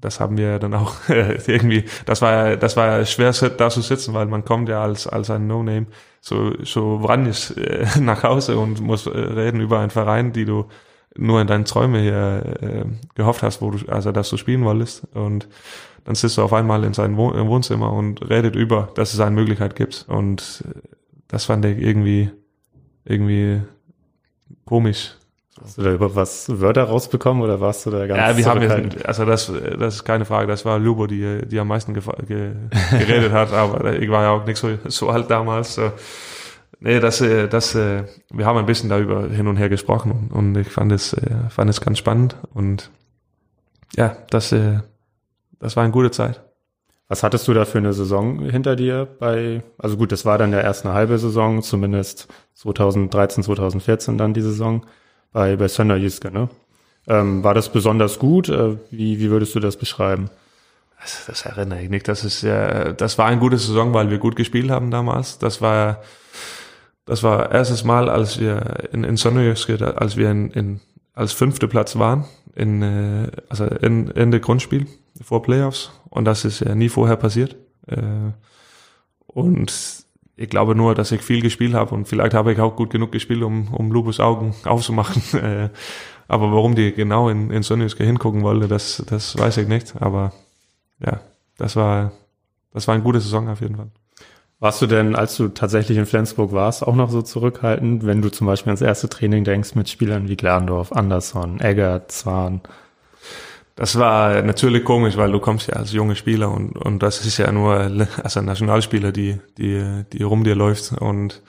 das 0.00 0.20
haben 0.20 0.36
wir 0.36 0.58
dann 0.58 0.74
auch 0.74 0.94
irgendwie, 1.08 1.84
das 2.06 2.22
war, 2.22 2.56
das 2.56 2.76
war 2.76 3.04
schwer 3.04 3.32
da 3.32 3.70
zu 3.70 3.80
sitzen, 3.80 4.14
weil 4.14 4.26
man 4.26 4.44
kommt 4.44 4.68
ja 4.68 4.82
als, 4.82 5.06
als 5.06 5.30
ein 5.30 5.46
No-Name 5.46 5.86
so, 6.20 6.52
so 6.64 6.98
brandig 6.98 7.56
äh, 7.56 7.86
nach 8.00 8.22
Hause 8.22 8.58
und 8.58 8.80
muss 8.80 9.06
äh, 9.06 9.10
reden 9.10 9.60
über 9.60 9.80
einen 9.80 9.90
Verein, 9.90 10.32
die 10.32 10.44
du 10.44 10.66
nur 11.16 11.40
in 11.40 11.46
deinen 11.46 11.64
Träumen 11.64 12.02
hier 12.02 12.56
äh, 12.60 12.84
gehofft 13.14 13.42
hast, 13.42 13.60
wo 13.60 13.70
du, 13.70 13.90
also 13.90 14.12
dass 14.12 14.30
du 14.30 14.36
spielen 14.36 14.64
wolltest. 14.64 15.06
Und 15.14 15.48
dann 16.04 16.14
sitzt 16.14 16.38
du 16.38 16.42
auf 16.42 16.52
einmal 16.52 16.84
in 16.84 16.94
seinem 16.94 17.16
Wohnzimmer 17.16 17.92
und 17.92 18.28
redet 18.28 18.56
über, 18.56 18.90
dass 18.94 19.12
es 19.12 19.20
eine 19.20 19.34
Möglichkeit 19.34 19.76
gibt. 19.76 20.06
Und 20.08 20.64
äh, 20.66 20.80
das 21.28 21.44
fand 21.44 21.64
ich 21.64 21.78
irgendwie, 21.78 22.30
irgendwie 23.04 23.62
komisch. 24.64 25.16
Hast 25.62 25.76
du 25.76 25.82
da 25.82 25.92
über 25.92 26.14
was 26.14 26.60
Wörter 26.60 26.84
rausbekommen 26.84 27.42
oder 27.42 27.60
warst 27.60 27.84
du 27.84 27.90
da 27.90 28.06
ganz 28.06 28.18
Ja, 28.18 28.36
wir 28.36 28.46
haben 28.46 28.62
jetzt, 28.62 29.04
also 29.04 29.26
das, 29.26 29.52
das 29.78 29.96
ist 29.96 30.04
keine 30.04 30.24
Frage, 30.24 30.46
das 30.46 30.64
war 30.64 30.78
Lubo, 30.78 31.06
die, 31.06 31.46
die 31.46 31.58
am 31.58 31.68
meisten 31.68 31.92
ge 31.92 32.02
geredet 32.90 33.32
hat, 33.32 33.52
aber 33.52 33.98
ich 34.00 34.08
war 34.10 34.22
ja 34.22 34.30
auch 34.30 34.46
nicht 34.46 34.56
so, 34.56 34.70
so 34.86 35.10
alt 35.10 35.30
damals. 35.30 35.74
So. 35.74 35.92
Nee, 36.80 36.98
das, 36.98 37.20
äh, 37.20 37.46
das, 37.48 37.74
äh, 37.74 38.04
wir 38.30 38.46
haben 38.46 38.58
ein 38.58 38.66
bisschen 38.66 38.88
darüber 38.88 39.28
hin 39.28 39.46
und 39.46 39.56
her 39.56 39.68
gesprochen 39.68 40.30
und 40.32 40.56
ich 40.56 40.68
fand 40.68 40.92
es, 40.92 41.14
fand 41.50 41.70
es 41.70 41.80
ganz 41.80 41.98
spannend 41.98 42.36
und 42.54 42.90
ja, 43.96 44.16
das, 44.30 44.54
das 45.58 45.76
war 45.76 45.82
eine 45.82 45.92
gute 45.92 46.10
Zeit. 46.10 46.42
Was 47.10 47.24
hattest 47.24 47.48
du 47.48 47.54
da 47.54 47.64
für 47.64 47.78
eine 47.78 47.92
Saison 47.92 48.38
hinter 48.38 48.76
dir 48.76 49.04
bei, 49.18 49.64
also 49.78 49.96
gut, 49.96 50.12
das 50.12 50.24
war 50.24 50.38
dann 50.38 50.52
ja 50.52 50.60
erst 50.60 50.86
eine 50.86 50.94
halbe 50.94 51.18
Saison, 51.18 51.60
zumindest 51.60 52.28
2013, 52.54 53.42
2014 53.42 54.16
dann 54.16 54.32
die 54.32 54.42
Saison 54.42 54.86
bei, 55.32 55.56
bei 55.56 55.66
Sönder 55.66 55.96
Jiske, 55.96 56.30
ne? 56.30 56.48
Ähm, 57.08 57.42
war 57.42 57.52
das 57.52 57.72
besonders 57.72 58.20
gut? 58.20 58.48
Äh, 58.48 58.76
wie, 58.92 59.18
wie 59.18 59.28
würdest 59.28 59.56
du 59.56 59.58
das 59.58 59.76
beschreiben? 59.76 60.30
Das, 61.00 61.24
das 61.26 61.46
erinnere 61.46 61.82
ich 61.82 61.90
nicht. 61.90 62.06
Das 62.06 62.24
ist 62.24 62.42
ja, 62.42 62.92
das 62.92 63.18
war 63.18 63.26
eine 63.26 63.40
gute 63.40 63.58
Saison, 63.58 63.92
weil 63.92 64.10
wir 64.10 64.18
gut 64.18 64.36
gespielt 64.36 64.70
haben 64.70 64.92
damals. 64.92 65.38
Das 65.38 65.60
war, 65.60 66.04
das 67.06 67.22
war 67.22 67.50
erstes 67.50 67.84
Mal, 67.84 68.08
als 68.08 68.38
wir 68.40 68.88
in, 68.92 69.04
in 69.04 69.16
Sonderjyske, 69.16 69.96
als 69.98 70.16
wir 70.16 70.30
in, 70.30 70.50
in, 70.50 70.80
als 71.14 71.32
fünfte 71.32 71.68
Platz 71.68 71.96
waren, 71.98 72.24
in, 72.54 72.82
äh, 72.82 73.30
also 73.48 73.64
in, 73.64 74.10
Ende 74.14 74.40
Grundspiel 74.40 74.86
vor 75.22 75.42
Playoffs 75.42 75.90
und 76.08 76.24
das 76.24 76.44
ist 76.44 76.60
ja 76.60 76.74
nie 76.74 76.88
vorher 76.88 77.16
passiert. 77.16 77.56
Äh, 77.86 78.32
und 79.26 80.04
ich 80.36 80.48
glaube 80.48 80.74
nur, 80.74 80.94
dass 80.94 81.12
ich 81.12 81.22
viel 81.22 81.42
gespielt 81.42 81.74
habe 81.74 81.94
und 81.94 82.08
vielleicht 82.08 82.34
habe 82.34 82.52
ich 82.52 82.60
auch 82.60 82.76
gut 82.76 82.90
genug 82.90 83.12
gespielt, 83.12 83.42
um, 83.42 83.72
um 83.74 83.92
Lubus 83.92 84.20
Augen 84.20 84.54
aufzumachen. 84.64 85.22
Äh, 85.38 85.68
aber 86.28 86.52
warum 86.52 86.76
die 86.76 86.92
genau 86.92 87.28
in, 87.28 87.50
in 87.50 87.64
Sonnenjuske 87.64 88.04
hingucken 88.04 88.42
wollte, 88.42 88.68
das, 88.68 89.02
das 89.08 89.36
weiß 89.36 89.56
ich 89.56 89.68
nicht. 89.68 90.00
Aber 90.00 90.32
ja, 91.04 91.20
das 91.58 91.74
war, 91.74 92.12
das 92.72 92.86
war 92.86 92.94
eine 92.94 93.02
gute 93.02 93.20
Saison 93.20 93.48
auf 93.48 93.60
jeden 93.60 93.76
Fall. 93.76 93.90
Warst 94.60 94.82
du 94.82 94.86
denn, 94.86 95.16
als 95.16 95.38
du 95.38 95.48
tatsächlich 95.48 95.96
in 95.96 96.04
Flensburg 96.04 96.52
warst, 96.52 96.86
auch 96.86 96.94
noch 96.94 97.10
so 97.10 97.22
zurückhaltend, 97.22 98.04
wenn 98.04 98.20
du 98.20 98.28
zum 98.28 98.46
Beispiel 98.46 98.70
ans 98.70 98.82
erste 98.82 99.08
Training 99.08 99.42
denkst 99.42 99.74
mit 99.74 99.88
Spielern 99.88 100.28
wie 100.28 100.36
Glandorf, 100.36 100.92
Andersson, 100.92 101.60
Egger, 101.60 102.06
Zwahn? 102.08 102.60
Das 103.74 103.98
war 103.98 104.42
natürlich 104.42 104.84
komisch, 104.84 105.16
weil 105.16 105.32
du 105.32 105.40
kommst 105.40 105.68
ja 105.68 105.76
als 105.76 105.92
junger 105.92 106.14
Spieler 106.14 106.50
und, 106.50 106.76
und 106.76 107.02
das 107.02 107.24
ist 107.24 107.38
ja 107.38 107.50
nur 107.50 107.74
als 108.22 108.36
ein 108.36 108.44
Nationalspieler, 108.44 109.12
die, 109.12 109.40
die, 109.56 110.04
die 110.12 110.22
rum 110.22 110.44
dir 110.44 110.54
läuft. 110.54 110.92
Und 110.92 111.40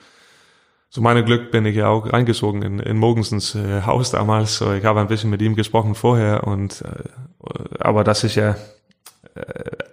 zu 0.88 1.02
meinem 1.02 1.26
Glück 1.26 1.50
bin 1.50 1.66
ich 1.66 1.76
ja 1.76 1.88
auch 1.88 2.10
reingezogen 2.10 2.62
in, 2.62 2.78
in 2.78 2.96
Mogensens 2.96 3.54
äh, 3.54 3.82
Haus 3.82 4.10
damals. 4.10 4.56
So, 4.56 4.72
ich 4.72 4.86
habe 4.86 5.00
ein 5.00 5.08
bisschen 5.08 5.28
mit 5.28 5.42
ihm 5.42 5.54
gesprochen 5.54 5.94
vorher 5.94 6.46
und 6.46 6.80
äh, 6.80 7.78
aber 7.78 8.04
das 8.04 8.24
ist 8.24 8.36
ja, 8.36 8.56
äh, 9.34 9.42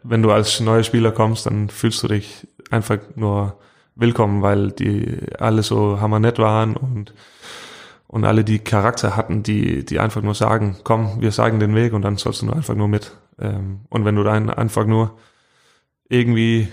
wenn 0.03 0.21
du 0.21 0.31
als 0.31 0.61
neuer 0.61 0.83
Spieler 0.83 1.11
kommst, 1.11 1.47
dann 1.47 1.69
fühlst 1.69 2.01
du 2.03 2.07
dich 2.07 2.47
einfach 2.69 2.99
nur 3.15 3.57
willkommen, 3.95 4.41
weil 4.41 4.71
die 4.71 5.19
alle 5.37 5.63
so 5.63 5.99
hammernett 5.99 6.39
waren 6.39 6.75
und 6.75 7.13
und 8.11 8.25
alle 8.25 8.43
die 8.43 8.57
Charakter 8.57 9.15
hatten, 9.15 9.43
die, 9.43 9.85
die 9.85 9.99
einfach 9.99 10.23
nur 10.23 10.33
sagen, 10.33 10.77
komm, 10.83 11.21
wir 11.21 11.31
sagen 11.31 11.59
den 11.59 11.75
Weg 11.75 11.93
und 11.93 12.01
dann 12.01 12.17
sollst 12.17 12.41
du 12.41 12.47
nur 12.47 12.55
einfach 12.55 12.73
nur 12.73 12.87
mit. 12.87 13.15
Ähm, 13.37 13.81
und 13.89 14.03
wenn 14.03 14.15
du 14.15 14.23
dann 14.23 14.49
einfach 14.49 14.87
nur 14.87 15.15
irgendwie 16.09 16.69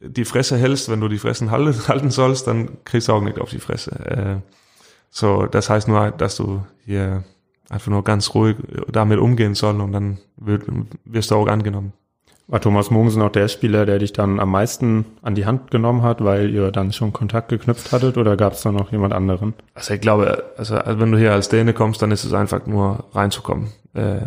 die 0.00 0.24
Fresse 0.24 0.56
hältst, 0.56 0.88
wenn 0.88 1.02
du 1.02 1.08
die 1.08 1.18
Fressen 1.18 1.50
halten 1.50 2.10
sollst, 2.10 2.46
dann 2.46 2.82
kriegst 2.84 3.08
du 3.08 3.12
auch 3.12 3.20
nicht 3.20 3.38
auf 3.38 3.50
die 3.50 3.58
Fresse. 3.58 3.90
Äh, 3.90 4.36
so, 5.10 5.44
das 5.44 5.68
heißt 5.68 5.88
nur, 5.88 6.10
dass 6.10 6.36
du 6.36 6.64
hier 6.86 7.22
einfach 7.68 7.90
nur 7.90 8.02
ganz 8.02 8.34
ruhig 8.34 8.56
damit 8.90 9.18
umgehen 9.18 9.54
soll 9.54 9.82
und 9.82 9.92
dann 9.92 10.16
wirst 10.36 11.30
du 11.30 11.34
auch 11.34 11.48
angenommen. 11.48 11.92
War 12.50 12.62
Thomas 12.62 12.90
Mogensen 12.90 13.20
auch 13.20 13.30
der 13.30 13.46
Spieler, 13.48 13.84
der 13.84 13.98
dich 13.98 14.14
dann 14.14 14.40
am 14.40 14.50
meisten 14.50 15.04
an 15.20 15.34
die 15.34 15.44
Hand 15.44 15.70
genommen 15.70 16.02
hat, 16.02 16.24
weil 16.24 16.48
ihr 16.48 16.72
dann 16.72 16.94
schon 16.94 17.12
Kontakt 17.12 17.50
geknüpft 17.50 17.92
hattet 17.92 18.16
oder 18.16 18.38
gab 18.38 18.54
es 18.54 18.62
da 18.62 18.72
noch 18.72 18.90
jemand 18.90 19.12
anderen? 19.12 19.52
Also 19.74 19.92
ich 19.92 20.00
glaube, 20.00 20.44
also, 20.56 20.76
also 20.76 20.98
wenn 20.98 21.12
du 21.12 21.18
hier 21.18 21.34
als 21.34 21.50
Däne 21.50 21.74
kommst, 21.74 22.00
dann 22.00 22.10
ist 22.10 22.24
es 22.24 22.32
einfach 22.32 22.64
nur 22.66 23.04
reinzukommen, 23.12 23.68
äh, 23.92 24.20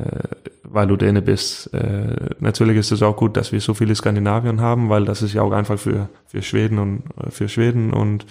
weil 0.64 0.86
du 0.86 0.98
Däne 0.98 1.24
bist. 1.24 1.74
Äh, 1.74 2.36
natürlich 2.40 2.78
ist 2.78 2.92
es 2.92 3.02
auch 3.02 3.18
gut, 3.18 3.36
dass 3.38 3.52
wir 3.52 3.60
so 3.60 3.74
viele 3.74 3.96
Skandinavien 3.96 4.62
haben, 4.62 4.90
weil 4.90 5.04
das 5.04 5.24
ist 5.24 5.34
ja 5.34 5.42
auch 5.42 5.52
einfach 5.52 5.80
für, 5.80 6.08
für 6.28 6.44
Schweden 6.44 6.78
und 6.78 7.04
für 7.30 7.50
Schweden 7.50 7.92
und 7.92 8.28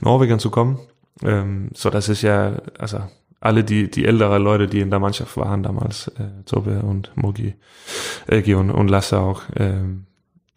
Norwegen 0.00 0.38
zu 0.38 0.48
kommen. 0.48 0.78
Ähm, 1.22 1.68
so 1.74 1.90
das 1.90 2.08
ist 2.08 2.22
ja, 2.22 2.62
also 2.78 3.00
alle 3.44 3.62
die, 3.62 3.90
die 3.90 4.06
ältere 4.06 4.38
Leute, 4.38 4.66
die 4.66 4.80
in 4.80 4.90
der 4.90 5.00
Mannschaft 5.00 5.36
waren 5.36 5.62
damals, 5.62 6.08
äh, 6.08 6.42
Tobe 6.46 6.80
und 6.80 7.12
Mogi, 7.14 7.54
Egi 8.26 8.54
und, 8.54 8.70
und 8.70 8.88
Lasse 8.88 9.20
auch, 9.20 9.42
ähm, 9.56 10.06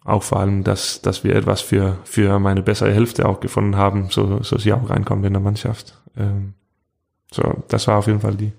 auch 0.06 0.24
vor 0.24 0.40
allem, 0.40 0.64
dass, 0.64 1.02
dass 1.02 1.26
wir 1.26 1.36
etwas 1.36 1.60
für, 1.60 1.98
für 2.06 2.40
meine 2.40 2.62
bessere 2.62 2.94
Hälfte 2.94 3.28
auch 3.28 3.42
gefunden 3.42 3.76
haben, 3.76 4.08
so, 4.10 4.42
so 4.42 4.58
sie 4.58 4.72
auch 4.72 4.90
reinkommen 4.90 5.26
in 5.26 5.34
der 5.34 5.42
Mannschaft. 5.42 6.02
Ähm, 6.18 6.54
so, 7.30 7.64
das 7.68 7.88
war 7.88 7.98
auf 7.98 8.08
jeden 8.08 8.22
Fall 8.22 8.36
die. 8.36 8.54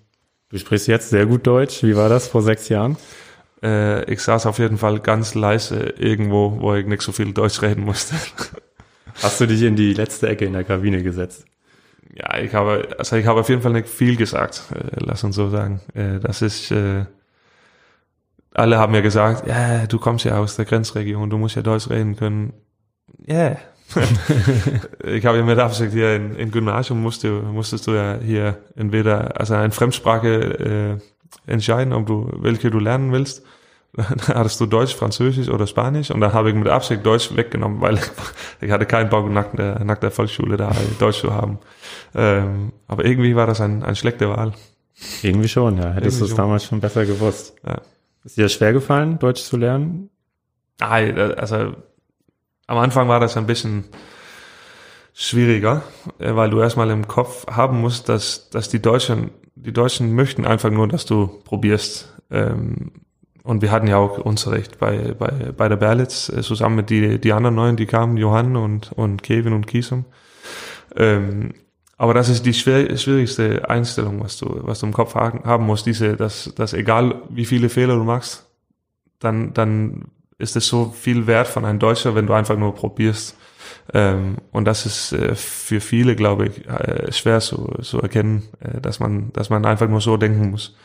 Du 0.50 0.58
sprichst 0.58 0.88
jetzt 0.88 1.08
sehr 1.08 1.24
gut 1.24 1.46
Deutsch. 1.46 1.82
Wie 1.82 1.96
war 1.96 2.10
das 2.10 2.28
vor 2.28 2.42
sechs 2.42 2.68
Jahren? 2.68 2.98
Äh, 3.62 4.12
ich 4.12 4.20
saß 4.20 4.44
auf 4.44 4.58
jeden 4.58 4.76
Fall 4.76 5.00
ganz 5.00 5.34
leise 5.34 5.94
irgendwo, 5.96 6.60
wo 6.60 6.74
ich 6.74 6.86
nicht 6.86 7.00
so 7.00 7.12
viel 7.12 7.32
Deutsch 7.32 7.62
reden 7.62 7.84
musste. 7.84 8.14
Hast 9.22 9.40
du 9.40 9.46
dich 9.46 9.62
in 9.62 9.74
die 9.74 9.94
letzte 9.94 10.28
Ecke 10.28 10.44
in 10.44 10.52
der 10.52 10.64
Kabine 10.64 11.02
gesetzt? 11.02 11.46
Ja, 12.14 12.38
ich 12.38 12.54
habe, 12.54 12.88
also 12.98 13.16
ich 13.16 13.26
habe 13.26 13.40
auf 13.40 13.48
jeden 13.48 13.62
Fall 13.62 13.72
nicht 13.72 13.88
viel 13.88 14.16
gesagt, 14.16 14.64
äh, 14.74 14.96
lass 14.98 15.24
uns 15.24 15.36
so 15.36 15.48
sagen. 15.48 15.80
Äh, 15.94 16.20
das 16.20 16.42
ist, 16.42 16.70
äh, 16.70 17.04
alle 18.54 18.78
haben 18.78 18.94
ja 18.94 19.00
gesagt, 19.00 19.46
ja, 19.46 19.86
du 19.86 19.98
kommst 19.98 20.24
ja 20.24 20.38
aus 20.38 20.56
der 20.56 20.64
Grenzregion, 20.64 21.30
du 21.30 21.38
musst 21.38 21.56
ja 21.56 21.62
Deutsch 21.62 21.90
reden 21.90 22.16
können. 22.16 22.52
Ja. 23.26 23.36
Yeah. 23.36 23.56
ich 25.04 25.24
habe 25.24 25.38
ja 25.38 25.44
mit 25.44 25.58
Absicht 25.58 25.92
hier 25.92 26.14
in, 26.14 26.36
in 26.36 26.50
Gymnasium 26.50 27.00
musste, 27.00 27.30
musstest 27.30 27.86
du 27.86 27.92
ja 27.92 28.18
hier 28.22 28.58
entweder, 28.76 29.40
also 29.40 29.54
eine 29.54 29.70
Fremdsprache 29.70 31.00
entscheiden, 31.46 31.94
ob 31.94 32.06
du, 32.06 32.30
welche 32.36 32.70
du 32.70 32.80
lernen 32.80 33.12
willst. 33.12 33.46
Dann 33.92 34.06
hattest 34.28 34.60
du 34.60 34.66
Deutsch, 34.66 34.94
Französisch 34.94 35.48
oder 35.48 35.66
Spanisch 35.66 36.10
und 36.10 36.20
dann 36.20 36.32
habe 36.32 36.50
ich 36.50 36.54
mit 36.54 36.68
Absicht 36.68 37.04
Deutsch 37.04 37.34
weggenommen, 37.34 37.80
weil 37.80 37.98
ich 38.60 38.70
hatte 38.70 38.86
keinen 38.86 39.08
Bock 39.08 39.30
nach 39.30 39.52
der, 39.54 39.84
nach 39.84 39.98
der 39.98 40.10
Volksschule 40.10 40.56
da 40.56 40.72
Deutsch 40.98 41.20
zu 41.20 41.32
haben. 41.32 41.58
Ähm, 42.14 42.72
aber 42.86 43.04
irgendwie 43.04 43.34
war 43.34 43.46
das 43.46 43.60
ein, 43.60 43.82
ein 43.82 43.96
schlechte 43.96 44.28
Wahl. 44.28 44.52
Irgendwie 45.22 45.48
schon, 45.48 45.78
ja. 45.78 45.92
Hättest 45.92 46.20
du 46.20 46.24
es 46.24 46.34
damals 46.34 46.64
schon 46.64 46.80
besser 46.80 47.06
gewusst. 47.06 47.54
Ja. 47.64 47.80
Ist 48.24 48.36
dir 48.36 48.48
schwer 48.48 48.72
gefallen, 48.72 49.18
Deutsch 49.18 49.42
zu 49.42 49.56
lernen? 49.56 50.10
Ah, 50.80 50.96
also 50.96 51.74
am 52.66 52.78
Anfang 52.78 53.08
war 53.08 53.20
das 53.20 53.36
ein 53.36 53.46
bisschen 53.46 53.84
schwieriger, 55.14 55.82
äh, 56.18 56.34
weil 56.34 56.50
du 56.50 56.60
erstmal 56.60 56.90
im 56.90 57.08
Kopf 57.08 57.46
haben 57.48 57.80
musst, 57.80 58.08
dass, 58.08 58.50
dass 58.50 58.68
die 58.68 58.82
Deutschen, 58.82 59.30
die 59.56 59.72
Deutschen 59.72 60.14
möchten 60.14 60.44
einfach 60.44 60.70
nur, 60.70 60.86
dass 60.86 61.06
du 61.06 61.26
probierst. 61.44 62.14
Ähm, 62.30 62.92
und 63.48 63.62
wir 63.62 63.70
hatten 63.70 63.86
ja 63.86 63.96
auch 63.96 64.18
Unterricht 64.18 64.78
bei, 64.78 65.14
bei, 65.18 65.30
bei 65.56 65.70
der 65.70 65.76
Berlitz, 65.76 66.28
äh, 66.28 66.42
zusammen 66.42 66.76
mit 66.76 66.90
die, 66.90 67.18
die 67.18 67.32
anderen 67.32 67.54
Neuen, 67.54 67.76
die 67.76 67.86
kamen, 67.86 68.18
Johann 68.18 68.56
und, 68.56 68.92
und 68.92 69.22
Kevin 69.22 69.54
und 69.54 69.66
Kiesum. 69.66 70.04
Ähm, 70.94 71.54
aber 71.96 72.12
das 72.12 72.28
ist 72.28 72.44
die 72.44 72.52
schwer, 72.52 72.94
schwierigste 72.98 73.66
Einstellung, 73.70 74.22
was 74.22 74.36
du, 74.36 74.60
was 74.66 74.80
du 74.80 74.86
im 74.86 74.92
Kopf 74.92 75.14
haben 75.14 75.64
musst, 75.64 75.86
diese, 75.86 76.14
dass, 76.14 76.52
dass 76.56 76.74
egal 76.74 77.22
wie 77.30 77.46
viele 77.46 77.70
Fehler 77.70 77.96
du 77.96 78.04
machst, 78.04 78.44
dann, 79.18 79.54
dann 79.54 80.08
ist 80.36 80.54
es 80.54 80.66
so 80.66 80.90
viel 80.90 81.26
wert 81.26 81.48
von 81.48 81.64
einem 81.64 81.78
Deutscher, 81.78 82.14
wenn 82.14 82.26
du 82.26 82.34
einfach 82.34 82.58
nur 82.58 82.74
probierst. 82.74 83.34
Ähm, 83.94 84.36
und 84.52 84.66
das 84.66 84.84
ist 84.84 85.12
äh, 85.12 85.34
für 85.34 85.80
viele, 85.80 86.16
glaube 86.16 86.48
ich, 86.48 86.68
äh, 86.68 87.10
schwer 87.12 87.40
zu, 87.40 87.66
zu 87.80 87.98
erkennen, 88.02 88.42
äh, 88.60 88.78
dass 88.82 89.00
man, 89.00 89.32
dass 89.32 89.48
man 89.48 89.64
einfach 89.64 89.88
nur 89.88 90.02
so 90.02 90.18
denken 90.18 90.50
muss. 90.50 90.76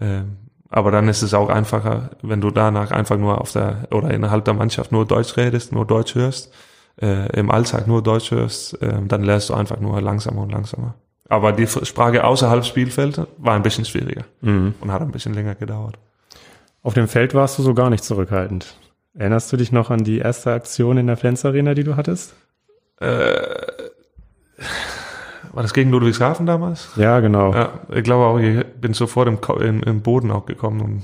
Ähm, 0.00 0.47
aber 0.70 0.90
dann 0.90 1.08
ist 1.08 1.22
es 1.22 1.34
auch 1.34 1.48
einfacher, 1.48 2.10
wenn 2.22 2.40
du 2.40 2.50
danach 2.50 2.90
einfach 2.90 3.16
nur 3.16 3.40
auf 3.40 3.52
der 3.52 3.88
oder 3.90 4.10
innerhalb 4.10 4.44
der 4.44 4.54
Mannschaft 4.54 4.92
nur 4.92 5.06
Deutsch 5.06 5.36
redest, 5.36 5.72
nur 5.72 5.86
Deutsch 5.86 6.14
hörst 6.14 6.52
äh, 7.00 7.30
im 7.38 7.50
Alltag 7.50 7.86
nur 7.86 8.02
Deutsch 8.02 8.30
hörst, 8.30 8.80
äh, 8.82 9.00
dann 9.06 9.22
lernst 9.22 9.50
du 9.50 9.54
einfach 9.54 9.80
nur 9.80 10.00
langsamer 10.00 10.42
und 10.42 10.50
langsamer. 10.50 10.94
Aber 11.28 11.52
die 11.52 11.66
Sprache 11.66 12.24
außerhalb 12.24 12.64
Spielfeld 12.64 13.26
war 13.36 13.54
ein 13.54 13.62
bisschen 13.62 13.84
schwieriger 13.84 14.24
mhm. 14.40 14.74
und 14.80 14.92
hat 14.92 15.02
ein 15.02 15.12
bisschen 15.12 15.34
länger 15.34 15.54
gedauert. 15.54 15.98
Auf 16.82 16.94
dem 16.94 17.08
Feld 17.08 17.34
warst 17.34 17.58
du 17.58 17.62
so 17.62 17.74
gar 17.74 17.90
nicht 17.90 18.02
zurückhaltend. 18.02 18.74
Erinnerst 19.14 19.52
du 19.52 19.56
dich 19.56 19.72
noch 19.72 19.90
an 19.90 20.04
die 20.04 20.18
erste 20.18 20.52
Aktion 20.52 20.96
in 20.96 21.06
der 21.06 21.16
Flens 21.16 21.44
Arena, 21.44 21.74
die 21.74 21.84
du 21.84 21.96
hattest? 21.96 22.34
Äh, 23.00 23.44
war 25.52 25.62
das 25.62 25.74
gegen 25.74 25.90
Ludwigshafen 25.90 26.46
damals? 26.46 26.90
Ja, 26.96 27.20
genau. 27.20 27.52
Ja, 27.52 27.80
ich 27.94 28.02
glaube 28.04 28.24
auch, 28.24 28.38
ich 28.38 28.64
bin 28.80 28.94
sofort 28.94 29.28
im, 29.28 29.38
im, 29.60 29.82
im 29.82 30.02
Boden 30.02 30.30
auch 30.30 30.46
gekommen 30.46 30.80
und 30.80 31.02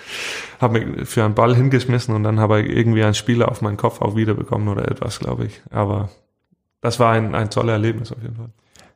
habe 0.60 0.80
mich 0.80 1.08
für 1.08 1.24
einen 1.24 1.34
Ball 1.34 1.54
hingeschmissen 1.54 2.14
und 2.14 2.22
dann 2.22 2.40
habe 2.40 2.60
ich 2.60 2.76
irgendwie 2.76 3.02
einen 3.02 3.14
Spieler 3.14 3.50
auf 3.50 3.62
meinen 3.62 3.76
Kopf 3.76 4.00
auch 4.00 4.16
wiederbekommen 4.16 4.68
oder 4.68 4.90
etwas, 4.90 5.18
glaube 5.18 5.46
ich. 5.46 5.62
Aber 5.70 6.08
das 6.80 7.00
war 7.00 7.12
ein, 7.12 7.34
ein 7.34 7.50
tolles 7.50 7.72
Erlebnis 7.72 8.12
auf 8.12 8.22
jeden 8.22 8.36
Fall. 8.36 8.50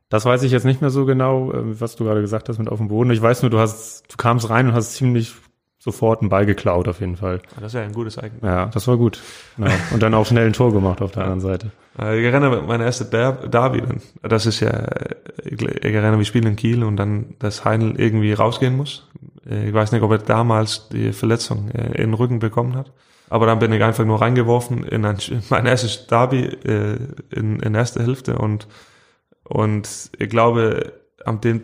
Das 0.09 0.25
weiß 0.25 0.45
ich 0.45 0.53
jetzt 0.53 0.65
nicht 0.65 0.81
mehr 0.81 0.91
so 0.91 1.05
genau, 1.05 1.53
äh, 1.53 1.81
was 1.81 1.97
du 1.97 2.05
gerade 2.05 2.21
gesagt 2.21 2.49
hast 2.49 2.59
mit 2.59 2.69
auf 2.69 2.79
dem 2.79 2.89
Boden. 2.89 3.11
Ich 3.11 3.23
weiß 3.23 3.43
nur, 3.43 3.51
du 3.51 3.59
hast, 3.59 4.05
du 4.13 4.17
kamst 4.17 4.49
rein 4.51 4.69
und 4.69 4.75
hast 4.75 4.95
ziemlich 4.95 5.35
sofort 5.87 6.21
einen 6.21 6.31
Ball 6.31 6.45
geklaut 6.47 6.89
auf 6.89 6.99
jeden 6.99 7.17
Fall. 7.17 7.41
Das 7.55 7.69
ist 7.69 7.75
ja 7.75 7.83
ein 7.83 7.93
gutes 7.93 8.15
Zeichen. 8.15 8.39
Ja, 8.43 8.67
das 8.67 8.89
war 8.89 8.97
gut. 8.97 9.23
Ja. 9.57 9.69
Und 9.93 10.03
dann 10.03 10.15
auch 10.15 10.27
schnell 10.27 10.47
ein 10.47 10.53
Tor 10.53 10.73
gemacht 10.73 11.01
auf 11.01 11.13
der 11.13 11.23
anderen 11.23 11.41
Seite. 11.41 11.71
Ich 11.95 12.03
erinnere 12.03 12.61
meine 12.63 12.85
erste 12.85 13.05
Derby 13.05 13.81
dann. 13.81 14.03
Das 14.23 14.47
ist 14.47 14.59
ja, 14.61 14.87
ich 15.45 15.63
erinnere, 15.63 16.19
wir 16.19 16.25
spielen 16.25 16.47
in 16.47 16.57
Kiel 16.57 16.83
und 16.83 16.97
dann, 16.97 17.37
dass 17.39 17.65
Heinl 17.65 17.95
irgendwie 17.99 18.33
rausgehen 18.33 18.77
muss. 18.77 19.09
Ich 19.49 19.73
weiß 19.73 19.93
nicht, 19.93 20.03
ob 20.03 20.11
er 20.11 20.19
damals 20.19 20.89
die 20.89 21.13
Verletzung 21.13 21.71
äh, 21.71 21.87
in 22.03 22.11
den 22.11 22.15
Rücken 22.15 22.41
bekommen 22.41 22.75
hat. 22.75 22.93
Aber 23.31 23.47
dann 23.47 23.61
bin 23.61 23.73
ich 23.73 23.83
einfach 23.83 24.05
nur 24.05 24.21
reingeworfen 24.21 24.85
in 24.85 25.05
ein, 25.05 25.19
mein 25.51 25.67
erstes 25.67 26.09
Derby 26.09 26.45
äh, 26.45 26.99
in, 27.31 27.61
in 27.61 27.75
erste 27.77 28.03
Hälfte 28.03 28.39
und, 28.39 28.67
und 29.45 29.89
ich 30.19 30.29
glaube, 30.29 30.93
am 31.25 31.41
dem 31.41 31.63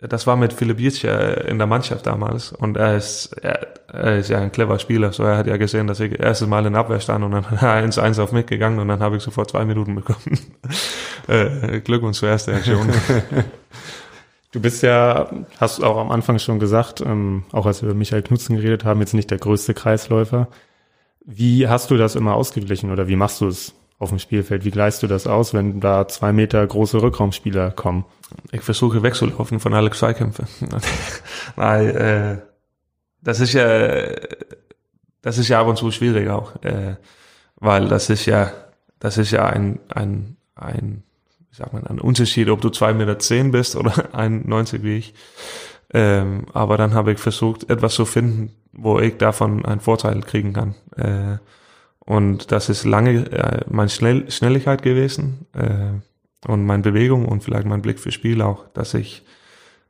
das 0.00 0.26
war 0.28 0.36
mit 0.36 0.52
Philipp 0.52 0.78
Jitscher 0.78 1.46
in 1.48 1.58
der 1.58 1.66
Mannschaft 1.66 2.06
damals 2.06 2.52
und 2.52 2.76
er 2.76 2.96
ist, 2.96 3.32
er, 3.42 3.66
er, 3.92 4.18
ist 4.18 4.30
ja 4.30 4.38
ein 4.38 4.52
clever 4.52 4.78
Spieler, 4.78 5.12
so 5.12 5.24
er 5.24 5.38
hat 5.38 5.48
ja 5.48 5.56
gesehen, 5.56 5.88
dass 5.88 5.98
ich 5.98 6.20
erstes 6.20 6.46
Mal 6.46 6.64
in 6.66 6.76
Abwehr 6.76 7.00
stand 7.00 7.24
und 7.24 7.32
dann 7.32 7.50
hat 7.50 7.62
er 7.62 7.72
eins 7.72 7.98
eins 7.98 8.18
auf 8.18 8.32
mich 8.32 8.46
gegangen 8.46 8.78
und 8.78 8.88
dann 8.88 9.00
habe 9.00 9.16
ich 9.16 9.22
sofort 9.22 9.50
zwei 9.50 9.64
Minuten 9.64 9.96
bekommen. 9.96 10.38
äh, 11.26 11.80
Glückwunsch 11.80 12.18
zur 12.18 12.28
ersten 12.28 12.52
Aktion. 12.52 12.88
Du 14.50 14.60
bist 14.60 14.82
ja, 14.82 15.28
hast 15.60 15.78
du 15.78 15.84
auch 15.84 15.98
am 15.98 16.10
Anfang 16.10 16.38
schon 16.38 16.58
gesagt, 16.58 17.02
ähm, 17.02 17.44
auch 17.52 17.66
als 17.66 17.82
wir 17.82 17.90
über 17.90 17.98
Michael 17.98 18.22
Knutzen 18.22 18.56
geredet 18.56 18.82
haben, 18.82 19.00
jetzt 19.00 19.12
nicht 19.12 19.30
der 19.30 19.36
größte 19.36 19.74
Kreisläufer. 19.74 20.48
Wie 21.26 21.68
hast 21.68 21.90
du 21.90 21.98
das 21.98 22.14
immer 22.14 22.34
ausgeglichen 22.34 22.90
oder 22.90 23.08
wie 23.08 23.16
machst 23.16 23.42
du 23.42 23.48
es 23.48 23.74
auf 23.98 24.10
dem 24.10 24.18
Spielfeld? 24.18 24.64
Wie 24.64 24.70
gleichst 24.70 25.02
du 25.02 25.06
das 25.06 25.26
aus, 25.26 25.54
wenn 25.54 25.80
da 25.80 26.06
zwei 26.08 26.32
Meter 26.32 26.66
große 26.66 27.02
Rückraumspieler 27.02 27.70
kommen? 27.72 28.04
Ich 28.52 28.62
versuche 28.62 29.02
wegzulaufen 29.02 29.60
von 29.60 29.74
alle 29.74 29.90
Zweikämpfe. 29.90 30.44
Nein, 31.56 31.88
äh, 31.88 32.38
das 33.22 33.40
ist 33.40 33.52
ja, 33.52 34.14
das 35.22 35.38
ist 35.38 35.48
ja 35.48 35.60
ab 35.60 35.66
und 35.66 35.76
zu 35.76 35.90
schwierig 35.90 36.28
auch, 36.28 36.62
äh, 36.62 36.96
weil 37.56 37.88
das 37.88 38.10
ist 38.10 38.26
ja, 38.26 38.52
das 39.00 39.18
ist 39.18 39.30
ja 39.30 39.46
ein, 39.46 39.80
ein, 39.88 40.36
ein 40.54 41.02
sag 41.50 41.72
mal, 41.72 41.86
ein 41.86 42.00
Unterschied, 42.00 42.48
ob 42.48 42.60
du 42.60 42.70
zwei 42.70 42.94
Meter 42.94 43.18
zehn 43.18 43.50
bist 43.50 43.76
oder 43.76 43.90
1,90 44.14 44.82
wie 44.82 44.98
ich. 44.98 45.14
Ähm, 45.92 46.46
aber 46.52 46.76
dann 46.76 46.94
habe 46.94 47.12
ich 47.12 47.18
versucht, 47.18 47.70
etwas 47.70 47.94
zu 47.94 48.04
finden, 48.04 48.52
wo 48.72 49.00
ich 49.00 49.16
davon 49.16 49.64
einen 49.64 49.80
Vorteil 49.80 50.20
kriegen 50.20 50.52
kann. 50.52 50.74
Äh, 50.96 51.38
und 52.08 52.52
das 52.52 52.70
ist 52.70 52.84
lange 52.84 53.30
äh, 53.30 53.64
meine 53.68 53.90
Schnell 53.90 54.30
Schnelligkeit 54.30 54.80
gewesen 54.82 55.46
äh, 55.52 56.48
und 56.50 56.64
meine 56.64 56.82
Bewegung 56.82 57.26
und 57.26 57.44
vielleicht 57.44 57.66
mein 57.66 57.82
Blick 57.82 58.00
für 58.00 58.12
Spiel 58.12 58.40
auch, 58.40 58.66
dass 58.72 58.94
ich 58.94 59.24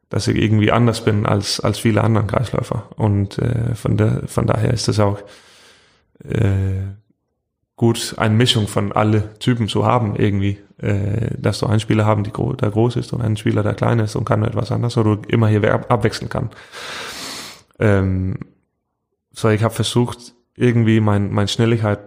dass 0.08 0.26
ich 0.26 0.36
irgendwie 0.36 0.72
anders 0.72 1.04
bin 1.04 1.26
als 1.26 1.60
als 1.60 1.78
viele 1.78 2.02
anderen 2.02 2.26
Kreisläufer 2.26 2.88
und 2.96 3.38
äh, 3.38 3.76
von 3.76 3.96
der 3.96 4.26
von 4.26 4.48
daher 4.48 4.74
ist 4.74 4.88
es 4.88 4.98
auch 4.98 5.20
äh, 6.24 6.88
gut, 7.76 8.14
eine 8.16 8.34
Mischung 8.34 8.66
von 8.66 8.90
alle 8.90 9.38
Typen 9.38 9.68
zu 9.68 9.86
haben 9.86 10.16
irgendwie, 10.16 10.58
äh, 10.78 11.30
dass 11.38 11.60
du 11.60 11.66
einen 11.66 11.78
Spieler 11.78 12.04
haben, 12.04 12.24
die 12.24 12.32
gro 12.32 12.52
der 12.54 12.70
groß 12.70 12.96
ist 12.96 13.12
und 13.12 13.22
einen 13.22 13.36
Spieler, 13.36 13.62
der 13.62 13.74
klein 13.74 14.00
ist 14.00 14.16
und 14.16 14.24
kann 14.24 14.42
etwas 14.42 14.72
anderes, 14.72 14.96
oder 14.96 15.16
du 15.16 15.22
immer 15.28 15.46
hier 15.46 15.72
ab 15.72 15.86
abwechseln 15.88 16.28
kann. 16.28 16.50
Ähm, 17.78 18.38
so, 19.30 19.48
ich 19.50 19.62
habe 19.62 19.72
versucht, 19.72 20.34
irgendwie 20.56 21.00
mein, 21.00 21.30
meine 21.30 21.46
Schnelligkeit 21.46 22.00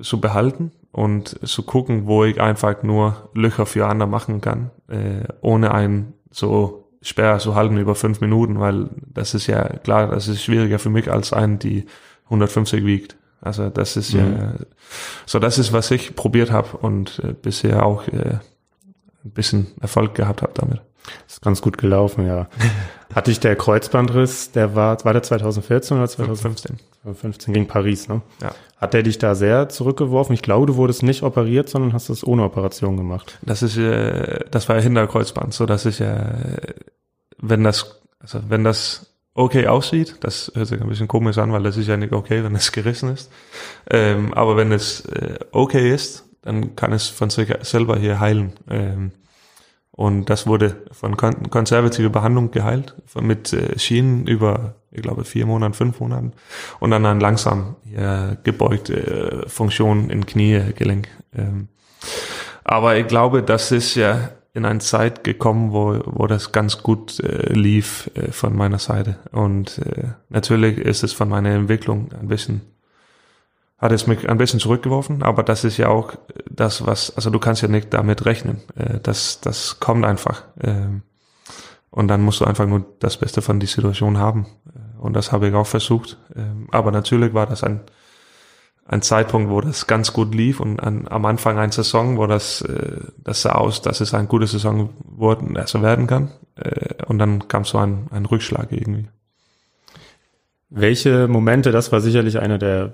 zu 0.00 0.20
behalten 0.20 0.72
und 0.92 1.38
zu 1.46 1.62
gucken, 1.62 2.06
wo 2.06 2.24
ich 2.24 2.40
einfach 2.40 2.82
nur 2.82 3.30
Löcher 3.34 3.66
für 3.66 3.86
andere 3.86 4.08
machen 4.08 4.40
kann, 4.40 4.70
äh, 4.88 5.24
ohne 5.40 5.72
einen 5.72 6.14
so 6.30 6.88
Sperr 7.02 7.38
zu 7.38 7.54
halten 7.54 7.78
über 7.78 7.94
fünf 7.94 8.20
Minuten, 8.20 8.60
weil 8.60 8.90
das 9.06 9.34
ist 9.34 9.46
ja 9.46 9.64
klar, 9.78 10.08
das 10.08 10.28
ist 10.28 10.42
schwieriger 10.42 10.78
für 10.78 10.90
mich 10.90 11.10
als 11.10 11.32
einen, 11.32 11.58
die 11.58 11.86
150 12.24 12.84
wiegt. 12.84 13.16
Also 13.40 13.70
das 13.70 13.96
ist 13.96 14.12
mhm. 14.12 14.20
ja 14.20 14.54
so, 15.24 15.38
das 15.38 15.58
ist, 15.58 15.72
was 15.72 15.90
ich 15.90 16.14
probiert 16.14 16.50
habe 16.50 16.76
und 16.76 17.20
äh, 17.24 17.32
bisher 17.32 17.86
auch 17.86 18.06
äh, 18.08 18.38
ein 19.24 19.30
bisschen 19.30 19.68
Erfolg 19.80 20.14
gehabt 20.14 20.42
habe 20.42 20.52
damit. 20.54 20.80
Ist 21.26 21.40
ganz 21.40 21.62
gut 21.62 21.78
gelaufen, 21.78 22.26
ja. 22.26 22.48
Hatte 23.14 23.30
ich 23.30 23.40
der 23.40 23.56
Kreuzbandriss, 23.56 24.52
der 24.52 24.74
war, 24.74 25.02
war 25.04 25.12
der 25.14 25.22
2014 25.22 25.96
oder 25.96 26.06
2015? 26.06 26.76
2015 26.76 26.89
gegen 27.46 27.66
Paris, 27.66 28.08
ne? 28.08 28.22
Ja. 28.42 28.54
Hat 28.76 28.94
der 28.94 29.02
dich 29.02 29.18
da 29.18 29.34
sehr 29.34 29.68
zurückgeworfen? 29.68 30.34
Ich 30.34 30.42
glaube, 30.42 30.66
du 30.66 30.76
wurdest 30.76 31.02
nicht 31.02 31.22
operiert, 31.22 31.68
sondern 31.68 31.92
hast 31.92 32.08
das 32.08 32.26
ohne 32.26 32.44
Operation 32.44 32.96
gemacht. 32.96 33.38
Das 33.42 33.62
ist, 33.62 33.76
äh, 33.76 34.44
das 34.50 34.68
war 34.68 34.76
ja 34.76 34.82
Hinterkreuzband, 34.82 35.52
so 35.52 35.66
dass 35.66 35.86
ich 35.86 35.98
ja, 35.98 36.16
äh, 36.16 36.74
wenn 37.38 37.64
das, 37.64 38.00
also 38.20 38.40
wenn 38.48 38.64
das 38.64 39.10
okay 39.34 39.66
aussieht. 39.66 40.16
Das 40.20 40.52
hört 40.54 40.68
sich 40.68 40.80
ein 40.80 40.88
bisschen 40.88 41.08
komisch 41.08 41.38
an, 41.38 41.52
weil 41.52 41.62
das 41.62 41.76
ist 41.76 41.86
ja 41.86 41.96
nicht 41.96 42.12
okay, 42.12 42.44
wenn 42.44 42.54
es 42.54 42.72
gerissen 42.72 43.12
ist. 43.12 43.30
Ähm, 43.88 44.34
aber 44.34 44.56
wenn 44.56 44.72
es 44.72 45.04
äh, 45.06 45.38
okay 45.52 45.92
ist, 45.92 46.24
dann 46.42 46.74
kann 46.76 46.92
es 46.92 47.08
von 47.08 47.30
sich 47.30 47.52
selber 47.62 47.98
hier 47.98 48.20
heilen. 48.20 48.52
Ähm, 48.68 49.12
und 50.00 50.30
das 50.30 50.46
wurde 50.46 50.76
von 50.92 51.18
kon 51.18 51.50
konservativer 51.50 52.08
Behandlung 52.08 52.52
geheilt, 52.52 52.94
mit 53.20 53.52
äh, 53.52 53.78
Schienen 53.78 54.26
über, 54.26 54.76
ich 54.90 55.02
glaube, 55.02 55.24
vier 55.24 55.44
Monate, 55.44 55.76
fünf 55.76 56.00
Monaten. 56.00 56.32
Und 56.78 56.90
dann 56.92 57.02
dann 57.02 57.20
langsam 57.20 57.76
ja, 57.84 58.34
gebeugte 58.42 58.94
äh, 58.94 59.46
Funktion 59.46 60.08
in 60.08 60.24
Knie, 60.24 60.72
Gelenk. 60.74 61.08
Ähm, 61.36 61.68
aber 62.64 62.96
ich 62.96 63.08
glaube, 63.08 63.42
das 63.42 63.72
ist 63.72 63.94
ja 63.94 64.30
in 64.54 64.64
eine 64.64 64.78
Zeit 64.78 65.22
gekommen, 65.22 65.74
wo, 65.74 66.00
wo 66.06 66.26
das 66.26 66.50
ganz 66.50 66.82
gut 66.82 67.20
äh, 67.20 67.52
lief 67.52 68.10
äh, 68.14 68.32
von 68.32 68.56
meiner 68.56 68.78
Seite. 68.78 69.18
Und 69.32 69.80
äh, 69.80 70.12
natürlich 70.30 70.78
ist 70.78 71.02
es 71.02 71.12
von 71.12 71.28
meiner 71.28 71.50
Entwicklung 71.50 72.08
ein 72.18 72.28
bisschen, 72.28 72.62
hat 73.80 73.92
es 73.92 74.06
mich 74.06 74.28
ein 74.28 74.38
bisschen 74.38 74.60
zurückgeworfen, 74.60 75.22
aber 75.22 75.42
das 75.42 75.64
ist 75.64 75.78
ja 75.78 75.88
auch 75.88 76.12
das, 76.50 76.86
was, 76.86 77.16
also 77.16 77.30
du 77.30 77.38
kannst 77.38 77.62
ja 77.62 77.68
nicht 77.68 77.92
damit 77.94 78.26
rechnen. 78.26 78.62
Äh, 78.76 79.00
das, 79.00 79.40
das 79.40 79.80
kommt 79.80 80.04
einfach. 80.04 80.44
Äh, 80.58 81.00
Und 81.92 82.06
dann 82.06 82.22
musst 82.22 82.40
du 82.40 82.44
einfach 82.44 82.66
nur 82.66 82.84
das 83.00 83.16
Beste 83.16 83.42
von 83.42 83.58
die 83.58 83.66
Situation 83.66 84.18
haben. 84.18 84.46
Und 85.00 85.14
das 85.14 85.32
habe 85.32 85.48
ich 85.48 85.54
auch 85.54 85.66
versucht. 85.66 86.18
Ähm, 86.36 86.68
aber 86.70 86.92
natürlich 86.92 87.34
war 87.34 87.46
das 87.46 87.64
ein, 87.64 87.80
ein 88.86 89.02
Zeitpunkt, 89.02 89.50
wo 89.50 89.60
das 89.60 89.86
ganz 89.86 90.12
gut 90.12 90.34
lief 90.34 90.60
und 90.60 90.78
an, 90.78 91.08
am 91.08 91.24
Anfang 91.24 91.58
einer 91.58 91.72
Saison, 91.72 92.16
wo 92.16 92.26
das, 92.28 92.62
äh, 92.62 93.00
das 93.24 93.42
sah 93.42 93.52
aus, 93.52 93.82
dass 93.82 94.00
es 94.00 94.14
eine 94.14 94.28
gute 94.28 94.46
Saison 94.46 94.90
worden, 95.02 95.56
also 95.56 95.82
werden 95.82 96.06
kann. 96.06 96.30
Äh, 96.54 97.02
und 97.06 97.18
dann 97.18 97.48
kam 97.48 97.64
so 97.64 97.78
ein, 97.78 98.06
ein 98.10 98.26
Rückschlag 98.26 98.70
irgendwie. 98.70 99.08
Welche 100.68 101.26
Momente, 101.26 101.72
das 101.72 101.90
war 101.90 102.00
sicherlich 102.00 102.38
einer 102.38 102.58
der 102.58 102.92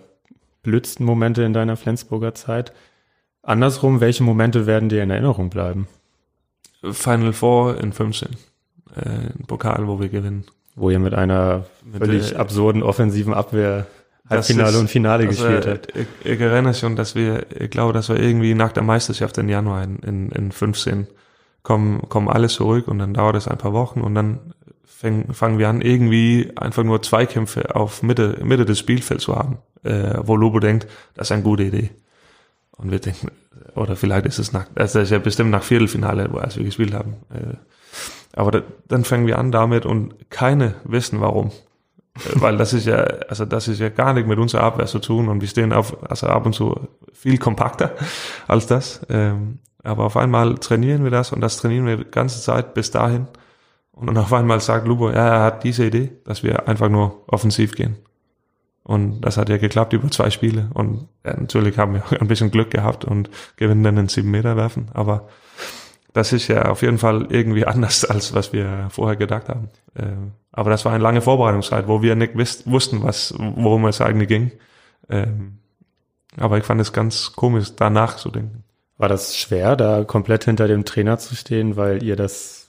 blödsten 0.67 1.07
Momente 1.07 1.43
in 1.45 1.53
deiner 1.53 1.77
Flensburger 1.77 2.35
Zeit. 2.35 2.73
Andersrum, 3.43 4.01
welche 4.01 4.25
Momente 4.25 4.67
werden 4.67 4.89
dir 4.89 5.03
in 5.03 5.11
Erinnerung 5.11 5.49
bleiben? 5.49 5.87
Final 6.83 7.33
Four 7.33 7.81
in 7.81 7.93
15. 7.93 8.31
Äh, 8.95 9.09
ein 9.09 9.45
Pokal, 9.47 9.87
wo 9.87 10.01
wir 10.01 10.09
gewinnen. 10.09 10.45
Wo 10.75 10.91
ihr 10.91 10.99
mit 10.99 11.15
einer 11.15 11.65
mit 11.85 12.05
völlig 12.05 12.31
der, 12.31 12.41
absurden 12.41 12.83
offensiven 12.83 13.33
Abwehr 13.33 13.87
Halbfinale 14.29 14.71
ist, 14.71 14.77
und 14.77 14.89
Finale 14.89 15.27
gespielt 15.27 15.67
habt. 15.67 15.97
Ich, 15.97 16.07
ich 16.25 16.41
erinnere 16.41 16.71
mich 16.71 16.79
schon, 16.79 16.97
dass 16.97 17.15
wir, 17.15 17.47
ich 17.59 17.71
glaube, 17.71 17.93
dass 17.93 18.09
wir 18.09 18.19
irgendwie 18.19 18.55
nach 18.55 18.73
der 18.73 18.83
Meisterschaft 18.83 19.39
im 19.39 19.49
Januar 19.49 19.85
in, 19.85 19.99
in, 20.01 20.31
in 20.31 20.53
15 20.53 21.07
kommen, 21.63 22.09
kommen 22.09 22.29
alle 22.29 22.49
zurück 22.49 22.89
und 22.89 22.99
dann 22.99 23.15
dauert 23.15 23.37
es 23.37 23.49
ein 23.49 23.59
paar 23.59 23.73
Wochen 23.73 24.01
und 24.01 24.15
dann 24.15 24.55
fäng, 24.97 25.33
fangen 25.35 25.59
wir 25.59 25.69
an, 25.69 25.81
irgendwie 25.81 26.53
einfach 26.57 26.83
nur 26.83 27.03
Zweikämpfe 27.03 27.75
auf 27.75 28.03
Mitte, 28.03 28.39
Mitte 28.43 28.65
des 28.65 28.79
Spielfelds 28.79 29.25
zu 29.25 29.37
haben, 29.37 29.59
äh, 29.83 30.15
wo 30.23 30.37
Lobo 30.37 30.59
denkt, 30.59 30.87
das 31.15 31.29
ist 31.29 31.33
eine 31.33 31.43
gute 31.43 31.65
Idee. 31.65 31.91
Und 32.77 32.91
wir 32.91 32.99
denken, 32.99 33.29
oder 33.75 33.97
vielleicht 33.97 34.27
ist 34.27 34.39
es 34.39 34.53
nach, 34.53 34.67
also 34.75 34.99
das 34.99 35.09
ist 35.09 35.11
ja 35.11 35.19
bestimmt 35.19 35.51
nach 35.51 35.63
Viertelfinale, 35.63 36.31
als 36.41 36.57
wir 36.57 36.65
gespielt 36.65 36.95
haben. 36.95 37.17
Äh, 37.31 37.57
aber 38.33 38.51
da, 38.51 38.63
dann 38.89 39.05
fangen 39.05 39.27
wir 39.27 39.39
an 39.39 39.53
damit 39.53 39.87
und 39.87 40.31
keine 40.31 40.75
wissen 40.85 41.21
warum. 41.21 41.49
Äh, 42.17 42.41
weil 42.41 42.57
das 42.57 42.73
ist 42.73 42.87
ja, 42.87 42.97
also 42.97 43.45
das 43.45 43.69
ist 43.69 43.81
ja 43.81 43.91
gar 43.91 44.15
nicht 44.15 44.27
mit 44.27 44.39
unserer 44.39 44.63
Abwehr 44.63 44.87
zu 44.87 44.99
tun 44.99 45.29
und 45.29 45.43
wir 45.43 45.49
stehen 45.49 45.73
auf, 45.73 46.11
also 46.11 46.27
ab 46.27 46.47
und 46.47 46.55
zu 46.55 46.89
viel 47.13 47.39
kompakter 47.39 47.93
als 48.49 48.67
das. 48.67 49.01
Ähm, 49.11 49.59
aber 49.83 50.05
auf 50.05 50.17
einmal 50.17 50.57
trainieren 50.57 51.05
wir 51.05 51.11
das 51.11 51.33
und 51.33 51.43
das 51.43 51.59
trainieren 51.59 51.87
wir 51.87 51.99
die 51.99 52.11
ganze 52.11 52.41
Zeit 52.41 52.73
bis 52.75 52.91
dahin. 52.91 53.29
Und 53.97 54.09
dann 54.09 54.19
auf 54.19 54.33
einmal 54.33 54.61
sagt 54.61 54.87
Lubo, 54.87 55.11
ja, 55.11 55.27
er 55.27 55.43
hat 55.43 55.65
diese 55.65 55.87
Idee, 55.87 56.13
dass 56.25 56.43
wir 56.43 56.69
einfach 56.69 56.91
nur 56.91 57.25
offensiv 57.29 57.75
gehen. 57.75 57.97
Und 58.83 59.23
das 59.23 59.37
hat 59.37 59.49
ja 59.49 59.57
geklappt 59.57 59.95
über 59.95 60.09
zwei 60.11 60.31
Spiele. 60.31 60.69
Und 60.75 61.09
ja, 61.25 61.35
natürlich 61.35 61.77
haben 61.79 61.95
wir 61.95 62.21
ein 62.21 62.29
bisschen 62.29 62.51
Glück 62.51 62.71
gehabt 62.71 63.05
und 63.05 63.31
gewinnen 63.57 63.83
dann 63.83 63.97
den 63.97 64.09
7 64.09 64.31
Meter 64.31 64.57
werfen. 64.57 64.91
Aber 64.93 65.29
das 66.13 66.33
ist 66.33 66.47
ja 66.49 66.67
auf 66.67 66.83
jeden 66.83 66.99
Fall 66.99 67.27
irgendwie 67.31 67.67
anders, 67.67 68.05
als 68.05 68.35
was 68.35 68.53
wir 68.53 68.89
vorher 68.91 69.17
gedacht 69.17 69.49
haben. 69.49 69.71
Ähm, 69.99 70.33
aber 70.53 70.71
das 70.71 70.85
war 70.85 70.93
eine 70.93 71.03
lange 71.03 71.23
Vorbereitungszeit, 71.23 71.89
wo 71.89 72.03
wir 72.03 72.15
nicht 72.17 72.37
wussten, 72.37 73.03
was, 73.03 73.35
worum 73.39 73.87
es 73.87 74.01
eigentlich 74.01 74.29
ging. 74.29 74.53
Ähm, 75.09 75.59
aber 76.39 76.59
ich 76.59 76.65
fand 76.65 76.81
es 76.83 76.93
ganz 76.93 77.33
komisch, 77.33 77.73
danach 77.77 78.17
zu 78.17 78.31
denken. 78.31 78.63
War 78.99 79.09
das 79.09 79.37
schwer, 79.37 79.75
da 79.75 80.05
komplett 80.05 80.45
hinter 80.45 80.69
dem 80.69 80.85
Trainer 80.85 81.19
zu 81.19 81.35
stehen, 81.35 81.77
weil 81.77 82.03
ihr 82.03 82.17
das 82.17 82.66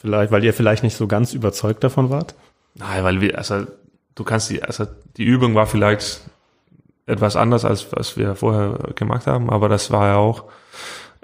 vielleicht, 0.00 0.32
weil 0.32 0.44
ihr 0.44 0.54
vielleicht 0.54 0.82
nicht 0.82 0.96
so 0.96 1.06
ganz 1.06 1.34
überzeugt 1.34 1.84
davon 1.84 2.10
wart? 2.10 2.34
Nein, 2.74 3.04
weil 3.04 3.20
wir, 3.20 3.36
also 3.36 3.66
du 4.14 4.24
kannst 4.24 4.50
die, 4.50 4.62
also 4.62 4.86
die 5.16 5.24
Übung 5.24 5.54
war 5.54 5.66
vielleicht 5.66 6.20
etwas 7.06 7.36
anders, 7.36 7.64
als 7.64 7.88
was 7.92 8.16
wir 8.16 8.34
vorher 8.34 8.78
gemacht 8.94 9.26
haben, 9.26 9.50
aber 9.50 9.68
das 9.68 9.90
war 9.90 10.06
ja 10.06 10.16
auch, 10.16 10.44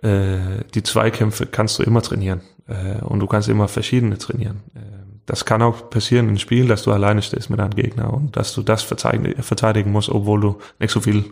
äh, 0.03 0.64
die 0.74 0.83
Zweikämpfe 0.83 1.47
kannst 1.47 1.79
du 1.79 1.83
immer 1.83 2.03
trainieren 2.03 2.43
äh, 2.66 3.03
und 3.03 3.20
du 3.20 3.27
kannst 3.27 3.49
immer 3.49 3.68
verschiedene 3.68 4.18
trainieren. 4.18 4.62
Äh, 4.74 4.81
das 5.27 5.45
kann 5.45 5.62
auch 5.62 5.91
passieren 5.91 6.29
im 6.29 6.39
Spiel, 6.39 6.68
dass 6.68 6.83
du 6.83 6.93
alleine 6.93 7.22
stehst 7.22 7.51
mit 7.51 7.61
einem 7.61 7.74
Gegner 7.74 8.12
und 8.12 8.37
dass 8.37 8.53
du 8.55 8.62
das 8.62 8.83
verteidigen, 8.83 9.43
verteidigen 9.43 9.91
musst, 9.91 10.09
obwohl 10.09 10.41
du 10.41 10.59
nicht 10.79 10.93
so 10.93 11.01
viel 11.01 11.24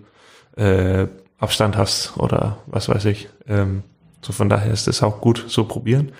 äh, 0.57 1.07
Abstand 1.39 1.77
hast 1.77 2.17
oder 2.17 2.59
was 2.67 2.89
weiß 2.89 3.05
ich. 3.07 3.29
Ähm, 3.47 3.83
so 4.23 4.33
von 4.33 4.49
daher 4.49 4.73
ist 4.73 4.89
es 4.89 5.03
auch 5.03 5.21
gut 5.21 5.45
so 5.49 5.65
probieren. 5.65 6.13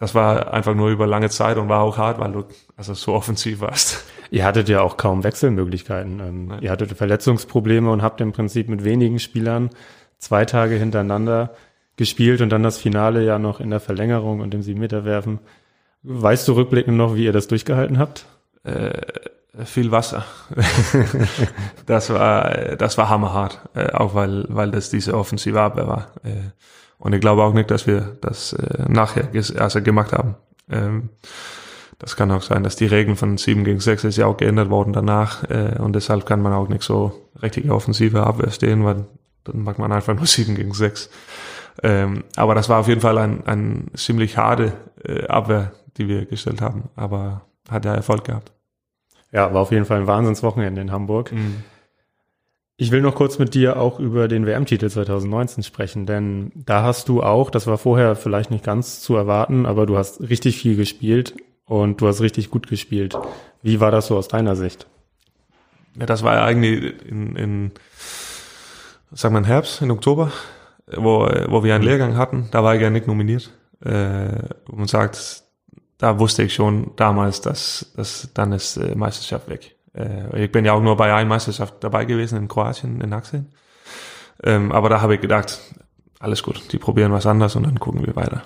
Das 0.00 0.14
war 0.14 0.52
einfach 0.52 0.74
nur 0.74 0.88
über 0.88 1.06
lange 1.06 1.28
Zeit 1.28 1.58
und 1.58 1.68
war 1.68 1.82
auch 1.82 1.98
hart, 1.98 2.18
weil 2.18 2.32
du 2.32 2.44
also 2.74 2.94
so 2.94 3.12
offensiv 3.12 3.60
warst. 3.60 4.02
Ihr 4.30 4.46
hattet 4.46 4.70
ja 4.70 4.80
auch 4.80 4.96
kaum 4.96 5.22
Wechselmöglichkeiten. 5.24 6.20
Ähm, 6.20 6.54
ihr 6.62 6.70
hattet 6.70 6.92
Verletzungsprobleme 6.92 7.90
und 7.90 8.00
habt 8.00 8.22
im 8.22 8.32
Prinzip 8.32 8.70
mit 8.70 8.82
wenigen 8.82 9.18
Spielern 9.18 9.68
zwei 10.16 10.46
Tage 10.46 10.76
hintereinander 10.76 11.50
gespielt 11.96 12.40
und 12.40 12.48
dann 12.48 12.62
das 12.62 12.78
Finale 12.78 13.22
ja 13.22 13.38
noch 13.38 13.60
in 13.60 13.68
der 13.68 13.78
Verlängerung 13.78 14.40
und 14.40 14.54
im 14.54 14.62
Siebenmeterwerfen. 14.62 15.38
Weißt 16.02 16.48
du 16.48 16.52
rückblickend 16.52 16.96
noch, 16.96 17.14
wie 17.14 17.26
ihr 17.26 17.34
das 17.34 17.48
durchgehalten 17.48 17.98
habt? 17.98 18.24
Äh, 18.64 19.02
viel 19.66 19.90
Wasser. 19.90 20.24
das 21.86 22.08
war, 22.08 22.76
das 22.76 22.96
war 22.96 23.10
hammerhart, 23.10 23.60
äh, 23.74 23.92
auch 23.92 24.14
weil, 24.14 24.46
weil 24.48 24.70
das 24.70 24.88
diese 24.88 25.14
offensive 25.14 25.60
Abwehr 25.60 25.88
war. 25.88 26.06
Äh, 26.22 26.52
und 27.00 27.14
ich 27.14 27.20
glaube 27.20 27.42
auch 27.42 27.54
nicht, 27.54 27.70
dass 27.70 27.86
wir 27.86 28.16
das 28.20 28.52
äh, 28.52 28.84
nachher 28.88 29.28
also 29.58 29.82
gemacht 29.82 30.12
haben. 30.12 30.36
Ähm, 30.70 31.08
das 31.98 32.16
kann 32.16 32.30
auch 32.30 32.42
sein, 32.42 32.62
dass 32.62 32.76
die 32.76 32.86
Regeln 32.86 33.16
von 33.16 33.36
7 33.36 33.64
gegen 33.64 33.80
6 33.80 34.04
ist 34.04 34.16
ja 34.16 34.26
auch 34.26 34.36
geändert 34.36 34.70
worden 34.70 34.92
danach 34.92 35.44
äh, 35.50 35.76
und 35.78 35.94
deshalb 35.94 36.24
kann 36.24 36.40
man 36.40 36.52
auch 36.52 36.68
nicht 36.68 36.82
so 36.82 37.12
richtige 37.42 37.74
offensive 37.74 38.22
Abwehr 38.22 38.50
stehen, 38.50 38.84
weil 38.84 39.06
dann 39.44 39.62
mag 39.62 39.78
man 39.78 39.92
einfach 39.92 40.14
nur 40.14 40.26
7 40.26 40.54
gegen 40.54 40.72
6. 40.72 41.10
Ähm, 41.82 42.24
aber 42.36 42.54
das 42.54 42.68
war 42.68 42.80
auf 42.80 42.88
jeden 42.88 43.00
Fall 43.00 43.18
ein, 43.18 43.46
ein 43.46 43.90
ziemlich 43.94 44.36
harte 44.36 44.72
äh, 45.02 45.26
Abwehr, 45.26 45.72
die 45.96 46.06
wir 46.08 46.26
gestellt 46.26 46.60
haben, 46.60 46.90
aber 46.96 47.42
hat 47.70 47.84
ja 47.84 47.94
Erfolg 47.94 48.24
gehabt. 48.24 48.52
Ja, 49.32 49.52
war 49.54 49.62
auf 49.62 49.70
jeden 49.70 49.84
Fall 49.84 50.00
ein 50.00 50.06
Wahnsinnswochenende 50.06 50.80
in 50.80 50.92
Hamburg. 50.92 51.32
Mhm. 51.32 51.62
Ich 52.80 52.90
will 52.90 53.02
noch 53.02 53.14
kurz 53.14 53.38
mit 53.38 53.52
dir 53.52 53.78
auch 53.78 54.00
über 54.00 54.26
den 54.26 54.46
WM-Titel 54.46 54.88
2019 54.88 55.62
sprechen, 55.62 56.06
denn 56.06 56.50
da 56.54 56.82
hast 56.82 57.10
du 57.10 57.22
auch, 57.22 57.50
das 57.50 57.66
war 57.66 57.76
vorher 57.76 58.16
vielleicht 58.16 58.50
nicht 58.50 58.64
ganz 58.64 59.02
zu 59.02 59.16
erwarten, 59.16 59.66
aber 59.66 59.84
du 59.84 59.98
hast 59.98 60.22
richtig 60.22 60.56
viel 60.56 60.76
gespielt 60.76 61.34
und 61.66 62.00
du 62.00 62.08
hast 62.08 62.22
richtig 62.22 62.48
gut 62.48 62.68
gespielt. 62.68 63.18
Wie 63.60 63.80
war 63.80 63.90
das 63.90 64.06
so 64.06 64.16
aus 64.16 64.28
deiner 64.28 64.56
Sicht? 64.56 64.86
Ja, 65.98 66.06
das 66.06 66.22
war 66.22 66.36
ja 66.36 66.44
eigentlich 66.46 66.94
in, 67.04 67.36
in 67.36 67.70
sagen 69.12 69.34
wir 69.34 69.44
Herbst, 69.44 69.82
in 69.82 69.90
Oktober, 69.90 70.32
wo, 70.86 71.28
wo 71.48 71.62
wir 71.62 71.74
einen 71.74 71.84
mhm. 71.84 71.90
Lehrgang 71.90 72.16
hatten, 72.16 72.48
da 72.50 72.64
war 72.64 72.76
ich 72.76 72.80
ja 72.80 72.88
nicht 72.88 73.06
nominiert. 73.06 73.50
Äh, 73.84 74.38
und 74.70 74.88
sagt, 74.88 75.42
da 75.98 76.18
wusste 76.18 76.44
ich 76.44 76.54
schon 76.54 76.92
damals, 76.96 77.42
dass, 77.42 77.92
dass 77.94 78.30
dann 78.32 78.52
ist 78.52 78.78
äh, 78.78 78.94
Meisterschaft 78.94 79.50
weg. 79.50 79.76
Äh, 79.94 80.44
ich 80.44 80.52
bin 80.52 80.64
ja 80.64 80.72
auch 80.72 80.82
nur 80.82 80.96
bei 80.96 81.12
einer 81.12 81.28
Meisterschaft 81.28 81.82
dabei 81.82 82.04
gewesen 82.04 82.38
in 82.38 82.48
Kroatien, 82.48 83.00
in 83.00 83.12
Axel. 83.12 83.46
Ähm, 84.42 84.72
aber 84.72 84.88
da 84.88 85.00
habe 85.00 85.14
ich 85.14 85.20
gedacht, 85.20 85.60
alles 86.18 86.42
gut, 86.42 86.72
die 86.72 86.78
probieren 86.78 87.12
was 87.12 87.26
anderes 87.26 87.56
und 87.56 87.64
dann 87.64 87.78
gucken 87.78 88.06
wir 88.06 88.16
weiter. 88.16 88.42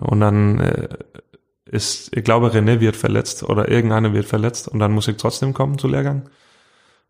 Und 0.00 0.20
dann 0.20 0.58
äh, 0.60 0.88
ist, 1.64 2.16
ich 2.16 2.24
glaube, 2.24 2.48
René 2.48 2.80
wird 2.80 2.96
verletzt 2.96 3.44
oder 3.44 3.68
irgendeiner 3.68 4.12
wird 4.12 4.26
verletzt 4.26 4.68
und 4.68 4.80
dann 4.80 4.92
muss 4.92 5.08
ich 5.08 5.16
trotzdem 5.16 5.54
kommen 5.54 5.78
zu 5.78 5.88
Lehrgang. 5.88 6.28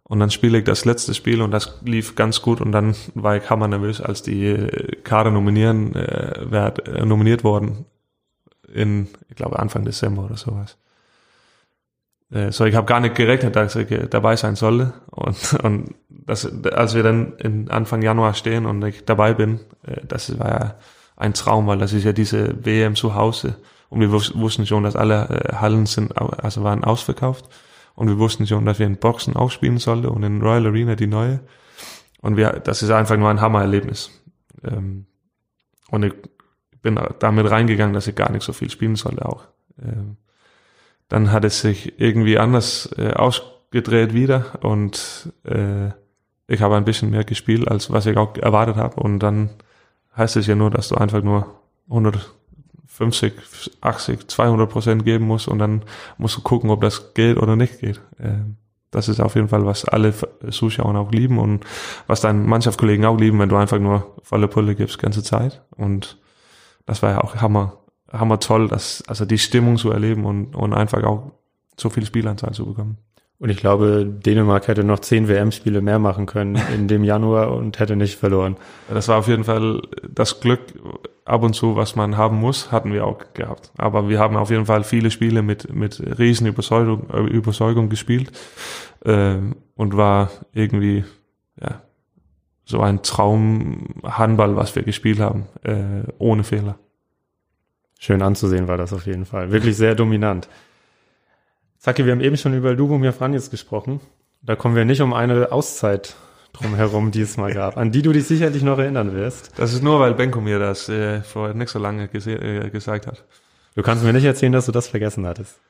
Und 0.03 0.18
dann 0.18 0.31
spiele 0.31 0.59
ich 0.59 0.64
das 0.64 0.85
letzte 0.85 1.14
Spiel 1.14 1.41
und 1.41 1.53
das 1.53 1.79
lief 1.85 2.16
ganz 2.16 2.43
gut 2.43 2.61
und 2.61 2.73
dann 2.73 2.97
war 3.14 3.37
ich 3.37 3.49
hammer 3.49 3.68
nervös, 3.68 4.01
als 4.01 4.23
die 4.23 4.47
äh, 4.47 4.97
Kader 5.05 5.31
nominieren, 5.31 5.95
äh, 5.95 6.47
wer, 6.47 6.75
äh, 6.87 7.07
nominiert 7.07 7.45
worden 7.45 7.87
in, 8.73 9.09
ich 9.29 9.37
glaube, 9.37 9.59
Anfang 9.59 9.85
Dezember 9.85 10.25
oder 10.25 10.37
sowas. 10.37 10.77
Äh, 12.31 12.53
so, 12.53 12.64
ich 12.64 12.74
habe 12.74 12.87
gar 12.87 13.01
nicht 13.01 13.14
gerechnet, 13.14 13.57
dass 13.57 13.76
ich 13.76 13.91
äh, 13.91 14.07
dabei 14.09 14.37
sein 14.37 14.57
solle. 14.57 14.95
Und, 15.11 15.55
und 15.62 15.95
das, 16.09 16.47
als 16.64 16.95
wir 16.95 17.03
dann 17.03 17.35
in 17.39 17.70
Anfang 17.70 18.03
Januar 18.03 18.35
stehen 18.35 18.66
und 18.66 18.83
ich 18.85 19.05
dabei 19.05 19.35
bin, 19.35 19.61
äh, 19.87 20.01
das 20.07 20.39
war 20.39 20.49
ja 20.49 20.74
ein 21.16 21.35
Traum, 21.35 21.66
weil 21.66 21.78
das 21.78 21.93
ist 21.93 22.05
ja 22.05 22.12
diese 22.12 22.64
WM 22.64 22.95
zu 22.95 23.14
Hause. 23.14 23.57
Und 23.89 24.01
wir 24.01 24.12
wussten 24.12 24.66
schon, 24.66 24.85
dass 24.85 24.95
alle 24.95 25.59
Hallen 25.61 25.85
sind, 25.85 26.16
also 26.16 26.62
waren 26.62 26.85
ausverkauft. 26.85 27.47
Und 27.97 28.07
wir 28.07 28.18
wussten 28.18 28.47
schon, 28.47 28.64
dass 28.64 28.78
wir 28.78 28.87
in 28.87 28.99
Boxen 28.99 29.35
auch 29.35 29.51
spielen 29.51 29.78
sollten 29.78 30.07
und 30.07 30.22
in 30.22 30.41
Royal 30.41 30.66
Arena 30.66 30.95
die 30.95 31.09
neue. 31.09 31.41
Und 32.22 32.37
wir, 32.37 32.53
das 32.53 32.85
ist 32.85 32.91
einfach 32.91 33.16
nur 33.16 33.28
ein 33.28 33.41
Hammererlebnis. 33.41 34.11
Ähm, 34.62 35.07
und 35.91 36.05
ich 36.05 36.14
bin 36.83 37.01
damit 37.18 37.51
reingegangen, 37.51 37.93
dass 37.93 38.07
ich 38.07 38.14
gar 38.14 38.31
nicht 38.31 38.45
so 38.45 38.53
viel 38.53 38.70
spielen 38.70 38.95
sollte 38.95 39.26
auch. 39.26 39.49
Dann 41.11 41.31
hat 41.31 41.45
es 41.45 41.61
sich 41.61 42.01
irgendwie 42.01 42.39
anders 42.39 42.89
äh, 42.97 43.13
ausgedreht 43.13 44.15
wieder 44.15 44.59
und 44.63 45.31
äh, 45.45 45.89
ich 46.47 46.63
habe 46.63 46.77
ein 46.77 46.87
bisschen 46.87 47.11
mehr 47.11 47.25
gespielt, 47.25 47.69
als 47.69 47.91
was 47.93 48.07
ich 48.07 48.17
auch 48.17 48.37
erwartet 48.37 48.77
habe. 48.77 49.01
Und 49.01 49.19
dann 49.19 49.51
heißt 50.17 50.37
es 50.37 50.47
ja 50.47 50.55
nur, 50.55 50.71
dass 50.71 50.89
du 50.89 50.95
einfach 50.95 51.23
nur 51.23 51.61
100 51.89 52.35
50, 53.01 53.33
80, 53.81 54.29
200 54.29 54.69
Prozent 54.69 55.05
geben 55.05 55.25
muss 55.25 55.49
und 55.49 55.59
dann 55.59 55.83
musst 56.19 56.37
du 56.37 56.43
gucken, 56.43 56.71
ob 56.71 56.83
das 56.83 57.15
geht 57.15 57.39
oder 57.39 57.57
nicht 57.57 57.81
geht. 57.81 58.01
Ähm, 58.19 58.57
das 58.91 59.09
ist 59.09 59.21
auf 59.21 59.37
jeden 59.37 59.49
Fall, 59.49 59.65
was 59.65 59.85
alle 59.85 60.13
Zuschauer 60.51 60.97
auch 60.97 61.13
lieben 61.13 61.39
und 61.39 61.65
was 62.09 62.21
deine 62.21 62.41
Mannschaftskollegen 62.41 63.07
auch 63.07 63.19
lieben, 63.19 63.39
wenn 63.39 63.49
du 63.49 63.57
einfach 63.57 63.79
nur 63.79 64.17
volle 64.23 64.49
Pulle 64.49 64.75
gibst, 64.75 64.99
ganze 64.99 65.23
Zeit. 65.23 65.63
Und 65.77 66.19
das 66.87 67.03
war 67.03 67.13
ja 67.13 67.21
auch 67.21 67.37
Hammer, 67.37 67.79
hammer 68.13 68.41
toll, 68.41 68.69
dass, 68.69 69.03
also 69.07 69.25
die 69.25 69.39
Stimmung 69.39 69.77
zu 69.77 69.91
erleben 69.91 70.25
und, 70.25 70.55
und 70.55 70.73
einfach 70.73 71.03
auch 71.05 71.33
so 71.77 71.91
viel 71.91 72.05
Spielanzahl 72.05 72.53
zu 72.53 72.67
bekommen. 72.67 72.99
Und 73.39 73.49
ich 73.49 73.57
glaube, 73.57 74.05
Dänemark 74.07 74.69
hätte 74.69 74.85
noch 74.85 74.99
zehn 74.99 75.27
WM-Spiele 75.27 75.81
mehr 75.81 75.99
machen 75.99 76.27
können 76.27 76.61
in 76.75 76.89
dem 76.89 77.05
Januar 77.05 77.53
und 77.53 77.79
hätte 77.79 77.97
nicht 77.97 78.17
verloren. 78.17 78.57
Das 78.89 79.09
war 79.09 79.19
auf 79.19 79.29
jeden 79.29 79.45
Fall 79.45 79.81
das 80.09 80.41
Glück 80.41 80.61
ab 81.25 81.43
und 81.43 81.55
zu, 81.55 81.75
was 81.75 81.97
man 81.97 82.19
haben 82.19 82.39
muss, 82.39 82.71
hatten 82.71 82.93
wir 82.93 83.07
auch 83.07 83.19
gehabt. 83.33 83.73
Aber 83.79 84.11
wir 84.11 84.19
haben 84.19 84.37
auf 84.37 84.51
jeden 84.51 84.67
Fall 84.67 84.85
viele 84.85 85.11
Spiele 85.11 85.41
mit, 85.41 85.73
mit 85.73 86.19
riesen 86.19 86.47
Überzeugung, 86.47 87.09
äh, 87.11 87.21
Überzeugung 87.21 87.89
gespielt 87.89 88.31
äh, 89.05 89.37
und 89.75 89.97
war 89.97 90.31
irgendwie 90.53 91.05
ja, 91.59 91.81
so 92.65 92.81
ein 92.81 93.03
Traum 93.03 93.87
Handball, 94.05 94.57
was 94.57 94.77
wir 94.77 94.83
gespielt 94.83 95.21
haben, 95.21 95.47
äh, 95.63 96.03
ohne 96.19 96.45
Fehler. 96.45 96.79
Schön 98.03 98.22
anzusehen 98.22 98.66
war 98.66 98.78
das 98.78 98.94
auf 98.94 99.05
jeden 99.05 99.26
Fall. 99.26 99.53
Wirklich 99.53 99.76
sehr 99.76 99.94
dominant. 99.94 100.48
Zacki, 101.78 102.07
wir 102.07 102.12
haben 102.12 102.22
eben 102.22 102.38
schon 102.38 102.55
über 102.55 102.72
Lubomir 102.72 103.12
Franjes 103.12 103.51
gesprochen. 103.51 104.01
Da 104.40 104.57
kommen 104.57 104.74
wir 104.74 104.86
nicht 104.86 105.03
um 105.03 105.12
eine 105.12 105.53
Auszeit 105.53 106.16
drumherum, 106.55 107.11
die 107.11 107.20
es 107.20 107.36
mal 107.36 107.53
gab, 107.53 107.76
an 107.76 107.92
die 107.92 108.01
du 108.01 108.12
dich 108.14 108.26
sicherlich 108.26 108.62
noch 108.62 108.78
erinnern 108.78 109.14
wirst. 109.14 109.53
Das 109.59 109.74
ist 109.74 109.82
nur, 109.82 110.01
weil 110.01 110.14
Benko 110.14 110.40
mir 110.40 110.59
das 110.59 110.88
äh, 110.88 111.20
vor 111.20 111.53
nicht 111.53 111.68
so 111.68 111.78
lange 111.78 112.05
äh, 112.05 112.70
gesagt 112.70 113.07
hat. 113.07 113.22
Du 113.74 113.82
kannst 113.82 114.03
mir 114.03 114.14
nicht 114.14 114.24
erzählen, 114.24 114.53
dass 114.53 114.64
du 114.64 114.72
das 114.72 114.88
vergessen 114.88 115.26
hattest. 115.26 115.61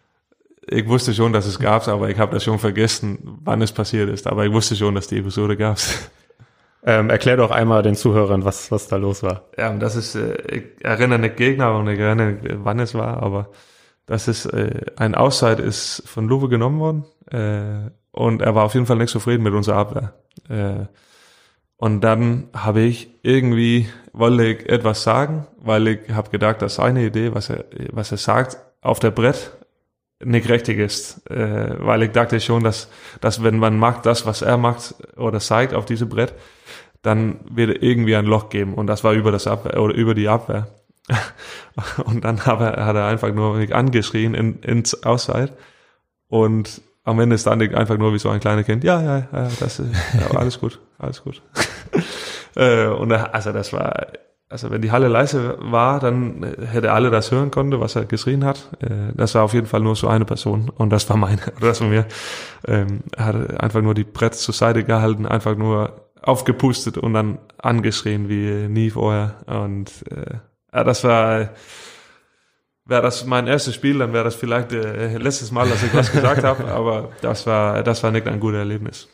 Ich 0.68 0.86
wusste 0.86 1.12
schon, 1.12 1.32
dass 1.32 1.46
es 1.46 1.58
gab, 1.58 1.88
aber 1.88 2.10
ich 2.10 2.18
habe 2.20 2.32
das 2.32 2.44
schon 2.44 2.60
vergessen, 2.60 3.18
wann 3.42 3.60
es 3.60 3.72
passiert 3.72 4.08
ist. 4.08 4.28
Aber 4.28 4.46
ich 4.46 4.52
wusste 4.52 4.76
schon, 4.76 4.94
dass 4.94 5.08
die 5.08 5.18
Episode 5.18 5.56
gab. 5.56 5.78
Ähm, 6.84 7.10
erklär 7.10 7.36
doch 7.36 7.50
einmal 7.50 7.82
den 7.82 7.94
Zuhörern, 7.94 8.44
was, 8.44 8.70
was 8.70 8.88
da 8.88 8.96
los 8.96 9.22
war. 9.22 9.42
Ja, 9.58 9.72
das 9.74 9.96
ist, 9.96 10.14
äh, 10.14 10.36
ich 10.50 10.84
erinnere 10.84 11.18
nicht 11.18 11.36
Gegner 11.36 11.76
und 11.76 11.88
ich 11.88 11.98
erinnere, 11.98 12.38
wann 12.64 12.78
es 12.78 12.94
war, 12.94 13.22
aber 13.22 13.50
das 14.06 14.28
ist 14.28 14.46
äh, 14.46 14.86
ein 14.96 15.14
Auszeit 15.14 15.60
ist 15.60 16.02
von 16.06 16.26
Luwe 16.26 16.48
genommen 16.48 16.80
worden 16.80 17.04
äh, 17.30 17.90
und 18.12 18.42
er 18.42 18.54
war 18.54 18.64
auf 18.64 18.74
jeden 18.74 18.86
Fall 18.86 18.96
nicht 18.96 19.10
zufrieden 19.10 19.42
mit 19.42 19.52
unserer 19.52 19.76
Abwehr. 19.76 20.14
Äh, 20.48 20.86
und 21.76 22.00
dann 22.02 22.48
habe 22.54 22.80
ich 22.80 23.10
irgendwie 23.22 23.88
wollte 24.12 24.44
ich 24.46 24.68
etwas 24.68 25.02
sagen, 25.02 25.46
weil 25.58 25.86
ich 25.86 26.10
habe 26.10 26.30
gedacht, 26.30 26.60
dass 26.62 26.76
seine 26.76 27.04
Idee, 27.04 27.34
was 27.34 27.50
er 27.50 27.64
was 27.92 28.10
er 28.10 28.18
sagt, 28.18 28.58
auf 28.80 28.98
der 29.00 29.10
Brett 29.10 29.52
nicht 30.22 30.48
richtig 30.48 30.78
ist, 30.78 31.30
äh, 31.30 31.76
weil 31.78 32.02
ich 32.02 32.12
dachte 32.12 32.40
schon, 32.40 32.64
dass 32.64 32.88
dass 33.20 33.42
wenn 33.42 33.58
man 33.58 33.78
macht 33.78 34.06
das, 34.06 34.26
was 34.26 34.42
er 34.42 34.56
macht 34.56 34.94
oder 35.16 35.40
zeigt 35.40 35.72
auf 35.72 35.84
diesem 35.84 36.08
Brett, 36.08 36.34
dann 37.02 37.40
wird 37.50 37.70
er 37.70 37.82
irgendwie 37.82 38.16
ein 38.16 38.26
Loch 38.26 38.48
geben 38.48 38.74
und 38.74 38.86
das 38.86 39.04
war 39.04 39.12
über 39.12 39.32
das 39.32 39.46
Abwehr 39.46 39.80
oder 39.80 39.94
über 39.94 40.14
die 40.14 40.28
Abwehr. 40.28 40.68
Und 42.04 42.24
dann 42.24 42.46
hat 42.46 42.60
er, 42.60 42.84
hat 42.86 42.94
er 42.94 43.06
einfach 43.06 43.32
nur 43.32 43.56
mich 43.56 43.74
angeschrien 43.74 44.34
in, 44.34 44.60
ins 44.60 45.02
Auszeit. 45.04 45.52
Und 46.28 46.82
am 47.04 47.18
Ende 47.20 47.38
stand 47.38 47.62
ich 47.62 47.76
einfach 47.76 47.98
nur 47.98 48.12
wie 48.12 48.18
so 48.18 48.28
ein 48.28 48.40
kleines 48.40 48.66
Kind. 48.66 48.84
Ja, 48.84 49.02
ja, 49.02 49.18
ja, 49.32 49.48
das 49.58 49.80
ist 49.80 49.92
ja, 50.14 50.36
alles 50.38 50.60
gut, 50.60 50.80
alles 50.98 51.22
gut. 51.22 51.42
Äh, 52.56 52.88
und 52.88 53.12
also 53.12 53.52
das 53.52 53.72
war, 53.72 54.08
also 54.48 54.72
wenn 54.72 54.82
die 54.82 54.90
Halle 54.90 55.06
leise 55.06 55.56
war, 55.60 56.00
dann 56.00 56.44
hätte 56.66 56.90
alle 56.90 57.08
das 57.08 57.30
hören 57.30 57.52
können, 57.52 57.78
was 57.78 57.94
er 57.94 58.06
geschrien 58.06 58.44
hat. 58.44 58.68
Äh, 58.80 59.12
das 59.14 59.36
war 59.36 59.44
auf 59.44 59.54
jeden 59.54 59.68
Fall 59.68 59.80
nur 59.82 59.94
so 59.94 60.08
eine 60.08 60.24
Person 60.24 60.68
und 60.68 60.90
das 60.90 61.08
war 61.08 61.16
meine, 61.16 61.38
das 61.60 61.80
war 61.80 61.86
mir. 61.86 62.06
Ähm, 62.66 63.04
er 63.16 63.24
hat 63.24 63.60
einfach 63.60 63.82
nur 63.82 63.94
die 63.94 64.02
Brett 64.02 64.34
zur 64.34 64.52
Seite 64.52 64.82
gehalten, 64.82 65.26
einfach 65.26 65.54
nur 65.54 66.09
aufgepustet 66.22 66.98
und 66.98 67.14
dann 67.14 67.38
angeschrien 67.58 68.28
wie 68.28 68.68
nie 68.68 68.90
vorher. 68.90 69.36
Und 69.46 69.90
äh, 70.10 70.36
ja, 70.72 70.84
das 70.84 71.04
war, 71.04 71.50
wäre 72.84 73.02
das 73.02 73.24
mein 73.24 73.46
erstes 73.46 73.74
Spiel, 73.74 73.98
dann 73.98 74.12
wäre 74.12 74.24
das 74.24 74.34
vielleicht 74.34 74.72
äh, 74.72 75.16
letztes 75.16 75.50
Mal, 75.50 75.68
dass 75.68 75.82
ich 75.82 75.94
was 75.94 76.12
gesagt 76.12 76.44
habe, 76.44 76.64
aber 76.72 77.10
das 77.20 77.46
war, 77.46 77.82
das 77.82 78.02
war 78.02 78.10
nicht 78.10 78.26
ein 78.26 78.40
gutes 78.40 78.58
Erlebnis. 78.58 79.08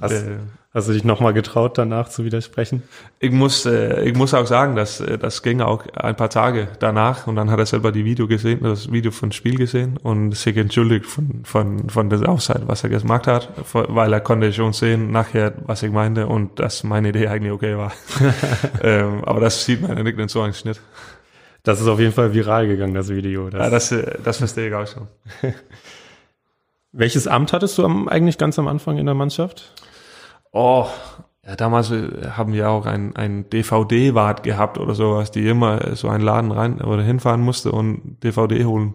Hast, 0.00 0.12
äh, 0.12 0.38
hast 0.72 0.88
du 0.88 0.92
dich 0.92 1.04
nochmal 1.04 1.32
getraut, 1.32 1.76
danach 1.76 2.08
zu 2.08 2.24
widersprechen? 2.24 2.82
Ich 3.18 3.30
muss, 3.30 3.66
äh, 3.66 4.02
ich 4.04 4.16
muss 4.16 4.34
auch 4.34 4.46
sagen, 4.46 4.76
dass 4.76 5.00
äh, 5.00 5.18
das 5.18 5.42
ging 5.42 5.60
auch 5.60 5.86
ein 5.94 6.16
paar 6.16 6.30
Tage 6.30 6.68
danach 6.78 7.26
und 7.26 7.36
dann 7.36 7.50
hat 7.50 7.58
er 7.58 7.66
selber 7.66 7.92
die 7.92 8.04
Video 8.04 8.26
gesehen, 8.26 8.60
das 8.62 8.90
Video 8.90 9.10
von 9.10 9.32
Spiel 9.32 9.56
gesehen 9.56 9.98
und 10.02 10.32
sich 10.32 10.56
entschuldigt 10.56 11.06
von, 11.06 11.42
von, 11.44 11.88
von 11.90 12.08
der 12.08 12.28
Auszeit, 12.28 12.62
was 12.66 12.84
er 12.84 12.90
gemacht 12.90 13.26
hat, 13.26 13.50
weil 13.72 14.12
er 14.12 14.20
konnte 14.20 14.52
schon 14.52 14.72
sehen 14.72 15.10
nachher, 15.10 15.52
was 15.66 15.82
ich 15.82 15.90
meinte 15.90 16.26
und 16.26 16.58
dass 16.58 16.84
meine 16.84 17.10
Idee 17.10 17.28
eigentlich 17.28 17.52
okay 17.52 17.76
war. 17.76 17.92
ähm, 18.82 19.24
aber 19.24 19.40
das 19.40 19.64
sieht 19.64 19.82
man 19.82 19.96
ja 19.96 20.02
nicht 20.02 20.18
in 20.18 20.28
so 20.28 20.40
einem 20.40 20.54
Schnitt. 20.54 20.80
Das 21.62 21.80
ist 21.80 21.88
auf 21.88 22.00
jeden 22.00 22.12
Fall 22.12 22.32
viral 22.32 22.66
gegangen, 22.66 22.94
das 22.94 23.10
Video. 23.10 23.50
Das 23.50 23.60
ja, 23.60 23.70
das, 23.70 23.92
äh, 23.92 24.18
das 24.24 24.38
verstehe 24.38 24.68
ich 24.68 24.74
auch 24.74 24.86
schon. 24.86 25.08
Welches 26.92 27.28
Amt 27.28 27.52
hattest 27.52 27.78
du 27.78 27.84
am, 27.84 28.08
eigentlich 28.08 28.38
ganz 28.38 28.58
am 28.58 28.66
Anfang 28.66 28.98
in 28.98 29.06
der 29.06 29.14
Mannschaft? 29.14 29.74
Oh, 30.52 30.86
ja, 31.46 31.56
damals 31.56 31.90
äh, 31.90 32.30
haben 32.30 32.52
wir 32.52 32.70
auch 32.70 32.86
ein, 32.86 33.16
ein 33.16 33.48
DVD-Wart 33.50 34.42
gehabt 34.42 34.78
oder 34.78 34.94
sowas, 34.94 35.30
die 35.30 35.46
immer 35.48 35.96
so 35.96 36.08
einen 36.08 36.24
Laden 36.24 36.52
rein 36.52 36.80
oder 36.80 37.02
hinfahren 37.02 37.40
musste 37.40 37.72
und 37.72 38.18
DVD 38.22 38.64
holen, 38.64 38.94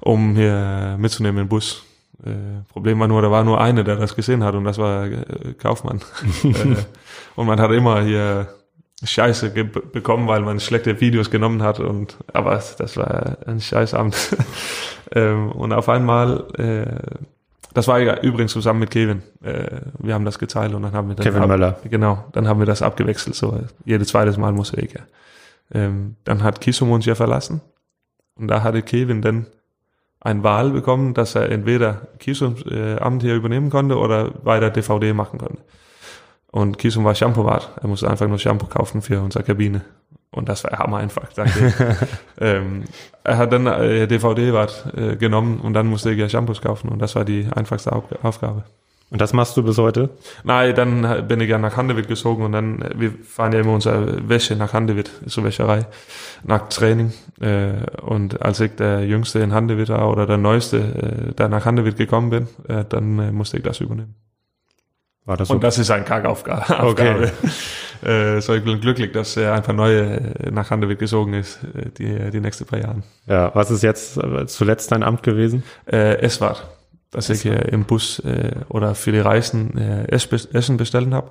um 0.00 0.34
hier 0.34 0.96
mitzunehmen 0.98 1.42
im 1.42 1.48
Bus. 1.48 1.84
Äh, 2.24 2.64
Problem 2.72 2.98
war 2.98 3.08
nur, 3.08 3.22
da 3.22 3.30
war 3.30 3.44
nur 3.44 3.60
eine, 3.60 3.84
der 3.84 3.96
das 3.96 4.16
gesehen 4.16 4.42
hat 4.42 4.54
und 4.54 4.64
das 4.64 4.78
war 4.78 5.06
äh, 5.06 5.54
Kaufmann. 5.58 6.00
äh, 6.44 6.76
und 7.36 7.46
man 7.46 7.60
hat 7.60 7.70
immer 7.70 8.02
hier 8.02 8.48
Scheiße 9.04 9.50
bekommen, 9.50 10.26
weil 10.26 10.40
man 10.40 10.58
schlechte 10.58 11.00
Videos 11.00 11.30
genommen 11.30 11.62
hat 11.62 11.78
und 11.78 12.16
aber 12.32 12.60
das 12.78 12.96
war 12.96 13.38
ein 13.46 13.60
Scheißamt. 13.60 14.36
ähm, 15.14 15.52
und 15.52 15.72
auf 15.72 15.88
einmal 15.88 16.46
äh, 16.58 17.26
das 17.78 17.86
war 17.86 18.00
ja 18.00 18.20
übrigens 18.22 18.50
zusammen 18.50 18.80
mit 18.80 18.90
Kevin. 18.90 19.22
Äh, 19.40 19.82
wir 20.00 20.12
haben 20.12 20.24
das 20.24 20.40
geteilt 20.40 20.74
und 20.74 20.82
dann 20.82 20.92
haben 20.92 21.10
wir 21.10 21.14
dann 21.14 21.24
Kevin 21.24 21.42
ab, 21.42 21.48
Möller. 21.48 21.78
Genau, 21.84 22.24
dann 22.32 22.48
haben 22.48 22.58
wir 22.58 22.66
das 22.66 22.82
abgewechselt. 22.82 23.36
So 23.36 23.56
jedes 23.84 24.08
zweites 24.08 24.36
Mal 24.36 24.52
muss 24.52 24.72
ich 24.72 24.92
ja. 24.94 25.02
Ähm, 25.72 26.16
dann 26.24 26.42
hat 26.42 26.60
Kisum 26.60 26.90
uns 26.90 27.06
ja 27.06 27.14
verlassen 27.14 27.60
und 28.34 28.48
da 28.48 28.64
hatte 28.64 28.82
Kevin 28.82 29.22
dann 29.22 29.46
ein 30.18 30.42
Wahl 30.42 30.70
bekommen, 30.70 31.14
dass 31.14 31.36
er 31.36 31.52
entweder 31.52 32.08
Kisums 32.18 32.66
äh, 32.66 32.96
Amt 32.96 33.22
hier 33.22 33.36
übernehmen 33.36 33.70
konnte 33.70 33.96
oder 33.96 34.32
weiter 34.42 34.70
DVD 34.70 35.12
machen 35.12 35.38
konnte. 35.38 35.58
Und 36.50 36.78
Kisum 36.78 37.04
war 37.04 37.14
Shampoo-Wart. 37.14 37.78
Er 37.80 37.86
musste 37.86 38.10
einfach 38.10 38.26
nur 38.26 38.40
Shampoo 38.40 38.66
kaufen 38.66 39.02
für 39.02 39.20
unsere 39.20 39.44
Kabine. 39.44 39.82
Und 40.30 40.48
das 40.48 40.64
war 40.64 40.78
hammer 40.78 40.98
einfach, 40.98 41.32
danke. 41.34 41.96
ähm, 42.40 42.84
er 43.24 43.38
hat 43.38 43.52
dann 43.52 43.66
äh, 43.66 44.06
DVD 44.06 44.52
wart 44.52 44.92
äh, 44.96 45.16
genommen 45.16 45.60
und 45.60 45.72
dann 45.72 45.86
musste 45.86 46.10
ich 46.10 46.18
ja 46.18 46.28
Shampoos 46.28 46.60
kaufen 46.60 46.88
und 46.90 46.98
das 46.98 47.14
war 47.14 47.24
die 47.24 47.48
einfachste 47.54 47.92
Auf 47.92 48.04
Aufgabe. 48.22 48.64
Und 49.10 49.22
das 49.22 49.32
machst 49.32 49.56
du 49.56 49.62
bis 49.62 49.78
heute? 49.78 50.10
Nein, 50.44 50.74
dann 50.74 51.26
bin 51.26 51.40
ich 51.40 51.48
ja 51.48 51.56
nach 51.56 51.78
Handewitt 51.78 52.08
gezogen 52.08 52.44
und 52.44 52.52
dann, 52.52 52.82
äh, 52.82 52.90
wir 52.96 53.12
fahren 53.24 53.52
ja 53.52 53.60
immer 53.60 53.72
unsere 53.72 54.28
Wäsche 54.28 54.54
nach 54.54 54.74
Handewitt, 54.74 55.10
so 55.24 55.42
Wäscherei, 55.44 55.86
nach 56.44 56.68
Training. 56.68 57.14
Äh, 57.40 58.00
und 58.02 58.42
als 58.42 58.60
ich 58.60 58.72
der 58.76 59.06
Jüngste 59.06 59.38
in 59.38 59.54
Handewitt 59.54 59.88
war 59.88 60.10
oder 60.10 60.26
der 60.26 60.36
Neueste, 60.36 60.76
äh, 61.30 61.32
da 61.34 61.48
nach 61.48 61.64
Handewitt 61.64 61.96
gekommen 61.96 62.28
bin, 62.28 62.48
äh, 62.68 62.84
dann 62.86 63.18
äh, 63.18 63.32
musste 63.32 63.56
ich 63.56 63.62
das 63.62 63.80
übernehmen. 63.80 64.14
War 65.24 65.38
das 65.38 65.48
so? 65.48 65.54
Und 65.54 65.64
das 65.64 65.78
ist 65.78 65.90
eine 65.90 66.04
Kackaufgabe. 66.04 66.86
Okay. 66.86 67.30
äh, 68.02 68.40
so 68.40 68.54
ich 68.54 68.64
bin 68.64 68.80
glücklich, 68.80 69.12
dass 69.12 69.36
er 69.36 69.54
einfach 69.54 69.72
neu 69.72 69.98
äh, 69.98 70.50
nach 70.50 70.70
Handewitt 70.70 70.98
gesogen 70.98 71.34
ist, 71.34 71.60
äh, 71.74 71.90
die, 71.90 72.30
die 72.30 72.40
nächsten 72.40 72.66
paar 72.66 72.80
Jahren. 72.80 73.02
Ja, 73.26 73.50
was 73.54 73.70
ist 73.70 73.82
jetzt 73.82 74.16
äh, 74.16 74.46
zuletzt 74.46 74.92
dein 74.92 75.02
Amt 75.02 75.22
gewesen? 75.22 75.62
Äh, 75.86 76.18
es 76.18 76.40
war, 76.40 76.56
dass 77.10 77.30
ich 77.30 77.44
äh, 77.46 77.68
im 77.70 77.84
Bus 77.84 78.18
äh, 78.20 78.52
oder 78.68 78.94
für 78.94 79.12
die 79.12 79.20
Reisen 79.20 79.76
äh, 79.78 80.06
Essen 80.06 80.76
bestellen 80.76 81.14
habe 81.14 81.30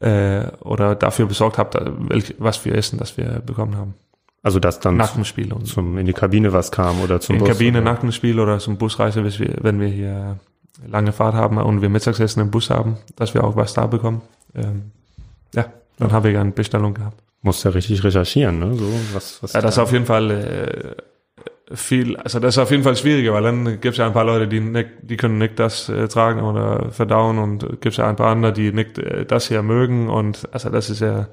äh, 0.00 0.46
oder 0.60 0.94
dafür 0.94 1.26
besorgt 1.26 1.58
habe, 1.58 1.96
was 2.38 2.56
für 2.56 2.72
Essen 2.72 2.98
das 2.98 3.16
wir 3.16 3.40
bekommen 3.44 3.76
haben. 3.76 3.94
Also 4.42 4.60
das 4.60 4.78
dann 4.78 4.96
nach 4.96 5.14
dem 5.14 5.24
Spiel 5.24 5.52
und 5.52 5.66
zum 5.66 5.98
in 5.98 6.06
die 6.06 6.12
Kabine 6.12 6.52
was 6.52 6.70
kam 6.70 7.00
oder 7.00 7.20
zum 7.20 7.34
in 7.34 7.40
Bus? 7.40 7.48
In 7.48 7.54
Kabine 7.54 7.78
oder? 7.80 7.92
nach 7.92 7.98
dem 7.98 8.12
Spiel 8.12 8.38
oder 8.38 8.60
zum 8.60 8.78
Busreise, 8.78 9.24
wenn 9.24 9.80
wir 9.80 9.88
hier 9.88 10.38
lange 10.86 11.12
Fahrt 11.12 11.34
haben 11.34 11.56
und 11.58 11.82
wir 11.82 11.88
Mittagessen 11.88 12.40
im 12.40 12.50
Bus 12.50 12.70
haben, 12.70 12.96
dass 13.16 13.34
wir 13.34 13.42
auch 13.42 13.56
was 13.56 13.74
da 13.74 13.86
bekommen. 13.86 14.22
Ähm, 14.54 14.92
ja, 15.54 15.66
dann 15.98 16.12
habe 16.12 16.30
ich 16.30 16.36
eine 16.36 16.52
Bestellung 16.52 16.94
gehabt. 16.94 17.22
Musst 17.42 17.64
ja 17.64 17.70
richtig 17.70 18.02
recherchieren, 18.02 18.58
ne? 18.58 18.74
So, 18.74 18.90
was, 19.12 19.42
was 19.42 19.52
ja, 19.52 19.60
das 19.60 19.74
ist 19.74 19.78
auf 19.78 19.92
jeden 19.92 20.06
Fall 20.06 20.30
äh, 20.30 21.74
viel, 21.74 22.16
also 22.16 22.40
das 22.40 22.54
ist 22.54 22.58
auf 22.58 22.70
jeden 22.70 22.82
Fall 22.82 22.96
schwieriger, 22.96 23.32
weil 23.32 23.42
dann 23.42 23.64
gibt 23.64 23.86
es 23.86 23.96
ja 23.96 24.06
ein 24.06 24.12
paar 24.12 24.24
Leute, 24.24 24.48
die 24.48 24.60
nicht, 24.60 24.88
die 25.02 25.16
können 25.16 25.38
nicht 25.38 25.58
das 25.58 25.88
äh, 25.88 26.08
tragen 26.08 26.42
oder 26.42 26.90
verdauen 26.90 27.38
und 27.38 27.60
gibt 27.80 27.86
es 27.86 27.96
ja 27.96 28.08
ein 28.08 28.16
paar 28.16 28.32
andere, 28.32 28.52
die 28.52 28.72
nicht 28.72 28.98
äh, 28.98 29.24
das 29.24 29.48
hier 29.48 29.62
mögen 29.62 30.08
und 30.08 30.48
also 30.52 30.70
das 30.70 30.90
ist 30.90 31.00
ja 31.00 31.28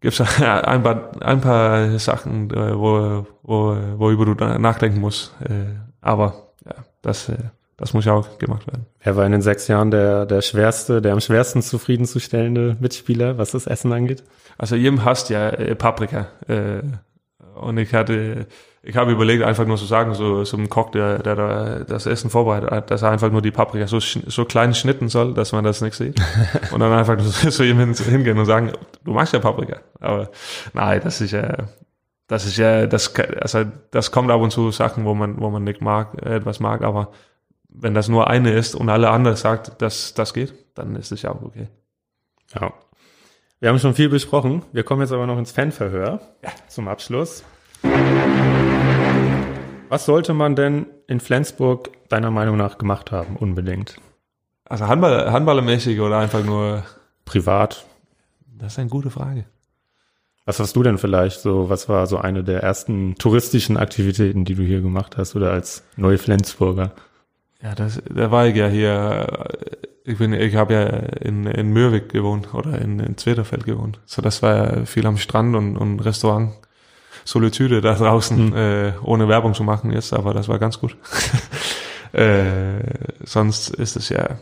gibt 0.00 0.18
es 0.18 0.38
ja 0.38 0.60
ein 0.64 0.82
paar, 0.82 1.10
ein 1.20 1.40
paar 1.40 1.98
Sachen, 1.98 2.50
äh, 2.50 2.76
wo, 2.76 3.26
wo, 3.42 3.76
worüber 3.96 4.24
du 4.26 4.34
nachdenken 4.58 5.00
musst. 5.00 5.34
Äh, 5.42 5.76
aber 6.00 6.52
ja, 6.64 6.74
das 7.02 7.28
äh, 7.28 7.36
das 7.78 7.94
muss 7.94 8.04
ja 8.04 8.12
auch 8.12 8.38
gemacht 8.38 8.66
werden. 8.66 8.86
Wer 9.00 9.16
war 9.16 9.24
in 9.24 9.32
den 9.32 9.40
sechs 9.40 9.68
Jahren 9.68 9.92
der, 9.92 10.26
der 10.26 10.42
schwerste, 10.42 11.00
der 11.00 11.12
am 11.12 11.20
schwersten 11.20 11.62
zufriedenzustellende 11.62 12.76
Mitspieler, 12.80 13.38
was 13.38 13.52
das 13.52 13.68
Essen 13.68 13.92
angeht? 13.92 14.24
Also 14.58 14.74
Jim 14.74 15.04
hasst 15.04 15.30
ja 15.30 15.48
äh, 15.48 15.76
Paprika. 15.76 16.26
Äh, 16.48 16.82
und 17.54 17.78
ich 17.78 17.94
hatte, 17.94 18.46
ich 18.82 18.96
habe 18.96 19.12
überlegt, 19.12 19.44
einfach 19.44 19.64
nur 19.64 19.76
zu 19.76 19.84
sagen, 19.84 20.14
so, 20.14 20.42
ein 20.56 20.68
Koch, 20.68 20.90
der, 20.90 21.20
der 21.20 21.36
da 21.36 21.78
das 21.80 22.06
Essen 22.06 22.30
vorbereitet 22.30 22.70
hat, 22.70 22.90
dass 22.90 23.02
er 23.02 23.10
einfach 23.10 23.30
nur 23.30 23.42
die 23.42 23.52
Paprika 23.52 23.86
so, 23.86 24.00
so 24.00 24.44
klein 24.44 24.74
schnitten 24.74 25.08
soll, 25.08 25.32
dass 25.32 25.52
man 25.52 25.62
das 25.62 25.80
nicht 25.80 25.94
sieht. 25.94 26.20
und 26.72 26.80
dann 26.80 26.92
einfach 26.92 27.18
so, 27.20 27.50
so 27.50 27.62
jemand 27.62 27.96
hingehen 27.96 28.38
und 28.38 28.46
sagen, 28.46 28.72
du 29.04 29.12
magst 29.12 29.32
ja 29.32 29.38
Paprika. 29.38 29.78
Aber 30.00 30.30
nein, 30.72 31.00
das 31.04 31.20
ist 31.20 31.30
ja, 31.30 31.58
das 32.26 32.44
ist 32.44 32.56
ja, 32.56 32.88
das, 32.88 33.14
also 33.40 33.64
das 33.92 34.10
kommt 34.10 34.32
ab 34.32 34.40
und 34.40 34.50
zu 34.50 34.72
Sachen, 34.72 35.04
wo 35.04 35.14
man, 35.14 35.40
wo 35.40 35.48
man 35.48 35.62
nicht 35.62 35.80
mag, 35.80 36.20
etwas 36.24 36.58
mag, 36.58 36.82
aber 36.82 37.12
wenn 37.80 37.94
das 37.94 38.08
nur 38.08 38.28
eine 38.28 38.52
ist 38.52 38.74
und 38.74 38.88
alle 38.88 39.10
anderen 39.10 39.36
sagt, 39.36 39.80
dass 39.80 40.14
das 40.14 40.34
geht, 40.34 40.54
dann 40.74 40.96
ist 40.96 41.12
es 41.12 41.22
ja 41.22 41.30
auch 41.30 41.42
okay. 41.42 41.68
Ja. 42.54 42.72
Wir 43.60 43.68
haben 43.68 43.78
schon 43.78 43.94
viel 43.94 44.08
besprochen. 44.08 44.62
Wir 44.72 44.84
kommen 44.84 45.00
jetzt 45.02 45.12
aber 45.12 45.26
noch 45.26 45.38
ins 45.38 45.52
Fanverhör 45.52 46.20
ja. 46.42 46.50
zum 46.68 46.88
Abschluss. 46.88 47.44
Was 49.88 50.04
sollte 50.04 50.34
man 50.34 50.54
denn 50.54 50.86
in 51.06 51.20
Flensburg 51.20 51.90
deiner 52.08 52.30
Meinung 52.30 52.56
nach 52.56 52.78
gemacht 52.78 53.10
haben, 53.10 53.36
unbedingt? 53.36 53.96
Also 54.64 54.86
Handball, 54.86 55.32
Handballermäßig 55.32 56.00
oder 56.00 56.18
einfach 56.18 56.44
nur 56.44 56.84
privat? 57.24 57.86
Das 58.46 58.72
ist 58.72 58.78
eine 58.78 58.90
gute 58.90 59.10
Frage. 59.10 59.46
Was 60.44 60.60
hast 60.60 60.76
du 60.76 60.82
denn 60.82 60.98
vielleicht 60.98 61.40
so, 61.40 61.68
was 61.68 61.88
war 61.88 62.06
so 62.06 62.18
eine 62.18 62.42
der 62.42 62.62
ersten 62.62 63.16
touristischen 63.16 63.76
Aktivitäten, 63.76 64.44
die 64.44 64.54
du 64.54 64.62
hier 64.62 64.80
gemacht 64.80 65.16
hast 65.16 65.36
oder 65.36 65.52
als 65.52 65.84
Neuflensburger? 65.96 66.92
Ja, 67.62 67.74
das, 67.74 68.00
da 68.08 68.30
war 68.30 68.46
ich 68.46 68.56
ja 68.56 68.68
hier, 68.68 69.48
ich 70.04 70.18
bin, 70.18 70.32
ich 70.32 70.54
habe 70.54 70.74
ja 70.74 70.84
in, 70.84 71.44
in 71.46 71.72
Mürwik 71.72 72.08
gewohnt 72.08 72.54
oder 72.54 72.80
in, 72.80 73.00
in 73.00 73.16
Zweterfeld 73.16 73.64
gewohnt. 73.64 74.00
So, 74.06 74.22
das 74.22 74.42
war 74.42 74.56
ja 74.56 74.84
viel 74.84 75.06
am 75.06 75.18
Strand 75.18 75.56
und, 75.56 75.76
und 75.76 76.00
Restaurant. 76.00 76.52
Solitude 77.24 77.82
da 77.82 77.94
draußen, 77.94 78.46
mhm. 78.46 78.56
äh, 78.56 78.92
ohne 79.02 79.28
Werbung 79.28 79.52
zu 79.52 79.62
machen 79.62 79.92
jetzt, 79.92 80.14
aber 80.14 80.32
das 80.32 80.48
war 80.48 80.58
ganz 80.58 80.80
gut. 80.80 80.96
äh, 82.12 82.80
sonst 83.22 83.68
ist 83.68 83.96
es 83.96 84.08
ja, 84.08 84.38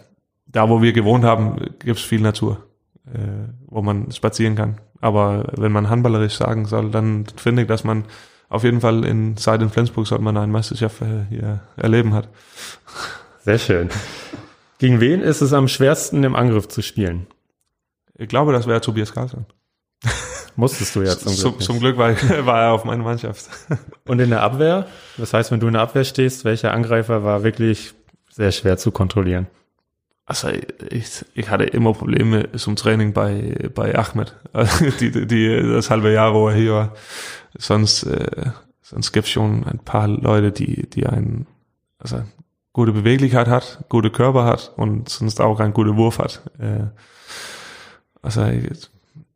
da 0.46 0.68
wo 0.68 0.82
wir 0.82 0.92
gewohnt 0.92 1.24
haben, 1.24 1.56
gibt's 1.80 2.02
viel 2.02 2.20
Natur, 2.20 2.64
äh, 3.06 3.48
wo 3.66 3.82
man 3.82 4.12
spazieren 4.12 4.54
kann. 4.54 4.80
Aber 5.00 5.52
wenn 5.56 5.72
man 5.72 5.90
handballerisch 5.90 6.36
sagen 6.36 6.66
soll, 6.66 6.90
dann 6.90 7.24
finde 7.36 7.62
ich, 7.62 7.68
dass 7.68 7.82
man 7.82 8.04
auf 8.49 8.64
jeden 8.64 8.80
Fall 8.80 9.05
in 9.05 9.36
seit 9.36 9.62
in 9.62 9.70
Flensburg 9.70 10.07
sollte 10.07 10.24
man 10.24 10.36
eine 10.36 10.53
Meisterschaft 10.53 11.03
äh, 11.03 11.26
hier 11.28 11.61
erleben 11.76 12.14
hat. 12.14 12.28
Sehr 13.44 13.59
schön. 13.59 13.90
Gegen 14.78 15.01
wen 15.01 15.20
ist 15.20 15.40
es 15.40 15.53
am 15.53 15.68
schwersten 15.68 16.22
im 16.24 16.36
Angriff 16.36 16.68
zu 16.68 16.82
spielen? 16.82 17.26
Ich 18.18 18.28
glaube, 18.28 18.53
das 18.53 18.66
wäre 18.66 18.80
Tobias 18.80 19.12
Carlson. 19.12 19.47
Musstest 20.57 20.97
du 20.97 21.03
ja 21.03 21.16
zum 21.16 21.34
Glück. 21.34 21.38
Zum, 21.38 21.61
zum 21.61 21.80
Glück 21.80 21.99
war, 21.99 22.14
war 22.47 22.62
er 22.62 22.72
auf 22.72 22.84
meiner 22.84 23.05
Mannschaft. 23.05 23.47
Und 24.07 24.20
in 24.20 24.30
der 24.30 24.42
Abwehr? 24.42 24.86
Das 25.18 25.34
heißt, 25.34 25.51
wenn 25.51 25.61
du 25.61 25.66
in 25.66 25.74
der 25.74 25.82
Abwehr 25.82 26.05
stehst, 26.05 26.44
welcher 26.44 26.72
Angreifer 26.72 27.24
war 27.24 27.42
wirklich 27.42 27.94
sehr 28.30 28.53
schwer 28.53 28.78
zu 28.78 28.90
kontrollieren? 28.90 29.47
Also 30.29 30.49
ich, 30.91 31.24
ich 31.35 31.51
hatte 31.51 31.64
immer 31.64 31.93
Probleme 31.93 32.51
zum 32.53 32.74
Training 32.74 33.12
bei, 33.12 33.70
bei 33.72 33.97
Ahmed, 33.97 34.35
die, 35.01 35.27
die, 35.27 35.62
das 35.62 35.89
halbe 35.89 36.12
Jahr, 36.12 36.35
wo 36.35 36.49
er 36.49 36.55
hier 36.57 36.72
war. 36.72 36.95
Sonst, 37.57 38.03
äh, 38.03 38.51
sonst 38.83 39.12
gibt 39.12 39.27
es 39.27 39.33
schon 39.33 39.64
ein 39.64 39.79
paar 39.79 40.09
Leute, 40.09 40.51
die, 40.51 40.91
die 40.91 41.07
einen, 41.07 41.47
also 42.01 42.24
gute 42.72 42.91
Beweglichkeit 42.91 43.47
hat, 43.47 43.85
gute 43.89 44.11
Körper 44.11 44.45
hat 44.45 44.72
und 44.77 45.09
sonst 45.09 45.41
auch 45.41 45.61
einen 45.61 45.72
guten 45.72 45.97
Wurf 45.97 46.18
hat. 46.18 46.43
Äh, 46.59 46.87
also 48.20 48.45
ich, 48.47 48.91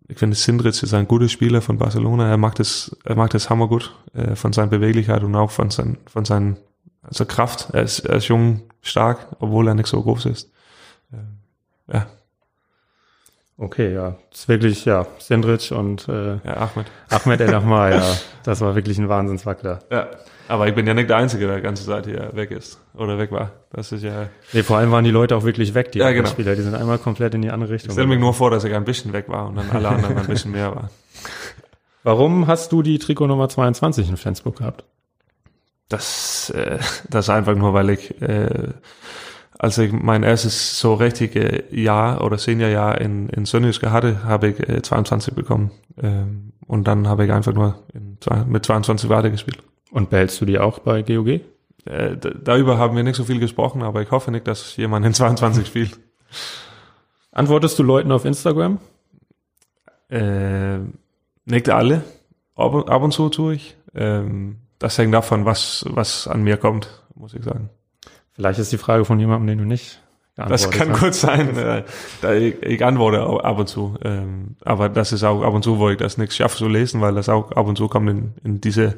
ich 0.08 0.18
finde, 0.18 0.34
Sindrich 0.34 0.82
ist 0.82 0.92
ein 0.92 1.06
guter 1.06 1.28
Spieler 1.28 1.62
von 1.62 1.78
Barcelona. 1.78 2.28
Er 2.28 2.36
macht 2.36 2.58
es, 2.58 2.96
er 3.04 3.14
macht 3.14 3.36
es 3.36 3.48
hammergut 3.48 3.94
äh, 4.12 4.34
von 4.34 4.52
seiner 4.52 4.66
Beweglichkeit 4.66 5.22
und 5.22 5.36
auch 5.36 5.52
von, 5.52 5.70
sein, 5.70 5.98
von 6.06 6.24
seinen 6.24 6.56
also 7.02 7.24
Kraft. 7.26 7.68
Er 7.72 7.82
ist, 7.82 8.00
er 8.00 8.16
ist 8.16 8.26
jung, 8.26 8.62
stark, 8.82 9.36
obwohl 9.38 9.68
er 9.68 9.74
nicht 9.74 9.86
so 9.86 10.02
groß 10.02 10.26
ist. 10.26 10.50
Ja. 11.92 12.06
Okay, 13.58 13.92
ja. 13.92 14.16
Das 14.30 14.40
ist 14.40 14.48
wirklich, 14.48 14.84
ja, 14.86 15.06
Sindrich 15.18 15.70
und 15.72 16.08
äh, 16.08 16.36
ja, 16.44 16.56
Ahmed. 16.56 16.86
Ahmed 17.10 17.40
El 17.40 17.54
Ahmar, 17.54 17.90
ja. 17.90 18.02
Das 18.42 18.62
war 18.62 18.74
wirklich 18.74 18.98
ein 18.98 19.10
Wahnsinnswackler. 19.10 19.80
Ja. 19.90 20.08
Aber 20.48 20.66
ich 20.66 20.74
bin 20.74 20.86
ja 20.86 20.94
nicht 20.94 21.10
der 21.10 21.18
Einzige, 21.18 21.46
der 21.46 21.56
die 21.56 21.62
ganze 21.62 21.84
Zeit 21.84 22.06
hier 22.06 22.30
weg 22.32 22.50
ist 22.50 22.80
oder 22.94 23.18
weg 23.18 23.30
war. 23.30 23.52
Das 23.70 23.92
ist 23.92 24.02
ja. 24.02 24.28
Nee, 24.52 24.62
vor 24.62 24.78
allem 24.78 24.90
waren 24.90 25.04
die 25.04 25.10
Leute 25.10 25.36
auch 25.36 25.44
wirklich 25.44 25.74
weg, 25.74 25.92
die 25.92 25.98
ja, 25.98 26.10
genau. 26.10 26.28
Spieler. 26.28 26.56
Die 26.56 26.62
sind 26.62 26.74
einmal 26.74 26.98
komplett 26.98 27.34
in 27.34 27.42
die 27.42 27.50
andere 27.50 27.70
Richtung. 27.70 27.90
Ich 27.90 27.92
stelle 27.92 28.08
mir 28.08 28.18
nur 28.18 28.34
vor, 28.34 28.50
dass 28.50 28.64
ich 28.64 28.74
ein 28.74 28.84
bisschen 28.84 29.12
weg 29.12 29.28
war 29.28 29.46
und 29.48 29.56
dann 29.56 29.70
alle 29.70 29.88
anderen 29.88 30.16
ein 30.16 30.26
bisschen 30.26 30.52
mehr 30.52 30.74
war. 30.74 30.90
Warum 32.02 32.46
hast 32.46 32.72
du 32.72 32.82
die 32.82 32.98
Trikot 32.98 33.26
Nummer 33.26 33.48
22 33.48 34.08
in 34.08 34.16
Flensburg 34.16 34.56
gehabt? 34.56 34.84
Das, 35.88 36.50
äh, 36.50 36.78
das 37.08 37.26
ist 37.26 37.30
einfach 37.30 37.54
nur, 37.54 37.74
weil 37.74 37.90
ich, 37.90 38.20
äh, 38.22 38.68
als 39.62 39.76
ich 39.76 39.92
mein 39.92 40.22
erstes 40.22 40.80
so 40.80 40.94
richtige 40.94 41.64
Jahr 41.70 42.24
oder 42.24 42.38
Seniorjahr 42.38 42.98
in, 42.98 43.28
in 43.28 43.44
Sönniske 43.44 43.92
hatte, 43.92 44.24
habe 44.24 44.48
ich 44.48 44.60
äh, 44.66 44.80
22 44.80 45.34
bekommen. 45.34 45.70
Ähm, 46.02 46.54
und 46.66 46.88
dann 46.88 47.06
habe 47.06 47.26
ich 47.26 47.32
einfach 47.32 47.52
nur 47.52 47.78
in, 47.92 48.16
mit 48.46 48.64
22 48.64 49.10
weitergespielt. 49.10 49.58
Und 49.90 50.08
behältst 50.08 50.40
du 50.40 50.46
die 50.46 50.58
auch 50.58 50.78
bei 50.78 51.02
GOG? 51.02 51.42
Äh, 51.84 52.16
darüber 52.42 52.78
haben 52.78 52.96
wir 52.96 53.02
nicht 53.02 53.16
so 53.16 53.24
viel 53.24 53.38
gesprochen, 53.38 53.82
aber 53.82 54.00
ich 54.00 54.10
hoffe 54.10 54.30
nicht, 54.30 54.48
dass 54.48 54.78
jemand 54.78 55.04
in 55.04 55.12
22 55.12 55.66
spielt. 55.66 56.00
Antwortest 57.30 57.78
du 57.78 57.82
Leuten 57.82 58.12
auf 58.12 58.24
Instagram? 58.24 58.78
Äh, 60.08 60.78
nicht 61.44 61.68
alle. 61.68 62.02
Ab, 62.54 62.88
ab 62.88 63.02
und 63.02 63.12
zu 63.12 63.28
tue 63.28 63.56
ich. 63.56 63.76
Ähm, 63.94 64.56
das 64.78 64.96
hängt 64.96 65.12
davon, 65.12 65.44
was, 65.44 65.84
was 65.86 66.26
an 66.26 66.42
mir 66.44 66.56
kommt, 66.56 66.88
muss 67.14 67.34
ich 67.34 67.44
sagen. 67.44 67.68
Vielleicht 68.32 68.58
ist 68.58 68.72
die 68.72 68.78
Frage 68.78 69.04
von 69.04 69.18
jemandem, 69.18 69.46
den 69.48 69.58
du 69.58 69.64
nicht 69.64 70.00
das 70.48 70.70
kann 70.70 70.92
gut 70.92 71.14
sein. 71.14 71.56
Äh, 71.56 71.84
da 72.22 72.32
ich, 72.32 72.62
ich 72.62 72.84
antworte 72.84 73.20
ab 73.44 73.58
und 73.58 73.68
zu. 73.68 73.96
Ähm, 74.02 74.56
aber 74.64 74.88
das 74.88 75.12
ist 75.12 75.24
auch 75.24 75.42
ab 75.42 75.52
und 75.52 75.62
zu, 75.62 75.78
wo 75.78 75.90
ich 75.90 75.98
das 75.98 76.18
nicht 76.18 76.32
schaffe 76.32 76.56
zu 76.56 76.68
lesen, 76.68 77.00
weil 77.00 77.14
das 77.14 77.28
auch 77.28 77.52
ab 77.52 77.66
und 77.66 77.76
zu 77.76 77.88
kommt 77.88 78.08
in, 78.08 78.32
in 78.42 78.60
diese 78.60 78.96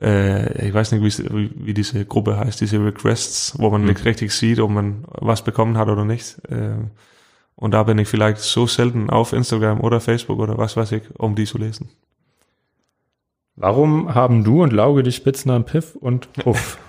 äh, 0.00 0.66
ich 0.68 0.74
weiß 0.74 0.92
nicht, 0.92 1.02
wie, 1.02 1.50
wie 1.54 1.74
diese 1.74 2.04
Gruppe 2.04 2.38
heißt, 2.38 2.60
diese 2.60 2.84
Requests, 2.84 3.54
wo 3.58 3.70
man 3.70 3.82
mhm. 3.82 3.88
nicht 3.88 4.04
richtig 4.04 4.32
sieht, 4.32 4.60
ob 4.60 4.70
man 4.70 5.04
was 5.08 5.42
bekommen 5.42 5.78
hat 5.78 5.88
oder 5.88 6.04
nicht. 6.04 6.36
Äh, 6.50 6.76
und 7.54 7.72
da 7.72 7.84
bin 7.84 7.98
ich 7.98 8.08
vielleicht 8.08 8.38
so 8.38 8.66
selten 8.66 9.08
auf 9.08 9.32
Instagram 9.32 9.80
oder 9.80 10.00
Facebook 10.00 10.38
oder 10.38 10.58
was 10.58 10.76
weiß 10.76 10.92
ich, 10.92 11.02
um 11.18 11.34
die 11.34 11.44
zu 11.44 11.56
lesen. 11.56 11.88
Warum 13.54 14.14
haben 14.14 14.44
du 14.44 14.62
und 14.62 14.74
Lauge 14.74 15.02
die 15.02 15.12
Spitznamen 15.12 15.64
Piff 15.64 15.94
und 15.94 16.30
Puff? 16.34 16.78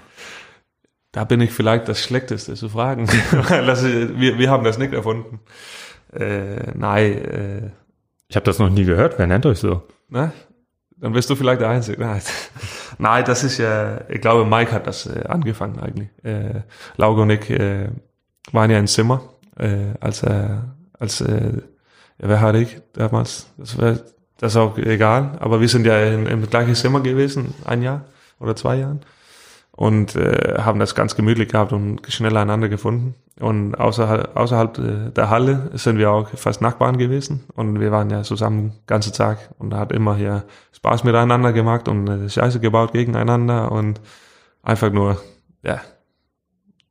da 1.11 1.23
bin 1.23 1.41
ich 1.41 1.51
vielleicht 1.51 1.87
das 1.87 2.01
Schlechteste 2.01 2.55
zu 2.55 2.69
fragen. 2.69 3.07
wir, 3.09 4.37
wir 4.37 4.49
haben 4.49 4.63
das 4.63 4.77
nicht 4.77 4.93
erfunden. 4.93 5.39
Äh, 6.13 6.71
nein. 6.75 7.11
Äh, 7.13 7.71
ich 8.27 8.35
habe 8.35 8.45
das 8.45 8.59
noch 8.59 8.69
nie 8.69 8.83
gehört. 8.83 9.17
Wer 9.17 9.27
nennt 9.27 9.45
euch 9.45 9.59
so? 9.59 9.83
Na? 10.09 10.33
Dann 10.97 11.13
bist 11.13 11.29
du 11.29 11.35
vielleicht 11.35 11.61
der 11.61 11.69
Einzige. 11.69 12.01
Nein, 12.01 12.21
Nein 12.97 13.23
das 13.25 13.43
ist 13.43 13.57
ja, 13.57 14.01
ich 14.09 14.19
glaube, 14.19 14.45
Mike 14.45 14.71
hat 14.71 14.87
das 14.87 15.05
äh, 15.05 15.23
angefangen 15.27 15.79
eigentlich. 15.79 16.09
Äh, 16.23 16.63
Lauge 16.97 17.21
und 17.21 17.29
ich 17.29 17.49
äh, 17.49 17.89
waren 18.51 18.71
ja 18.71 18.79
im 18.79 18.87
Zimmer, 18.87 19.21
äh, 19.57 19.93
als 19.99 20.23
er, 20.23 20.75
als, 20.99 21.21
äh, 21.21 21.61
ja, 22.19 22.29
wer 22.29 22.41
hatte 22.41 22.57
ich 22.59 22.81
damals? 22.93 23.53
Das, 23.57 23.77
wär, 23.77 23.99
das 24.37 24.53
ist 24.53 24.57
auch 24.57 24.77
egal, 24.77 25.37
aber 25.39 25.61
wir 25.61 25.69
sind 25.69 25.85
ja 25.85 26.03
in, 26.03 26.25
im 26.25 26.49
gleichen 26.49 26.75
Zimmer 26.75 27.01
gewesen, 27.01 27.53
ein 27.65 27.83
Jahr 27.83 28.05
oder 28.39 28.55
zwei 28.55 28.77
Jahren 28.77 29.01
und 29.77 30.15
äh, 30.15 30.55
haben 30.57 30.79
das 30.79 30.95
ganz 30.95 31.15
gemütlich 31.15 31.49
gehabt 31.49 31.71
und 31.71 32.01
schnell 32.09 32.35
einander 32.35 32.67
gefunden. 32.67 33.13
Und 33.39 33.75
außerhalb, 33.75 34.35
außerhalb 34.35 35.13
der 35.13 35.29
Halle 35.29 35.69
sind 35.75 35.99
wir 35.99 36.09
auch 36.11 36.29
fast 36.29 36.61
Nachbarn 36.61 36.97
gewesen 36.97 37.43
und 37.55 37.79
wir 37.79 37.91
waren 37.91 38.09
ja 38.09 38.23
zusammen 38.23 38.71
den 38.71 38.87
ganzen 38.87 39.13
Tag 39.13 39.37
und 39.59 39.75
hat 39.75 39.91
immer 39.91 40.15
hier 40.15 40.45
Spaß 40.71 41.03
miteinander 41.03 41.53
gemacht 41.53 41.87
und 41.87 42.07
äh, 42.07 42.27
Scheiße 42.27 42.59
gebaut 42.59 42.91
gegeneinander 42.91 43.71
und 43.71 44.01
einfach 44.63 44.91
nur, 44.91 45.21
ja, 45.61 45.79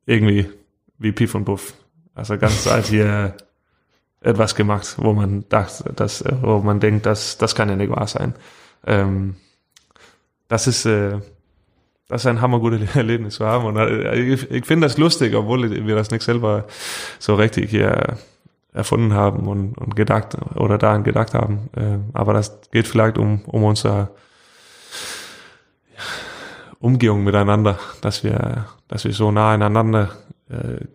irgendwie 0.05 0.49
wie 0.97 1.11
Pief 1.11 1.35
und 1.35 1.43
Buff. 1.43 1.73
Also 2.15 2.37
ganz 2.37 2.63
Zeit 2.63 2.85
hier 2.85 3.35
etwas 4.21 4.55
gemacht, 4.55 4.95
wo 4.97 5.11
man 5.11 5.43
dachte, 5.49 5.91
dass, 5.93 6.23
wo 6.41 6.59
man 6.59 6.79
denkt, 6.79 7.05
dass 7.05 7.37
das 7.37 7.53
kann 7.53 7.67
ja 7.67 7.75
nicht 7.75 7.91
wahr 7.91 8.07
sein. 8.07 8.33
Ähm, 8.85 9.35
das 10.47 10.67
ist 10.67 10.85
äh, 10.85 11.19
das 12.07 12.21
ist 12.21 12.27
ein 12.27 12.41
hammergutes 12.41 12.81
Erlebnis 12.95 13.35
zu 13.35 13.45
haben. 13.45 13.65
Und 13.65 13.77
äh, 13.77 14.15
ich, 14.15 14.49
ich 14.49 14.65
finde 14.65 14.87
das 14.87 14.97
lustig, 14.97 15.35
obwohl 15.35 15.69
wir 15.85 15.95
das 15.95 16.11
nicht 16.11 16.23
selber 16.23 16.65
so 17.19 17.35
richtig 17.35 17.69
hier 17.69 18.17
erfunden 18.73 19.13
haben 19.13 19.47
und, 19.47 19.77
und 19.77 19.95
gedacht 19.95 20.37
oder 20.55 20.77
daran 20.77 21.03
gedacht 21.03 21.33
haben. 21.33 21.69
Ähm, 21.75 22.05
aber 22.13 22.33
das 22.33 22.61
geht 22.71 22.87
vielleicht 22.87 23.17
um, 23.17 23.41
um 23.45 23.63
unsere 23.63 24.09
Umgehung 26.79 27.23
miteinander, 27.23 27.79
dass 28.01 28.23
wir, 28.23 28.65
dass 28.87 29.03
wir 29.03 29.13
so 29.13 29.31
nah 29.31 29.53
aneinander 29.53 30.11
äh, 30.49 30.85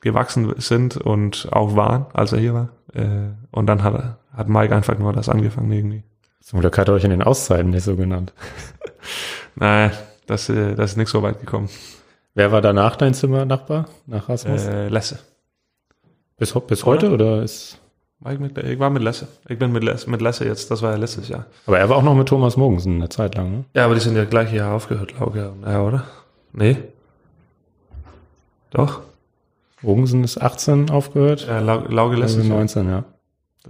gewachsen 0.00 0.54
sind 0.58 0.96
und 0.96 1.48
auch 1.52 1.76
waren, 1.76 2.06
als 2.14 2.32
er 2.32 2.38
hier 2.38 2.54
war. 2.54 2.68
Äh, 2.94 3.34
und 3.50 3.66
dann 3.66 3.82
hat, 3.82 4.16
hat 4.34 4.48
Mike 4.48 4.74
einfach 4.74 4.98
nur 4.98 5.12
das 5.12 5.28
angefangen 5.28 5.70
irgendwie. 5.70 6.02
Zum 6.40 6.60
Glück 6.60 6.78
hat 6.78 6.88
er 6.88 6.94
euch 6.94 7.04
in 7.04 7.10
den 7.10 7.22
Auszeiten 7.22 7.70
nicht 7.70 7.84
so 7.84 7.96
genannt. 7.96 8.32
Nein, 9.56 9.90
das, 10.26 10.48
äh, 10.48 10.74
das 10.74 10.92
ist 10.92 10.96
nicht 10.96 11.08
so 11.08 11.22
weit 11.22 11.40
gekommen. 11.40 11.68
Wer 12.34 12.52
war 12.52 12.60
danach 12.60 12.96
dein 12.96 13.14
Zimmernachbar? 13.14 13.86
Nach 14.06 14.28
Rasmus? 14.28 14.64
Äh, 14.66 14.88
Lasse. 14.88 15.18
bis 16.38 16.52
bis 16.66 16.84
heute 16.84 17.10
oder 17.10 17.42
ist. 17.42 17.78
War 18.20 18.32
ich, 18.32 18.38
mit, 18.38 18.56
ich 18.58 18.78
war 18.78 18.88
mit 18.90 19.02
Lasse. 19.02 19.28
Ich 19.48 19.58
bin 19.58 19.72
mit 19.72 19.84
Lasse, 19.84 20.08
mit 20.10 20.22
Lasse 20.22 20.46
jetzt, 20.46 20.70
das 20.70 20.80
war 20.82 20.92
ja 20.92 20.96
letztes 20.96 21.28
Jahr. 21.28 21.46
Aber 21.66 21.78
er 21.78 21.88
war 21.88 21.96
auch 21.98 22.02
noch 22.02 22.14
mit 22.14 22.28
Thomas 22.28 22.56
Mogensen 22.56 22.96
eine 22.96 23.08
Zeit 23.10 23.34
lang, 23.34 23.50
ne? 23.52 23.64
Ja, 23.74 23.84
aber 23.84 23.94
die 23.94 24.00
sind 24.00 24.16
ja 24.16 24.24
gleich 24.24 24.52
Jahr 24.52 24.74
aufgehört, 24.74 25.18
Lauge 25.20 25.50
und 25.50 25.64
er, 25.64 25.84
oder? 25.84 26.04
Nee. 26.52 26.78
Doch? 28.70 29.00
Mogensen 29.82 30.24
ist 30.24 30.40
18 30.40 30.90
aufgehört. 30.90 31.46
Ja, 31.46 31.60
Lau- 31.60 31.86
Lauge 31.88 32.16
letztes 32.16 32.46
Jahr. 32.48 32.56
19, 32.58 32.88
ja. 32.88 33.04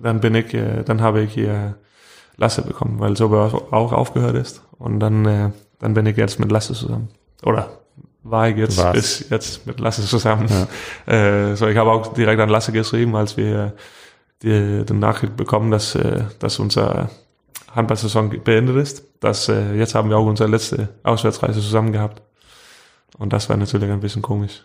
Dann 0.00 0.20
bin 0.20 0.34
ich, 0.34 0.52
äh, 0.54 0.82
dann 0.84 1.00
habe 1.02 1.22
ich 1.22 1.34
hier 1.34 1.74
Lasse 2.36 2.62
bekommen, 2.62 3.00
weil 3.00 3.16
Sober 3.16 3.62
auch 3.70 3.92
aufgehört 3.92 4.36
ist. 4.36 4.62
Und 4.78 5.00
dann, 5.00 5.24
äh, 5.26 5.50
dann 5.78 5.94
bin 5.94 6.06
ich 6.06 6.16
jetzt 6.16 6.38
mit 6.38 6.50
Lasse 6.50 6.74
zusammen. 6.74 7.08
Oder 7.42 7.70
war 8.22 8.48
ich 8.48 8.56
jetzt 8.56 8.78
War's. 8.78 8.92
bis 8.94 9.30
jetzt 9.30 9.66
mit 9.66 9.80
Lasse 9.80 10.02
zusammen. 10.02 10.48
Äh, 11.06 11.54
so, 11.54 11.68
ich 11.68 11.76
habe 11.76 11.90
auch 11.90 12.12
direkt 12.14 12.40
an 12.40 12.48
Lasse 12.48 12.72
geschrieben, 12.72 13.14
als 13.14 13.36
wir 13.36 13.74
die, 14.42 14.84
die 14.84 14.92
Nachricht 14.92 15.36
bekommen, 15.36 15.70
dass, 15.70 15.94
äh, 15.94 16.24
dass 16.40 16.58
unser 16.58 17.10
Handballsaison 17.72 18.30
beendet 18.42 18.76
ist. 18.76 19.04
Dass, 19.20 19.48
äh, 19.48 19.74
jetzt 19.74 19.94
haben 19.94 20.10
wir 20.10 20.18
auch 20.18 20.26
unsere 20.26 20.50
letzte 20.50 20.88
Auswärtsreise 21.04 21.60
zusammen 21.60 21.92
gehabt. 21.92 22.22
Und 23.18 23.32
das 23.32 23.48
war 23.48 23.56
natürlich 23.56 23.90
ein 23.90 24.00
bisschen 24.00 24.22
komisch. 24.22 24.64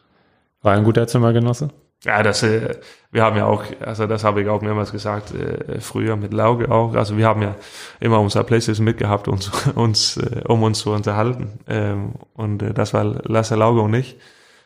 War 0.63 0.73
ein 0.73 0.83
guter 0.83 1.07
Zimmergenosse? 1.07 1.69
Ja, 2.03 2.23
das, 2.23 2.41
äh, 2.41 2.79
wir 3.11 3.23
haben 3.23 3.37
ja 3.37 3.45
auch, 3.45 3.63
also 3.79 4.07
das 4.07 4.23
habe 4.23 4.41
ich 4.41 4.49
auch 4.49 4.61
mehrmals 4.61 4.91
gesagt, 4.91 5.33
äh, 5.35 5.79
früher 5.79 6.15
mit 6.15 6.33
Lauge 6.33 6.71
auch. 6.71 6.95
Also 6.95 7.15
wir 7.15 7.27
haben 7.27 7.43
ja 7.43 7.55
immer 7.99 8.19
unser 8.19 8.43
Playstation 8.43 8.85
mitgehabt, 8.85 9.27
uns, 9.27 9.51
uns, 9.75 10.17
äh, 10.17 10.41
um 10.47 10.63
uns 10.63 10.79
zu 10.79 10.91
unterhalten. 10.91 11.59
Ähm, 11.67 12.13
und 12.33 12.63
äh, 12.63 12.73
das 12.73 12.93
war 12.93 13.03
Lasse 13.03 13.55
Lauge 13.55 13.81
und 13.81 13.93
ich. 13.93 14.17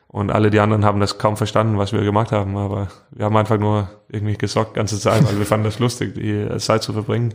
Und 0.07 0.31
alle 0.31 0.49
die 0.49 0.61
anderen 0.61 0.85
haben 0.85 1.01
das 1.01 1.17
kaum 1.17 1.35
verstanden, 1.35 1.77
was 1.77 1.91
wir 1.91 2.01
gemacht 2.03 2.31
haben. 2.31 2.55
Aber 2.55 2.87
wir 3.11 3.25
haben 3.25 3.35
einfach 3.35 3.57
nur 3.57 3.89
irgendwie 4.07 4.37
gesockt 4.37 4.73
ganze 4.73 4.97
Zeit, 4.97 5.25
weil 5.25 5.37
wir 5.37 5.45
fanden 5.45 5.65
das 5.65 5.79
lustig, 5.79 6.15
die 6.15 6.57
Zeit 6.59 6.83
zu 6.83 6.93
verbringen. 6.93 7.33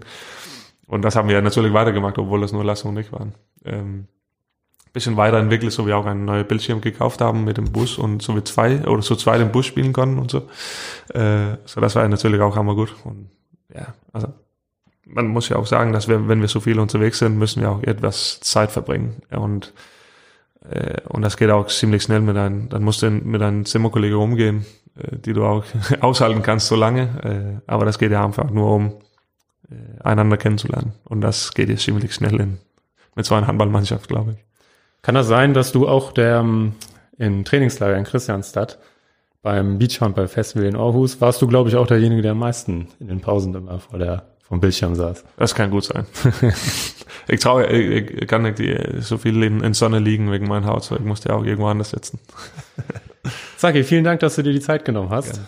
Und 0.86 1.02
das 1.02 1.14
haben 1.14 1.28
wir 1.28 1.42
natürlich 1.42 1.74
weitergemacht, 1.74 2.16
obwohl 2.16 2.40
das 2.40 2.52
nur 2.52 2.64
Lasse 2.64 2.88
und 2.88 2.96
ich 2.96 3.12
waren. 3.12 3.34
Ähm, 3.66 4.08
bisschen 4.92 5.16
weiterentwickelt, 5.16 5.72
so 5.72 5.86
wie 5.86 5.92
auch 5.92 6.06
einen 6.06 6.24
neuen 6.24 6.46
Bildschirm 6.46 6.80
gekauft 6.80 7.20
haben 7.20 7.44
mit 7.44 7.56
dem 7.56 7.70
Bus 7.72 7.98
und 7.98 8.22
so 8.22 8.36
wie 8.36 8.44
zwei 8.44 8.86
oder 8.86 9.02
so 9.02 9.14
zwei 9.14 9.38
den 9.38 9.52
Bus 9.52 9.66
spielen 9.66 9.92
konnten 9.92 10.18
und 10.18 10.30
so. 10.30 10.38
Äh, 11.14 11.56
so 11.64 11.80
das 11.80 11.94
war 11.94 12.06
natürlich 12.08 12.40
auch 12.40 12.56
hammer 12.56 12.74
gut. 12.74 12.94
Und 13.04 13.30
ja, 13.74 13.94
also 14.12 14.28
man 15.06 15.28
muss 15.28 15.48
ja 15.48 15.56
auch 15.56 15.66
sagen, 15.66 15.92
dass 15.92 16.08
wir, 16.08 16.28
wenn 16.28 16.40
wir 16.40 16.48
so 16.48 16.60
viel 16.60 16.78
unterwegs 16.78 17.18
sind, 17.18 17.38
müssen 17.38 17.62
wir 17.62 17.70
auch 17.70 17.82
etwas 17.82 18.40
Zeit 18.40 18.70
verbringen. 18.70 19.22
Ja, 19.30 19.38
Und 19.38 19.72
äh, 20.68 21.00
und 21.08 21.22
das 21.22 21.36
geht 21.36 21.50
auch 21.50 21.66
ziemlich 21.68 22.02
schnell 22.02 22.20
mit 22.20 22.36
einem, 22.36 22.68
dann 22.68 22.82
musst 22.82 23.02
du 23.02 23.10
mit 23.10 23.40
einem 23.42 23.64
Zimmerkollege 23.64 24.18
umgehen, 24.18 24.66
äh, 24.96 25.16
die 25.16 25.32
du 25.32 25.44
auch 25.44 25.64
aushalten 26.00 26.42
kannst 26.42 26.66
so 26.66 26.76
lange. 26.76 27.60
Äh, 27.66 27.70
aber 27.70 27.84
das 27.84 27.98
geht 27.98 28.12
ja 28.12 28.24
einfach 28.24 28.50
nur 28.50 28.70
um 28.72 28.92
einander 30.02 30.36
kennenzulernen. 30.36 30.94
Und 31.04 31.20
das 31.20 31.54
geht 31.54 31.68
jetzt 31.68 31.84
ziemlich 31.84 32.12
schnell 32.12 32.40
in, 32.40 32.58
mit 33.14 33.24
so 33.24 33.36
einer 33.36 33.46
Handballmannschaft, 33.46 34.08
glaube 34.08 34.32
ich. 34.32 34.49
Kann 35.02 35.14
das 35.14 35.28
sein, 35.28 35.54
dass 35.54 35.72
du 35.72 35.88
auch 35.88 36.12
der 36.12 36.38
ähm, 36.38 36.74
im 37.18 37.44
Trainingslager 37.44 37.96
in 37.96 38.04
Christianstadt 38.04 38.78
beim 39.42 39.78
Beachhandball-Festival 39.78 40.66
in 40.66 40.76
Aarhus 40.76 41.20
warst 41.20 41.40
du, 41.40 41.46
glaube 41.46 41.70
ich, 41.70 41.76
auch 41.76 41.86
derjenige, 41.86 42.22
der 42.22 42.32
am 42.32 42.38
meisten 42.38 42.88
in 42.98 43.08
den 43.08 43.20
Pausen 43.20 43.54
immer 43.54 43.78
vor 43.78 43.98
der 43.98 44.24
vom 44.50 44.58
Bildschirm 44.58 44.96
saß. 44.96 45.24
Das 45.36 45.54
kann 45.54 45.70
gut 45.70 45.84
sein. 45.84 46.06
ich 47.28 47.38
traue, 47.38 47.66
ich, 47.68 48.10
ich 48.10 48.26
kann 48.26 48.42
nicht 48.42 48.60
so 48.98 49.16
viel 49.16 49.40
in, 49.44 49.60
in 49.60 49.74
Sonne 49.74 50.00
liegen 50.00 50.32
wegen 50.32 50.48
meinem 50.48 50.66
Haus. 50.66 50.90
Ich 50.90 50.98
musste 51.00 51.28
ja 51.28 51.36
auch 51.36 51.44
irgendwo 51.44 51.68
anders 51.68 51.90
sitzen. 51.90 52.18
Saki, 53.56 53.84
vielen 53.84 54.02
Dank, 54.02 54.18
dass 54.20 54.34
du 54.34 54.42
dir 54.42 54.52
die 54.52 54.60
Zeit 54.60 54.84
genommen 54.84 55.10
hast. 55.10 55.34
Gerne. 55.34 55.46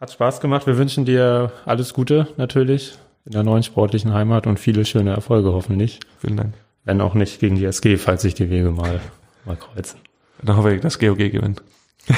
Hat 0.00 0.10
Spaß 0.10 0.40
gemacht. 0.40 0.66
Wir 0.66 0.76
wünschen 0.76 1.04
dir 1.04 1.52
alles 1.64 1.94
Gute 1.94 2.26
natürlich 2.36 2.98
in 3.24 3.30
der 3.30 3.44
neuen 3.44 3.62
sportlichen 3.62 4.12
Heimat 4.12 4.48
und 4.48 4.58
viele 4.58 4.84
schöne 4.84 5.10
Erfolge 5.10 5.52
hoffentlich. 5.52 6.00
Vielen 6.18 6.36
Dank. 6.36 6.61
Wenn 6.84 7.00
auch 7.00 7.14
nicht 7.14 7.40
gegen 7.40 7.56
die 7.56 7.64
SG, 7.64 7.96
falls 7.96 8.22
sich 8.22 8.34
die 8.34 8.50
Wege 8.50 8.70
mal, 8.70 9.00
mal 9.44 9.56
kreuzen. 9.56 10.00
Dann 10.42 10.56
hoffe 10.56 10.74
ich, 10.74 10.80
dass 10.80 10.98
GOG 10.98 11.18
gewinnt. 11.18 11.62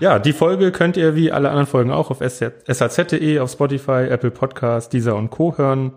Ja, 0.00 0.18
die 0.18 0.32
Folge 0.32 0.72
könnt 0.72 0.96
ihr 0.96 1.14
wie 1.14 1.30
alle 1.30 1.50
anderen 1.50 1.66
Folgen 1.66 1.92
auch 1.92 2.10
auf 2.10 2.18
saz.de, 2.18 3.38
auf 3.38 3.50
Spotify, 3.50 4.08
Apple 4.10 4.32
Podcast, 4.32 4.92
Deezer 4.92 5.14
und 5.14 5.30
Co. 5.30 5.56
hören. 5.56 5.92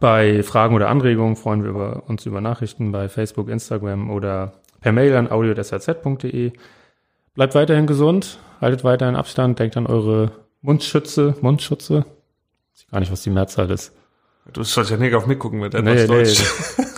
Bei 0.00 0.42
Fragen 0.42 0.74
oder 0.74 0.88
Anregungen 0.88 1.36
freuen 1.36 1.62
wir 1.62 1.70
über, 1.70 2.02
uns 2.08 2.26
über 2.26 2.40
Nachrichten 2.40 2.92
bei 2.92 3.08
Facebook, 3.08 3.48
Instagram 3.48 4.10
oder 4.10 4.60
per 4.80 4.92
Mail 4.92 5.16
an 5.16 5.30
audio.saz.de. 5.30 6.52
Bleibt 7.34 7.54
weiterhin 7.54 7.86
gesund, 7.86 8.38
haltet 8.60 8.84
weiterhin 8.84 9.16
Abstand, 9.16 9.58
denkt 9.58 9.76
an 9.76 9.86
eure 9.86 10.32
Mundschütze, 10.60 11.34
Mundschutze. 11.40 12.04
Ich 12.74 12.84
weiß 12.84 12.90
gar 12.90 13.00
nicht, 13.00 13.12
was 13.12 13.22
die 13.22 13.30
Mehrzahl 13.30 13.70
ist. 13.70 13.92
Du 14.52 14.62
sollst 14.62 14.90
ja 14.90 14.96
nicht 14.96 15.14
auf 15.14 15.26
mich 15.26 15.38
gucken 15.38 15.60
wenn 15.60 15.70
der 15.70 15.82
nee, 15.82 16.06
Deutsch. 16.06 16.42
Nee. 16.78 16.84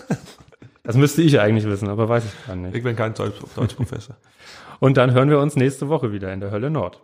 Das 0.88 0.96
müsste 0.96 1.20
ich 1.20 1.38
eigentlich 1.38 1.66
wissen, 1.66 1.90
aber 1.90 2.08
weiß 2.08 2.24
ich 2.24 2.46
gar 2.46 2.56
nicht. 2.56 2.74
Ich 2.74 2.82
bin 2.82 2.96
kein 2.96 3.12
Deutschprofessor. 3.12 4.16
Und 4.80 4.96
dann 4.96 5.12
hören 5.12 5.28
wir 5.28 5.38
uns 5.38 5.54
nächste 5.54 5.90
Woche 5.90 6.12
wieder 6.12 6.32
in 6.32 6.40
der 6.40 6.50
Hölle 6.50 6.70
Nord. 6.70 7.02